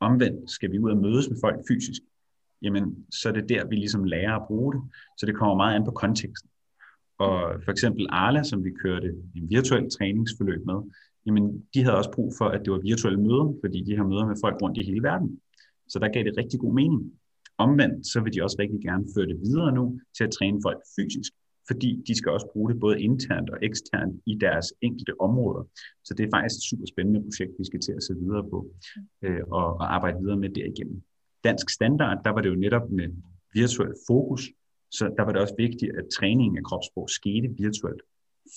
Omvendt 0.00 0.50
skal 0.50 0.72
vi 0.72 0.78
ud 0.78 0.90
og 0.90 1.00
mødes 1.06 1.30
med 1.30 1.38
folk 1.44 1.58
fysisk, 1.70 2.02
jamen 2.62 3.06
så 3.18 3.28
er 3.28 3.32
det 3.32 3.48
der, 3.48 3.66
vi 3.66 3.76
ligesom 3.76 4.04
lærer 4.04 4.34
at 4.40 4.46
bruge 4.48 4.72
det. 4.74 4.82
Så 5.18 5.26
det 5.26 5.34
kommer 5.34 5.56
meget 5.56 5.74
an 5.76 5.84
på 5.84 5.94
konteksten. 6.04 6.51
Og 7.22 7.62
for 7.64 7.70
eksempel 7.72 8.06
Arla, 8.10 8.42
som 8.42 8.64
vi 8.64 8.70
kørte 8.84 9.08
en 9.36 9.50
virtuel 9.50 9.90
træningsforløb 9.90 10.62
med, 10.66 10.78
jamen 11.26 11.44
de 11.74 11.82
havde 11.84 11.96
også 11.96 12.12
brug 12.16 12.32
for, 12.38 12.44
at 12.54 12.60
det 12.64 12.72
var 12.72 12.80
virtuelle 12.90 13.20
møder, 13.26 13.46
fordi 13.62 13.78
de 13.88 13.96
har 13.96 14.06
møder 14.06 14.26
med 14.26 14.36
folk 14.44 14.56
rundt 14.62 14.78
i 14.78 14.84
hele 14.84 15.02
verden. 15.02 15.40
Så 15.88 15.98
der 15.98 16.08
gav 16.08 16.24
det 16.24 16.36
rigtig 16.36 16.60
god 16.60 16.74
mening. 16.74 17.12
Omvendt, 17.58 18.06
så 18.12 18.20
vil 18.20 18.32
de 18.34 18.42
også 18.42 18.56
rigtig 18.58 18.80
gerne 18.80 19.04
føre 19.14 19.26
det 19.26 19.38
videre 19.46 19.72
nu 19.72 20.00
til 20.16 20.24
at 20.24 20.30
træne 20.38 20.58
folk 20.66 20.80
fysisk, 20.96 21.32
fordi 21.70 21.90
de 22.06 22.14
skal 22.18 22.32
også 22.32 22.48
bruge 22.52 22.70
det 22.70 22.80
både 22.80 23.02
internt 23.02 23.50
og 23.50 23.58
eksternt 23.62 24.14
i 24.26 24.34
deres 24.44 24.66
enkelte 24.80 25.14
områder. 25.20 25.62
Så 26.04 26.14
det 26.14 26.24
er 26.24 26.30
faktisk 26.34 26.58
et 26.58 26.68
super 26.70 26.86
spændende 26.92 27.20
projekt, 27.26 27.52
vi 27.58 27.64
skal 27.64 27.80
til 27.80 27.92
at 27.98 28.02
se 28.02 28.14
videre 28.22 28.44
på 28.52 28.58
øh, 29.24 29.42
og, 29.58 29.66
og 29.80 29.94
arbejde 29.94 30.18
videre 30.22 30.40
med 30.44 30.50
derigennem. 30.50 31.02
Dansk 31.44 31.70
standard, 31.70 32.18
der 32.24 32.30
var 32.30 32.40
det 32.40 32.50
jo 32.50 32.54
netop 32.54 32.90
med 32.90 33.08
virtuel 33.54 33.94
fokus, 34.08 34.42
så 34.92 35.14
der 35.16 35.24
var 35.24 35.32
det 35.32 35.40
også 35.40 35.54
vigtigt, 35.58 35.96
at 35.98 36.04
træningen 36.18 36.58
af 36.58 36.64
kropssprog 36.64 37.10
skete 37.10 37.48
virtuelt, 37.58 38.02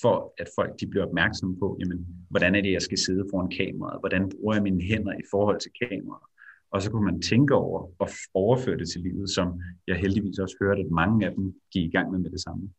for 0.02 0.34
at 0.38 0.48
folk 0.56 0.80
de 0.80 0.88
blev 0.88 1.04
opmærksomme 1.04 1.60
på, 1.60 1.78
jamen, 1.80 2.08
hvordan 2.30 2.56
er 2.56 2.62
det, 2.62 2.72
jeg 2.72 2.82
skal 2.82 2.98
sidde 2.98 3.26
foran 3.32 3.50
kameraet, 3.60 4.00
hvordan 4.00 4.30
bruger 4.30 4.54
jeg 4.56 4.64
mine 4.64 4.82
hænder 4.82 5.14
i 5.14 5.26
forhold 5.32 5.60
til 5.60 5.72
kameraet. 5.82 6.28
Og 6.72 6.82
så 6.82 6.92
kunne 6.92 7.06
man 7.06 7.22
tænke 7.22 7.56
over 7.56 7.90
og 8.00 8.10
overføre 8.34 8.78
det 8.78 8.90
til 8.90 9.02
livet, 9.02 9.30
som 9.30 9.62
jeg 9.88 9.96
heldigvis 9.96 10.40
også 10.40 10.56
hørte, 10.62 10.82
at 10.82 10.92
mange 10.92 11.26
af 11.26 11.32
dem 11.36 11.54
gik 11.74 11.84
i 11.86 11.90
gang 11.90 12.12
med 12.12 12.20
med 12.20 12.30
det 12.30 12.42
samme. 12.42 12.70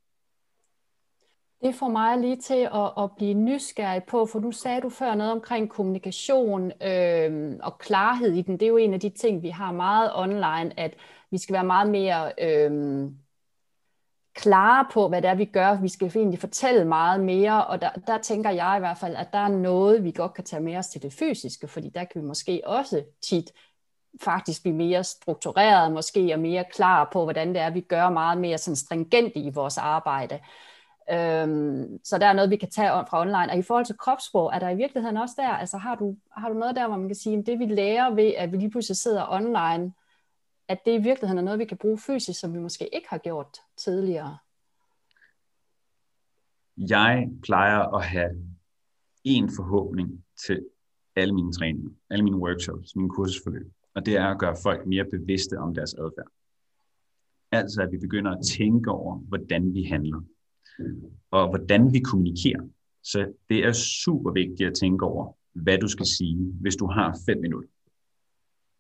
Det 1.63 1.75
får 1.75 1.89
mig 1.89 2.19
lige 2.19 2.37
til 2.37 2.69
at, 2.75 2.93
at 2.99 3.11
blive 3.17 3.35
nysgerrig 3.35 4.03
på, 4.05 4.27
for 4.27 4.41
nu 4.41 4.53
sagde 4.53 4.81
du 4.81 4.89
før 4.89 5.15
noget 5.15 5.33
omkring 5.33 5.71
kommunikation 5.71 6.73
øh, 6.91 7.57
og 7.63 7.79
klarhed 7.79 8.33
i 8.33 8.43
den. 8.43 8.55
Det 8.55 8.63
er 8.63 8.71
jo 8.71 8.77
en 8.77 8.95
af 8.95 9.01
de 9.01 9.11
ting, 9.11 9.43
vi 9.43 9.49
har 9.49 9.73
meget 9.73 10.11
online, 10.15 10.81
at 10.81 10.95
vi 11.31 11.39
skal 11.39 11.53
være 11.53 11.65
meget 11.65 11.91
mere 11.91 12.33
øh, 12.43 13.11
klare 14.37 14.87
på, 14.93 15.09
hvad 15.09 15.23
det 15.23 15.31
er, 15.31 15.35
vi 15.35 15.45
gør. 15.45 15.81
Vi 15.81 15.89
skal 15.89 16.13
egentlig 16.17 16.41
fortælle 16.41 16.85
meget 16.85 17.21
mere, 17.21 17.67
og 17.67 17.81
der, 17.81 17.91
der 18.07 18.19
tænker 18.19 18.51
jeg 18.51 18.75
i 18.77 18.81
hvert 18.81 18.99
fald, 18.99 19.17
at 19.17 19.33
der 19.33 19.39
er 19.39 19.49
noget, 19.49 20.05
vi 20.05 20.11
godt 20.11 20.35
kan 20.35 20.45
tage 20.45 20.63
med 20.63 20.77
os 20.77 20.89
til 20.89 21.03
det 21.03 21.13
fysiske, 21.13 21.69
fordi 21.69 21.89
der 21.89 22.05
kan 22.05 22.23
vi 22.23 22.27
måske 22.27 22.63
også 22.65 23.05
tit 23.23 23.53
faktisk 24.23 24.63
blive 24.63 24.77
mere 24.77 25.05
struktureret, 25.05 25.93
måske 25.93 26.35
og 26.35 26.41
mere 26.41 26.65
klar 26.73 27.09
på, 27.13 27.23
hvordan 27.23 27.49
det 27.49 27.59
er, 27.59 27.71
vi 27.71 27.81
gør 27.81 28.11
meget 28.11 28.39
mere 28.39 28.59
sådan 28.59 28.77
stringent 28.77 29.33
i 29.35 29.51
vores 29.51 29.79
arbejde. 29.79 30.41
Øhm, 31.11 31.99
så 32.05 32.19
der 32.19 32.27
er 32.27 32.33
noget, 32.33 32.51
vi 32.51 32.57
kan 32.57 32.71
tage 32.71 32.91
fra 33.11 33.21
online. 33.21 33.53
Og 33.53 33.59
i 33.59 33.63
forhold 33.63 33.85
til 33.85 33.99
kropssprog, 33.99 34.51
er 34.55 34.59
der 34.59 34.69
i 34.69 34.77
virkeligheden 34.77 35.17
også 35.17 35.35
der, 35.39 35.49
altså 35.49 35.79
har 35.79 35.95
du, 35.95 36.17
har 36.37 36.49
du 36.49 36.55
noget 36.55 36.77
der, 36.77 36.89
hvor 36.89 36.97
man 36.97 37.09
kan 37.09 37.17
sige, 37.17 37.39
at 37.39 37.47
det 37.47 37.59
vi 37.59 37.67
lærer 37.67 38.15
ved, 38.15 38.33
at 38.37 38.53
vi 38.53 38.57
lige 38.57 38.71
pludselig 38.71 38.97
sidder 38.97 39.27
online, 39.31 39.93
at 40.69 40.79
det 40.85 41.01
i 41.01 41.03
virkeligheden 41.03 41.39
er 41.39 41.43
noget, 41.43 41.59
vi 41.59 41.65
kan 41.65 41.77
bruge 41.77 41.99
fysisk, 41.99 42.41
som 42.41 42.55
vi 42.55 42.59
måske 42.59 42.95
ikke 42.95 43.09
har 43.11 43.19
gjort 43.19 43.59
tidligere? 43.77 44.39
Jeg 46.77 47.29
plejer 47.43 47.79
at 47.97 48.05
have 48.05 48.31
en 49.25 49.51
forhåbning 49.57 50.25
til 50.47 50.67
alle 51.17 51.35
mine 51.35 51.53
træninger, 51.53 51.91
alle 52.11 52.25
mine 52.25 52.37
workshops, 52.37 52.97
mine 52.97 53.11
kursusforløb, 53.11 53.73
og 53.95 54.07
det 54.07 54.17
er 54.17 54.27
at 54.27 54.39
gøre 54.39 54.57
folk 54.63 54.87
mere 54.87 55.05
bevidste 55.05 55.59
om 55.59 55.75
deres 55.75 55.95
adfærd. 55.95 56.27
Altså 57.53 57.83
at 57.83 57.93
vi 57.93 57.99
begynder 57.99 58.31
at 58.31 58.45
tænke 58.57 58.91
over, 58.91 59.19
hvordan 59.19 59.75
vi 59.75 59.83
handler, 59.83 60.23
og 61.31 61.49
hvordan 61.49 61.93
vi 61.93 61.99
kommunikerer. 61.99 62.69
Så 63.03 63.33
det 63.49 63.65
er 63.65 63.73
super 63.73 64.33
vigtigt 64.33 64.69
at 64.71 64.75
tænke 64.75 65.05
over, 65.05 65.33
hvad 65.53 65.79
du 65.79 65.89
skal 65.89 66.07
sige, 66.07 66.53
hvis 66.61 66.77
du 66.77 66.87
har 66.87 67.19
fem 67.27 67.41
minutter 67.41 67.69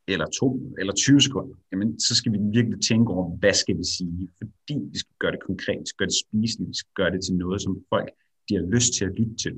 eller 0.09 0.27
to, 0.40 0.61
eller 0.79 0.92
20 0.95 1.21
sekunder, 1.21 1.55
jamen, 1.73 2.01
så 2.01 2.14
skal 2.14 2.33
vi 2.33 2.38
virkelig 2.57 2.81
tænke 2.88 3.12
over, 3.12 3.37
hvad 3.37 3.55
skal 3.55 3.79
vi 3.79 3.85
sige, 3.97 4.29
fordi 4.38 4.77
vi 4.92 4.99
skal 4.99 5.14
gøre 5.19 5.33
det 5.33 5.42
konkret, 5.42 5.79
vi 5.81 5.87
skal 5.87 5.99
gøre 5.99 6.09
det 6.12 6.21
spiseligt, 6.27 6.69
vi 6.69 6.75
skal 6.75 6.92
gøre 6.95 7.11
det 7.11 7.25
til 7.25 7.35
noget, 7.35 7.62
som 7.62 7.85
folk 7.88 8.09
de 8.49 8.55
har 8.55 8.66
lyst 8.75 8.92
til 8.92 9.05
at 9.05 9.14
lytte 9.19 9.37
til. 9.37 9.55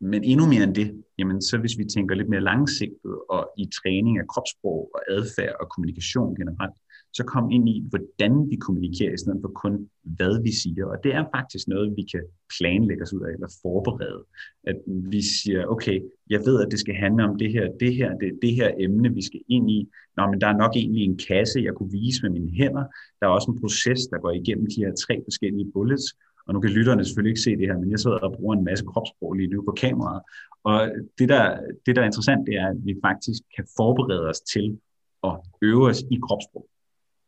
Men 0.00 0.24
endnu 0.24 0.46
mere 0.46 0.64
end 0.64 0.74
det, 0.74 1.04
jamen, 1.18 1.42
så 1.42 1.58
hvis 1.58 1.78
vi 1.78 1.84
tænker 1.84 2.14
lidt 2.14 2.28
mere 2.28 2.40
langsigtet 2.40 3.14
og 3.28 3.52
i 3.58 3.64
træning 3.78 4.18
af 4.18 4.26
kropssprog 4.28 4.90
og 4.94 5.00
adfærd 5.08 5.56
og 5.60 5.68
kommunikation 5.68 6.36
generelt, 6.36 6.78
så 7.12 7.24
kom 7.24 7.50
ind 7.50 7.68
i, 7.68 7.84
hvordan 7.88 8.50
vi 8.50 8.56
kommunikerer, 8.56 9.12
i 9.14 9.16
stedet 9.16 9.40
for 9.42 9.52
kun, 9.62 9.88
hvad 10.02 10.42
vi 10.42 10.52
siger. 10.62 10.84
Og 10.86 10.96
det 11.04 11.14
er 11.14 11.24
faktisk 11.36 11.68
noget, 11.68 11.96
vi 11.96 12.04
kan 12.12 12.24
planlægge 12.58 13.02
os 13.02 13.12
ud 13.12 13.22
af, 13.28 13.32
eller 13.34 13.50
forberede. 13.62 14.22
At 14.70 14.76
vi 14.86 15.22
siger, 15.22 15.66
okay, 15.66 16.00
jeg 16.30 16.40
ved, 16.46 16.56
at 16.64 16.70
det 16.70 16.80
skal 16.80 16.94
handle 16.94 17.24
om 17.28 17.38
det 17.38 17.50
her, 17.52 17.64
det 17.80 17.94
her, 17.94 18.10
det, 18.20 18.30
det 18.42 18.52
her 18.54 18.70
emne, 18.80 19.14
vi 19.14 19.22
skal 19.28 19.40
ind 19.48 19.70
i. 19.70 19.88
Nå, 20.16 20.22
men 20.30 20.40
der 20.40 20.48
er 20.48 20.56
nok 20.56 20.72
egentlig 20.76 21.04
en 21.04 21.18
kasse, 21.28 21.60
jeg 21.66 21.74
kunne 21.74 21.92
vise 21.92 22.22
med 22.22 22.30
mine 22.30 22.52
hænder. 22.60 22.84
Der 23.18 23.26
er 23.26 23.32
også 23.36 23.50
en 23.50 23.60
proces, 23.60 24.00
der 24.12 24.18
går 24.18 24.32
igennem 24.40 24.66
de 24.66 24.84
her 24.84 24.92
tre 25.04 25.14
forskellige 25.26 25.72
bullets. 25.72 26.06
Og 26.46 26.54
nu 26.54 26.60
kan 26.60 26.70
lytterne 26.70 27.04
selvfølgelig 27.04 27.30
ikke 27.30 27.40
se 27.40 27.56
det 27.56 27.66
her, 27.66 27.78
men 27.78 27.90
jeg 27.90 27.98
sidder 27.98 28.16
og 28.16 28.32
bruger 28.36 28.56
en 28.56 28.64
masse 28.64 28.84
kropssprog 28.84 29.32
lige 29.34 29.48
nu 29.48 29.62
på 29.62 29.72
kameraet. 29.72 30.22
Og 30.64 30.90
det 31.18 31.28
der, 31.28 31.44
det, 31.86 31.96
der 31.96 32.02
er 32.02 32.06
interessant, 32.06 32.46
det 32.46 32.54
er, 32.54 32.66
at 32.68 32.80
vi 32.84 32.94
faktisk 33.04 33.42
kan 33.56 33.66
forberede 33.76 34.28
os 34.28 34.40
til 34.40 34.78
at 35.24 35.34
øve 35.62 35.86
os 35.90 36.00
i 36.10 36.16
kropssprog 36.26 36.66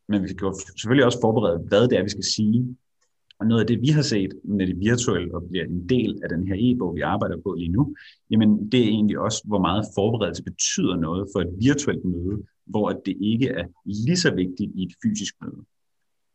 men 0.09 0.23
vi 0.23 0.29
kan 0.29 0.55
selvfølgelig 0.55 1.05
også 1.05 1.21
forberede, 1.21 1.59
hvad 1.69 1.89
det 1.89 1.99
er, 1.99 2.03
vi 2.03 2.09
skal 2.09 2.25
sige. 2.25 2.77
Og 3.41 3.47
noget 3.47 3.61
af 3.61 3.67
det, 3.67 3.81
vi 3.81 3.89
har 3.89 4.03
set 4.03 4.33
med 4.45 4.67
det 4.67 4.81
virtuelle 4.81 5.35
og 5.35 5.43
bliver 5.51 5.65
en 5.65 5.89
del 5.89 6.21
af 6.23 6.29
den 6.29 6.49
her 6.49 6.57
e-bog, 6.59 6.97
vi 6.97 7.01
arbejder 7.01 7.37
på 7.43 7.55
lige 7.59 7.73
nu, 7.73 7.97
jamen 8.31 8.73
det 8.73 8.81
er 8.81 8.89
egentlig 8.89 9.19
også, 9.19 9.43
hvor 9.47 9.61
meget 9.61 9.85
forberedelse 9.95 10.43
betyder 10.43 10.97
noget 10.97 11.29
for 11.35 11.41
et 11.41 11.53
virtuelt 11.61 12.05
møde, 12.05 12.43
hvor 12.67 12.89
det 13.07 13.17
ikke 13.21 13.49
er 13.49 13.65
lige 13.85 14.17
så 14.17 14.35
vigtigt 14.35 14.71
i 14.75 14.83
et 14.83 14.93
fysisk 15.03 15.35
møde. 15.43 15.65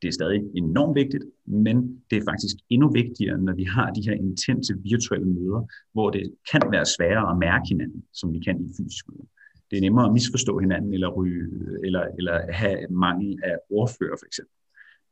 Det 0.03 0.09
er 0.09 0.19
stadig 0.19 0.41
enormt 0.55 0.95
vigtigt, 0.95 1.23
men 1.45 1.75
det 2.09 2.15
er 2.17 2.25
faktisk 2.31 2.55
endnu 2.69 2.87
vigtigere, 3.01 3.37
når 3.37 3.55
vi 3.61 3.63
har 3.63 3.87
de 3.97 4.05
her 4.07 4.15
intense 4.27 4.73
virtuelle 4.91 5.27
møder, 5.37 5.61
hvor 5.93 6.09
det 6.09 6.23
kan 6.51 6.61
være 6.71 6.85
sværere 6.95 7.31
at 7.31 7.37
mærke 7.47 7.65
hinanden, 7.69 8.03
som 8.13 8.33
vi 8.33 8.39
kan 8.39 8.55
i 8.65 8.69
fysisk 8.77 9.05
møde 9.09 9.27
det 9.73 9.77
er 9.77 9.85
nemmere 9.87 10.05
at 10.05 10.13
misforstå 10.13 10.53
hinanden, 10.57 10.93
eller, 10.93 11.09
ryge, 11.09 11.43
eller, 11.85 12.03
eller 12.17 12.35
have 12.61 12.79
mangel 12.89 13.39
af 13.43 13.55
ordfører 13.69 14.17
for 14.21 14.25
eksempel. 14.25 14.55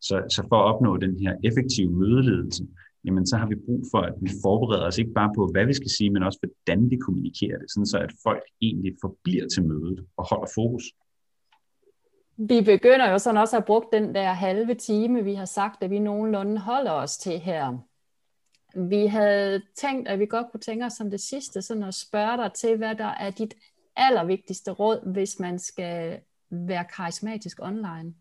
Så, 0.08 0.16
så 0.36 0.42
for 0.50 0.58
at 0.62 0.68
opnå 0.72 0.98
den 0.98 1.14
her 1.24 1.34
effektive 1.44 1.92
mødeledelse, 2.04 2.64
jamen 3.06 3.26
så 3.28 3.36
har 3.38 3.48
vi 3.48 3.56
brug 3.66 3.84
for, 3.92 4.02
at 4.10 4.14
vi 4.22 4.30
forbereder 4.46 4.88
os 4.88 4.98
ikke 4.98 5.14
bare 5.14 5.32
på, 5.38 5.50
hvad 5.54 5.66
vi 5.66 5.74
skal 5.74 5.92
sige, 5.98 6.10
men 6.10 6.24
også 6.24 6.40
hvordan 6.42 6.92
vi 6.92 6.98
kommunikerer 7.06 7.58
det, 7.60 7.72
sådan 7.72 7.92
så 7.94 7.98
at 7.98 8.14
folk 8.28 8.44
egentlig 8.62 8.94
forbliver 9.06 9.48
til 9.48 9.64
mødet 9.72 10.00
og 10.18 10.24
holder 10.32 10.50
fokus. 10.56 10.84
Vi 12.38 12.62
begynder 12.62 13.12
jo 13.12 13.18
sådan 13.18 13.38
også 13.38 13.56
at 13.56 13.62
have 13.62 13.66
brugt 13.66 13.94
den 13.94 14.16
der 14.16 14.34
halve 14.34 14.76
time, 14.76 15.24
vi 15.24 15.34
har 15.34 15.46
sagt, 15.46 15.84
at 15.84 15.90
vi 15.90 16.00
nogenlunde 16.00 16.58
holder 16.58 16.92
os 16.92 17.18
til 17.18 17.40
her. 17.40 17.78
Vi 18.76 19.06
havde 19.06 19.62
tænkt, 19.76 20.08
at 20.08 20.20
vi 20.20 20.26
godt 20.26 20.48
kunne 20.52 20.60
tænke 20.60 20.86
os 20.86 20.94
som 20.94 21.10
det 21.10 21.20
sidste, 21.20 21.62
sådan 21.62 21.84
at 21.84 21.94
spørge 21.94 22.38
dig 22.38 22.54
til, 22.54 22.78
hvad 22.78 22.96
der 22.96 23.06
er 23.20 23.32
dit 23.32 23.54
allervigtigste 23.96 24.72
råd, 24.72 25.12
hvis 25.14 25.40
man 25.40 25.60
skal 25.60 26.20
være 26.50 26.86
karismatisk 26.96 27.60
online. 27.62 28.14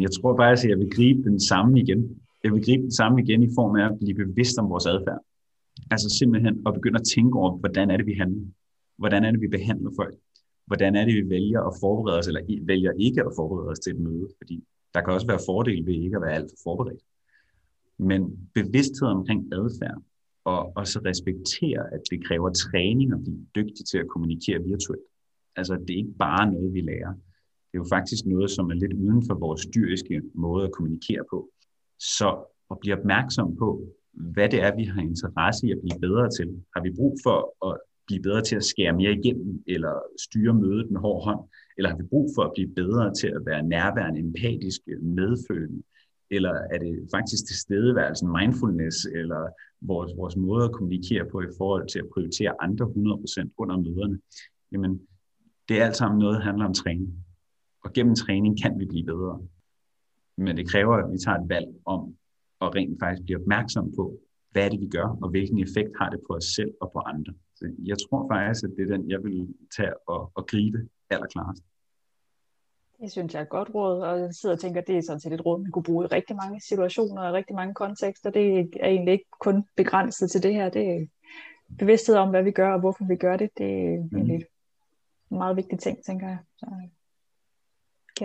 Jeg 0.00 0.10
tror 0.10 0.36
faktisk, 0.36 0.64
at 0.64 0.70
jeg 0.70 0.78
vil 0.78 0.90
gribe 0.90 1.22
den 1.22 1.40
samme 1.40 1.80
igen. 1.80 2.20
Jeg 2.44 2.52
vil 2.52 2.64
gribe 2.64 2.82
den 2.82 2.92
samme 2.92 3.22
igen 3.22 3.42
i 3.42 3.48
form 3.54 3.76
af 3.76 3.84
at 3.84 3.98
blive 3.98 4.14
bevidst 4.14 4.58
om 4.58 4.70
vores 4.70 4.86
adfærd. 4.86 5.18
Altså 5.90 6.08
simpelthen 6.18 6.62
at 6.66 6.74
begynde 6.74 7.00
at 7.00 7.06
tænke 7.14 7.38
over, 7.38 7.56
hvordan 7.56 7.90
er 7.90 7.96
det, 7.96 8.06
vi 8.06 8.14
handler? 8.14 8.46
Hvordan 8.98 9.24
er 9.24 9.30
det, 9.30 9.40
vi 9.40 9.48
behandler 9.48 9.90
folk? 9.96 10.18
Hvordan 10.66 10.96
er 10.96 11.04
det, 11.04 11.14
vi 11.14 11.28
vælger 11.28 11.60
at 11.60 11.74
forberede 11.80 12.18
os, 12.18 12.28
eller 12.28 12.42
vælger 12.66 12.92
ikke 12.92 13.20
at 13.20 13.32
forberede 13.36 13.68
os 13.70 13.78
til 13.78 13.92
et 13.92 14.00
møde? 14.00 14.28
Fordi 14.38 14.64
der 14.94 15.00
kan 15.00 15.12
også 15.12 15.26
være 15.26 15.46
fordele 15.46 15.86
ved 15.86 15.94
ikke 15.94 16.16
at 16.16 16.22
være 16.22 16.34
alt 16.38 16.50
for 16.50 16.60
forberedt. 16.64 17.02
Men 17.98 18.50
bevidsthed 18.54 19.08
omkring 19.08 19.40
adfærd, 19.52 19.98
og, 20.44 20.72
og 20.76 20.86
så 20.86 20.98
respektere, 21.10 21.82
at 21.94 22.00
det 22.10 22.24
kræver 22.26 22.50
træning 22.50 23.12
at 23.12 23.20
blive 23.24 23.46
dygtig 23.54 23.86
til 23.86 23.98
at 23.98 24.08
kommunikere 24.08 24.62
virtuelt. 24.62 25.08
Altså, 25.56 25.74
det 25.74 25.90
er 25.90 26.02
ikke 26.04 26.18
bare 26.18 26.52
noget, 26.52 26.72
vi 26.72 26.80
lærer. 26.80 27.12
Det 27.68 27.74
er 27.74 27.82
jo 27.84 27.86
faktisk 27.96 28.26
noget, 28.26 28.50
som 28.50 28.70
er 28.70 28.74
lidt 28.74 28.92
uden 28.92 29.22
for 29.28 29.34
vores 29.34 29.66
dyriske 29.66 30.22
måde 30.34 30.64
at 30.64 30.72
kommunikere 30.72 31.24
på. 31.30 31.50
Så 31.98 32.28
at 32.70 32.76
blive 32.80 32.98
opmærksom 32.98 33.56
på, 33.56 33.68
hvad 34.12 34.48
det 34.48 34.62
er, 34.62 34.76
vi 34.76 34.84
har 34.84 35.02
interesse 35.02 35.66
i 35.66 35.72
at 35.72 35.80
blive 35.84 36.00
bedre 36.00 36.30
til. 36.30 36.48
Har 36.74 36.82
vi 36.82 36.90
brug 36.98 37.14
for 37.24 37.38
at 37.68 37.78
blive 38.06 38.22
bedre 38.22 38.42
til 38.42 38.56
at 38.56 38.64
skære 38.64 38.92
mere 38.92 39.12
igennem, 39.12 39.62
eller 39.66 40.02
styre 40.26 40.54
mødet 40.54 40.90
med 40.90 41.00
hård 41.00 41.24
hånd, 41.24 41.40
eller 41.76 41.90
har 41.90 41.96
vi 41.96 42.02
brug 42.02 42.30
for 42.36 42.42
at 42.42 42.52
blive 42.54 42.68
bedre 42.68 43.14
til 43.14 43.26
at 43.26 43.42
være 43.46 43.62
nærværende, 43.62 44.20
empatisk, 44.20 44.80
medfølende, 45.02 45.82
eller 46.30 46.52
er 46.52 46.78
det 46.78 47.08
faktisk 47.14 47.46
tilstedeværelsen, 47.46 48.28
mindfulness, 48.38 48.96
eller 49.04 49.48
vores, 49.80 50.12
vores 50.16 50.36
måde 50.36 50.64
at 50.64 50.72
kommunikere 50.72 51.24
på 51.32 51.40
i 51.40 51.52
forhold 51.58 51.88
til 51.88 51.98
at 51.98 52.08
prioritere 52.14 52.52
andre 52.60 52.86
100% 52.86 53.54
under 53.58 53.76
møderne? 53.76 54.18
Jamen, 54.72 55.00
det 55.68 55.80
er 55.80 55.84
alt 55.84 55.96
sammen 55.96 56.18
noget, 56.18 56.34
der 56.34 56.42
handler 56.42 56.64
om 56.64 56.74
træning. 56.74 57.24
Og 57.84 57.92
gennem 57.92 58.14
træning 58.14 58.62
kan 58.62 58.78
vi 58.78 58.84
blive 58.84 59.06
bedre. 59.06 59.40
Men 60.36 60.56
det 60.56 60.68
kræver, 60.68 60.94
at 60.96 61.12
vi 61.12 61.18
tager 61.18 61.38
et 61.38 61.48
valg 61.48 61.68
om 61.84 62.16
at 62.60 62.74
rent 62.74 62.98
faktisk 63.02 63.24
blive 63.24 63.40
opmærksom 63.40 63.92
på, 63.96 64.20
hvad 64.56 64.64
er 64.64 64.68
det, 64.68 64.80
vi 64.80 64.88
gør, 64.88 65.08
og 65.22 65.28
hvilken 65.30 65.58
effekt 65.58 65.92
har 66.00 66.08
det 66.10 66.20
på 66.26 66.32
os 66.38 66.44
selv 66.44 66.72
og 66.80 66.88
på 66.92 66.98
andre. 66.98 67.32
Så 67.54 67.64
jeg 67.90 67.96
tror 67.98 68.20
faktisk, 68.32 68.64
at 68.64 68.70
det 68.76 68.82
er 68.82 68.96
den, 68.96 69.10
jeg 69.10 69.20
vil 69.24 69.54
tage 69.76 69.94
og, 70.08 70.32
og 70.34 70.46
gribe 70.46 70.78
allerklarest. 71.10 71.62
Det 73.00 73.12
synes 73.12 73.34
jeg 73.34 73.40
er 73.40 73.44
et 73.44 73.48
godt 73.48 73.70
råd, 73.74 74.00
og 74.00 74.20
jeg 74.20 74.34
sidder 74.34 74.54
og 74.54 74.60
tænker, 74.60 74.80
at 74.80 74.86
det 74.86 74.96
er 74.96 75.00
sådan 75.00 75.20
set 75.20 75.32
et 75.32 75.46
råd, 75.46 75.58
man 75.62 75.70
kunne 75.70 75.82
bruge 75.82 76.04
i 76.04 76.08
rigtig 76.08 76.36
mange 76.36 76.60
situationer 76.60 77.22
og 77.22 77.34
rigtig 77.34 77.56
mange 77.56 77.74
kontekster. 77.74 78.30
Det 78.30 78.58
er 78.80 78.88
egentlig 78.88 79.12
ikke 79.12 79.30
kun 79.40 79.64
begrænset 79.76 80.30
til 80.30 80.42
det 80.42 80.54
her. 80.54 80.68
Det 80.68 80.88
er 80.88 81.06
bevidsthed 81.78 82.14
om, 82.14 82.30
hvad 82.30 82.42
vi 82.42 82.50
gør 82.50 82.72
og 82.72 82.80
hvorfor 82.80 83.04
vi 83.04 83.16
gør 83.16 83.36
det. 83.36 83.50
Det 83.58 83.70
er 83.84 83.98
mm. 84.12 84.30
en 84.30 84.44
meget 85.30 85.56
vigtig 85.56 85.78
ting, 85.78 86.04
tænker 86.04 86.28
jeg. 86.28 86.38
Så, 86.56 86.66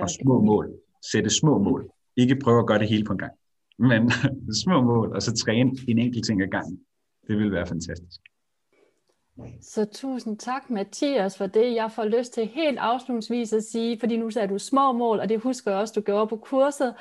og 0.02 0.10
små 0.10 0.42
mål. 0.42 0.74
Sætte 1.12 1.30
små 1.30 1.58
mål. 1.58 1.92
Ikke 2.16 2.36
prøve 2.44 2.60
at 2.60 2.68
gøre 2.68 2.80
det 2.80 2.90
hele 2.90 3.04
på 3.06 3.14
en 3.14 3.20
gang. 3.20 3.34
Men 3.82 4.12
små 4.64 4.82
mål, 4.82 5.16
og 5.16 5.22
så 5.22 5.34
træne 5.34 5.72
en 5.88 5.98
enkelt 5.98 6.26
ting 6.26 6.42
ad 6.42 6.48
gangen. 6.48 6.80
Det 7.28 7.38
vil 7.38 7.52
være 7.52 7.68
fantastisk. 7.68 8.22
Så 9.62 9.86
tusind 9.94 10.38
tak, 10.38 10.70
Mathias, 10.70 11.38
for 11.38 11.46
det. 11.46 11.76
Jeg 11.76 11.92
får 11.92 12.06
lyst 12.06 12.34
til 12.34 12.48
helt 12.48 12.78
afslutningsvis 12.80 13.54
at 13.54 13.64
sige, 13.64 14.00
fordi 14.00 14.18
nu 14.18 14.30
sagde 14.30 14.48
du 14.48 14.60
små 14.60 14.92
mål, 14.92 15.20
og 15.20 15.30
det 15.30 15.40
husker 15.40 15.72
jeg 15.72 15.80
også, 15.80 15.94
du 15.96 16.02
gjorde 16.02 16.28
på 16.28 16.38
kurset, 16.38 16.94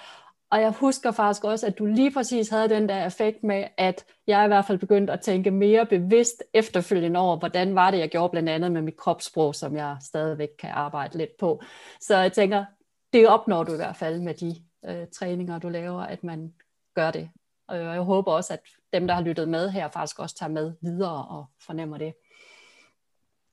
og 0.51 0.61
jeg 0.61 0.71
husker 0.71 1.11
faktisk 1.11 1.45
også, 1.45 1.67
at 1.67 1.79
du 1.79 1.87
lige 1.87 2.11
præcis 2.11 2.49
havde 2.49 2.69
den 2.69 2.89
der 2.89 3.07
effekt 3.07 3.45
med, 3.45 3.65
at 3.77 4.05
jeg 4.27 4.45
i 4.45 4.49
hvert 4.49 4.65
fald 4.65 4.79
begyndte 4.79 5.13
at 5.13 5.21
tænke 5.21 5.51
mere 5.51 5.87
bevidst 5.87 6.43
efterfølgende 6.55 7.21
over, 7.21 7.37
hvordan 7.37 7.75
var 7.75 7.91
det, 7.91 7.99
jeg 7.99 8.09
gjorde 8.09 8.31
blandt 8.31 8.49
andet 8.49 8.73
med 8.73 8.83
mit 8.83 8.97
kropssprog, 8.97 9.55
som 9.55 9.77
jeg 9.77 9.97
stadigvæk 10.01 10.49
kan 10.59 10.71
arbejde 10.71 11.19
lidt 11.19 11.37
på. 11.41 11.63
Så 12.01 12.17
jeg 12.17 12.33
tænker, 12.33 12.65
det 13.13 13.29
opnår 13.29 13.65
du 13.65 13.73
i 13.73 13.77
hvert 13.77 13.97
fald 13.97 14.21
med 14.21 14.35
de 14.35 14.55
øh, 14.87 15.07
træninger, 15.13 15.59
du 15.59 15.69
laver, 15.69 16.03
at 16.03 16.25
man 16.25 16.53
gør 17.01 17.11
det. 17.11 17.31
Og 17.69 17.77
jeg 17.79 18.01
håber 18.01 18.33
også, 18.33 18.53
at 18.53 18.61
dem, 18.93 19.07
der 19.07 19.15
har 19.15 19.23
lyttet 19.23 19.49
med 19.49 19.71
her, 19.71 19.89
faktisk 19.89 20.19
også 20.19 20.37
tager 20.37 20.51
med 20.51 20.73
videre 20.81 21.25
og 21.27 21.47
fornemmer 21.67 21.99
det. 21.99 22.15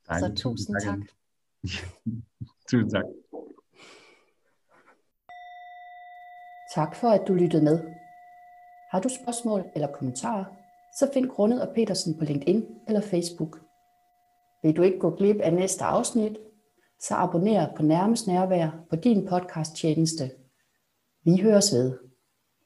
Så 0.05 0.33
tusind 0.37 0.75
tak. 0.83 0.99
tusind 2.69 2.91
tak. 2.91 3.03
Tak 6.75 6.95
for, 6.95 7.09
at 7.09 7.27
du 7.27 7.33
lyttede 7.33 7.63
med. 7.63 7.79
Har 8.91 8.99
du 8.99 9.09
spørgsmål 9.09 9.63
eller 9.75 9.91
kommentarer, 9.91 10.45
så 10.99 11.09
find 11.13 11.29
Grundet 11.29 11.61
og 11.67 11.75
Petersen 11.75 12.17
på 12.17 12.25
LinkedIn 12.25 12.65
eller 12.87 13.01
Facebook. 13.01 13.59
Vil 14.63 14.77
du 14.77 14.81
ikke 14.81 14.99
gå 14.99 15.15
glip 15.15 15.39
af 15.39 15.53
næste 15.53 15.83
afsnit, 15.83 16.37
så 16.99 17.15
abonner 17.15 17.75
på 17.75 17.83
Nærmest 17.83 18.27
Nærvær 18.27 18.69
på 18.89 18.95
din 18.95 19.27
podcast 19.27 19.75
tjeneste. 19.75 20.31
Vi 21.23 21.41
høres 21.41 21.73
ved. 21.73 22.06